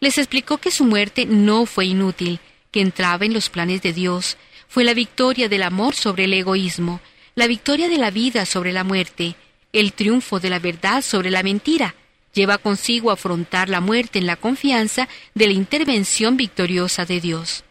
Les 0.00 0.18
explicó 0.18 0.58
que 0.58 0.70
su 0.70 0.84
muerte 0.84 1.24
no 1.26 1.66
fue 1.66 1.86
inútil, 1.86 2.40
que 2.70 2.80
entraba 2.80 3.24
en 3.24 3.32
los 3.32 3.48
planes 3.48 3.80
de 3.82 3.92
Dios, 3.92 4.36
fue 4.68 4.82
la 4.82 4.94
victoria 4.94 5.48
del 5.48 5.62
amor 5.62 5.94
sobre 5.94 6.24
el 6.24 6.34
egoísmo, 6.34 7.00
la 7.36 7.46
victoria 7.46 7.88
de 7.88 7.98
la 7.98 8.10
vida 8.10 8.44
sobre 8.44 8.72
la 8.72 8.82
muerte, 8.82 9.36
el 9.74 9.92
triunfo 9.92 10.40
de 10.40 10.48
la 10.48 10.58
verdad 10.58 11.02
sobre 11.02 11.30
la 11.30 11.42
mentira. 11.42 11.94
Lleva 12.32 12.58
consigo 12.58 13.10
afrontar 13.10 13.68
la 13.68 13.80
muerte 13.80 14.18
en 14.18 14.26
la 14.26 14.36
confianza 14.36 15.08
de 15.34 15.46
la 15.46 15.52
intervención 15.52 16.36
victoriosa 16.36 17.04
de 17.04 17.20
Dios. 17.20 17.64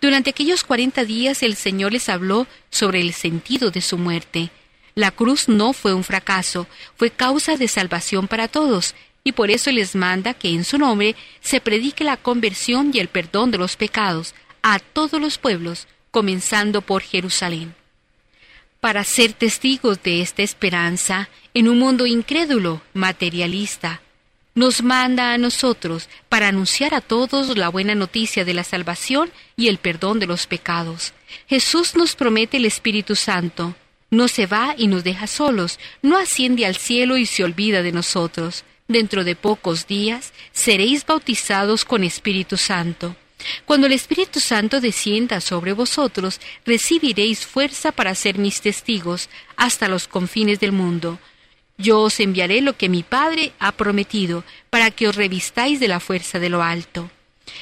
Durante 0.00 0.30
aquellos 0.30 0.64
cuarenta 0.64 1.04
días 1.04 1.42
el 1.42 1.56
Señor 1.56 1.92
les 1.92 2.08
habló 2.08 2.46
sobre 2.70 3.00
el 3.00 3.12
sentido 3.12 3.70
de 3.70 3.80
su 3.80 3.98
muerte. 3.98 4.50
La 4.94 5.10
cruz 5.10 5.48
no 5.48 5.72
fue 5.72 5.94
un 5.94 6.04
fracaso, 6.04 6.66
fue 6.96 7.10
causa 7.10 7.56
de 7.56 7.68
salvación 7.68 8.28
para 8.28 8.48
todos, 8.48 8.94
y 9.24 9.32
por 9.32 9.50
eso 9.50 9.72
les 9.72 9.94
manda 9.96 10.34
que 10.34 10.50
en 10.50 10.64
su 10.64 10.78
nombre 10.78 11.16
se 11.40 11.60
predique 11.60 12.04
la 12.04 12.16
conversión 12.16 12.90
y 12.92 13.00
el 13.00 13.08
perdón 13.08 13.50
de 13.50 13.58
los 13.58 13.76
pecados 13.76 14.34
a 14.62 14.78
todos 14.78 15.20
los 15.20 15.38
pueblos, 15.38 15.88
comenzando 16.10 16.80
por 16.80 17.02
Jerusalén. 17.02 17.74
Para 18.84 19.02
ser 19.02 19.32
testigos 19.32 20.02
de 20.02 20.20
esta 20.20 20.42
esperanza 20.42 21.30
en 21.54 21.68
un 21.68 21.78
mundo 21.78 22.06
incrédulo, 22.06 22.82
materialista, 22.92 24.02
nos 24.54 24.82
manda 24.82 25.32
a 25.32 25.38
nosotros 25.38 26.10
para 26.28 26.48
anunciar 26.48 26.94
a 26.94 27.00
todos 27.00 27.56
la 27.56 27.70
buena 27.70 27.94
noticia 27.94 28.44
de 28.44 28.52
la 28.52 28.62
salvación 28.62 29.32
y 29.56 29.68
el 29.68 29.78
perdón 29.78 30.18
de 30.20 30.26
los 30.26 30.46
pecados. 30.46 31.14
Jesús 31.46 31.96
nos 31.96 32.14
promete 32.14 32.58
el 32.58 32.66
Espíritu 32.66 33.16
Santo. 33.16 33.74
No 34.10 34.28
se 34.28 34.44
va 34.44 34.74
y 34.76 34.86
nos 34.86 35.02
deja 35.02 35.28
solos, 35.28 35.78
no 36.02 36.18
asciende 36.18 36.66
al 36.66 36.76
cielo 36.76 37.16
y 37.16 37.24
se 37.24 37.42
olvida 37.42 37.82
de 37.82 37.92
nosotros. 37.92 38.64
Dentro 38.86 39.24
de 39.24 39.34
pocos 39.34 39.86
días 39.86 40.34
seréis 40.52 41.06
bautizados 41.06 41.86
con 41.86 42.04
Espíritu 42.04 42.58
Santo. 42.58 43.16
Cuando 43.64 43.86
el 43.86 43.92
Espíritu 43.92 44.40
Santo 44.40 44.80
descienda 44.80 45.40
sobre 45.40 45.72
vosotros, 45.72 46.40
recibiréis 46.64 47.46
fuerza 47.46 47.92
para 47.92 48.14
ser 48.14 48.38
mis 48.38 48.60
testigos 48.60 49.28
hasta 49.56 49.88
los 49.88 50.08
confines 50.08 50.60
del 50.60 50.72
mundo. 50.72 51.18
Yo 51.76 52.00
os 52.00 52.20
enviaré 52.20 52.60
lo 52.60 52.76
que 52.76 52.88
mi 52.88 53.02
Padre 53.02 53.52
ha 53.58 53.72
prometido, 53.72 54.44
para 54.70 54.90
que 54.90 55.08
os 55.08 55.16
revistáis 55.16 55.80
de 55.80 55.88
la 55.88 56.00
fuerza 56.00 56.38
de 56.38 56.48
lo 56.48 56.62
alto. 56.62 57.10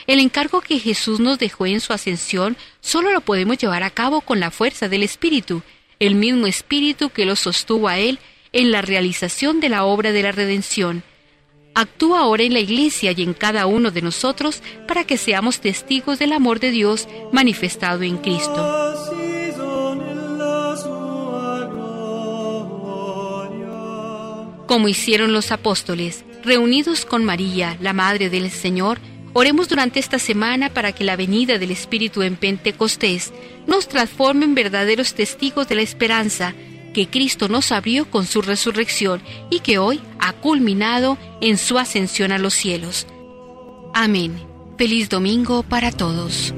El 0.07 0.21
encargo 0.21 0.61
que 0.61 0.79
Jesús 0.79 1.21
nos 1.21 1.39
dejó 1.39 1.67
en 1.67 1.81
su 1.81 1.93
ascensión 1.93 2.57
solo 2.81 3.13
lo 3.13 3.21
podemos 3.21 3.59
llevar 3.59 3.83
a 3.83 3.91
cabo 3.91 4.21
con 4.21 4.41
la 4.41 4.51
fuerza 4.51 4.89
del 4.89 5.03
Espíritu, 5.03 5.63
el 5.99 6.15
mismo 6.15 6.47
Espíritu 6.47 7.11
que 7.11 7.25
lo 7.25 7.37
sostuvo 7.37 7.89
a 7.89 7.99
Él 7.99 8.19
en 8.53 8.71
la 8.71 8.83
realización 8.83 9.61
de 9.61 9.69
la 9.69 9.85
obra 9.85 10.13
de 10.13 10.23
la 10.23 10.33
redención, 10.33 11.03
actúa 11.75 12.21
ahora 12.21 12.43
en 12.43 12.53
la 12.53 12.61
Iglesia 12.61 13.13
y 13.17 13.23
en 13.23 13.35
cada 13.35 13.67
uno 13.67 13.91
de 13.91 14.03
nosotros 14.03 14.63
para 14.87 15.05
que 15.05 15.17
seamos 15.17 15.61
testigos 15.61 16.19
del 16.19 16.33
amor 16.33 16.61
de 16.61 16.71
Dios 16.71 17.09
manifestado 17.33 18.03
en 18.03 18.19
Cristo. 18.19 18.79
Como 24.67 24.89
hicieron 24.89 25.33
los 25.33 25.53
apóstoles, 25.53 26.25
reunidos 26.45 27.05
con 27.05 27.25
María, 27.25 27.77
la 27.81 27.93
Madre 27.93 28.31
del 28.31 28.51
Señor, 28.51 28.99
Oremos 29.35 29.69
durante 29.69 29.99
esta 29.99 30.19
semana 30.19 30.69
para 30.69 30.93
que 30.93 31.05
la 31.05 31.17
venida 31.17 31.57
del 31.59 31.71
Espíritu 31.71 32.21
en 32.21 32.37
Pentecostés 32.37 33.33
nos 33.67 33.89
transforme 33.89 34.45
en 34.45 34.55
verdaderos 34.55 35.15
testigos 35.15 35.69
de 35.69 35.77
la 35.77 35.83
esperanza 35.83 36.55
que 36.93 37.09
Cristo 37.09 37.49
nos 37.49 37.73
abrió 37.73 38.11
con 38.11 38.27
su 38.27 38.43
resurrección 38.43 39.23
y 39.51 39.61
que 39.61 39.79
hoy 39.79 40.01
ha 40.19 40.33
culminado 40.33 41.19
en 41.41 41.59
su 41.59 41.79
ascensión 41.79 42.33
a 42.33 42.39
los 42.39 42.55
cielos. 42.55 43.07
Amén. 43.95 44.47
Feliz 44.79 45.09
domingo 45.09 45.63
para 45.63 45.93
todos. 45.93 46.55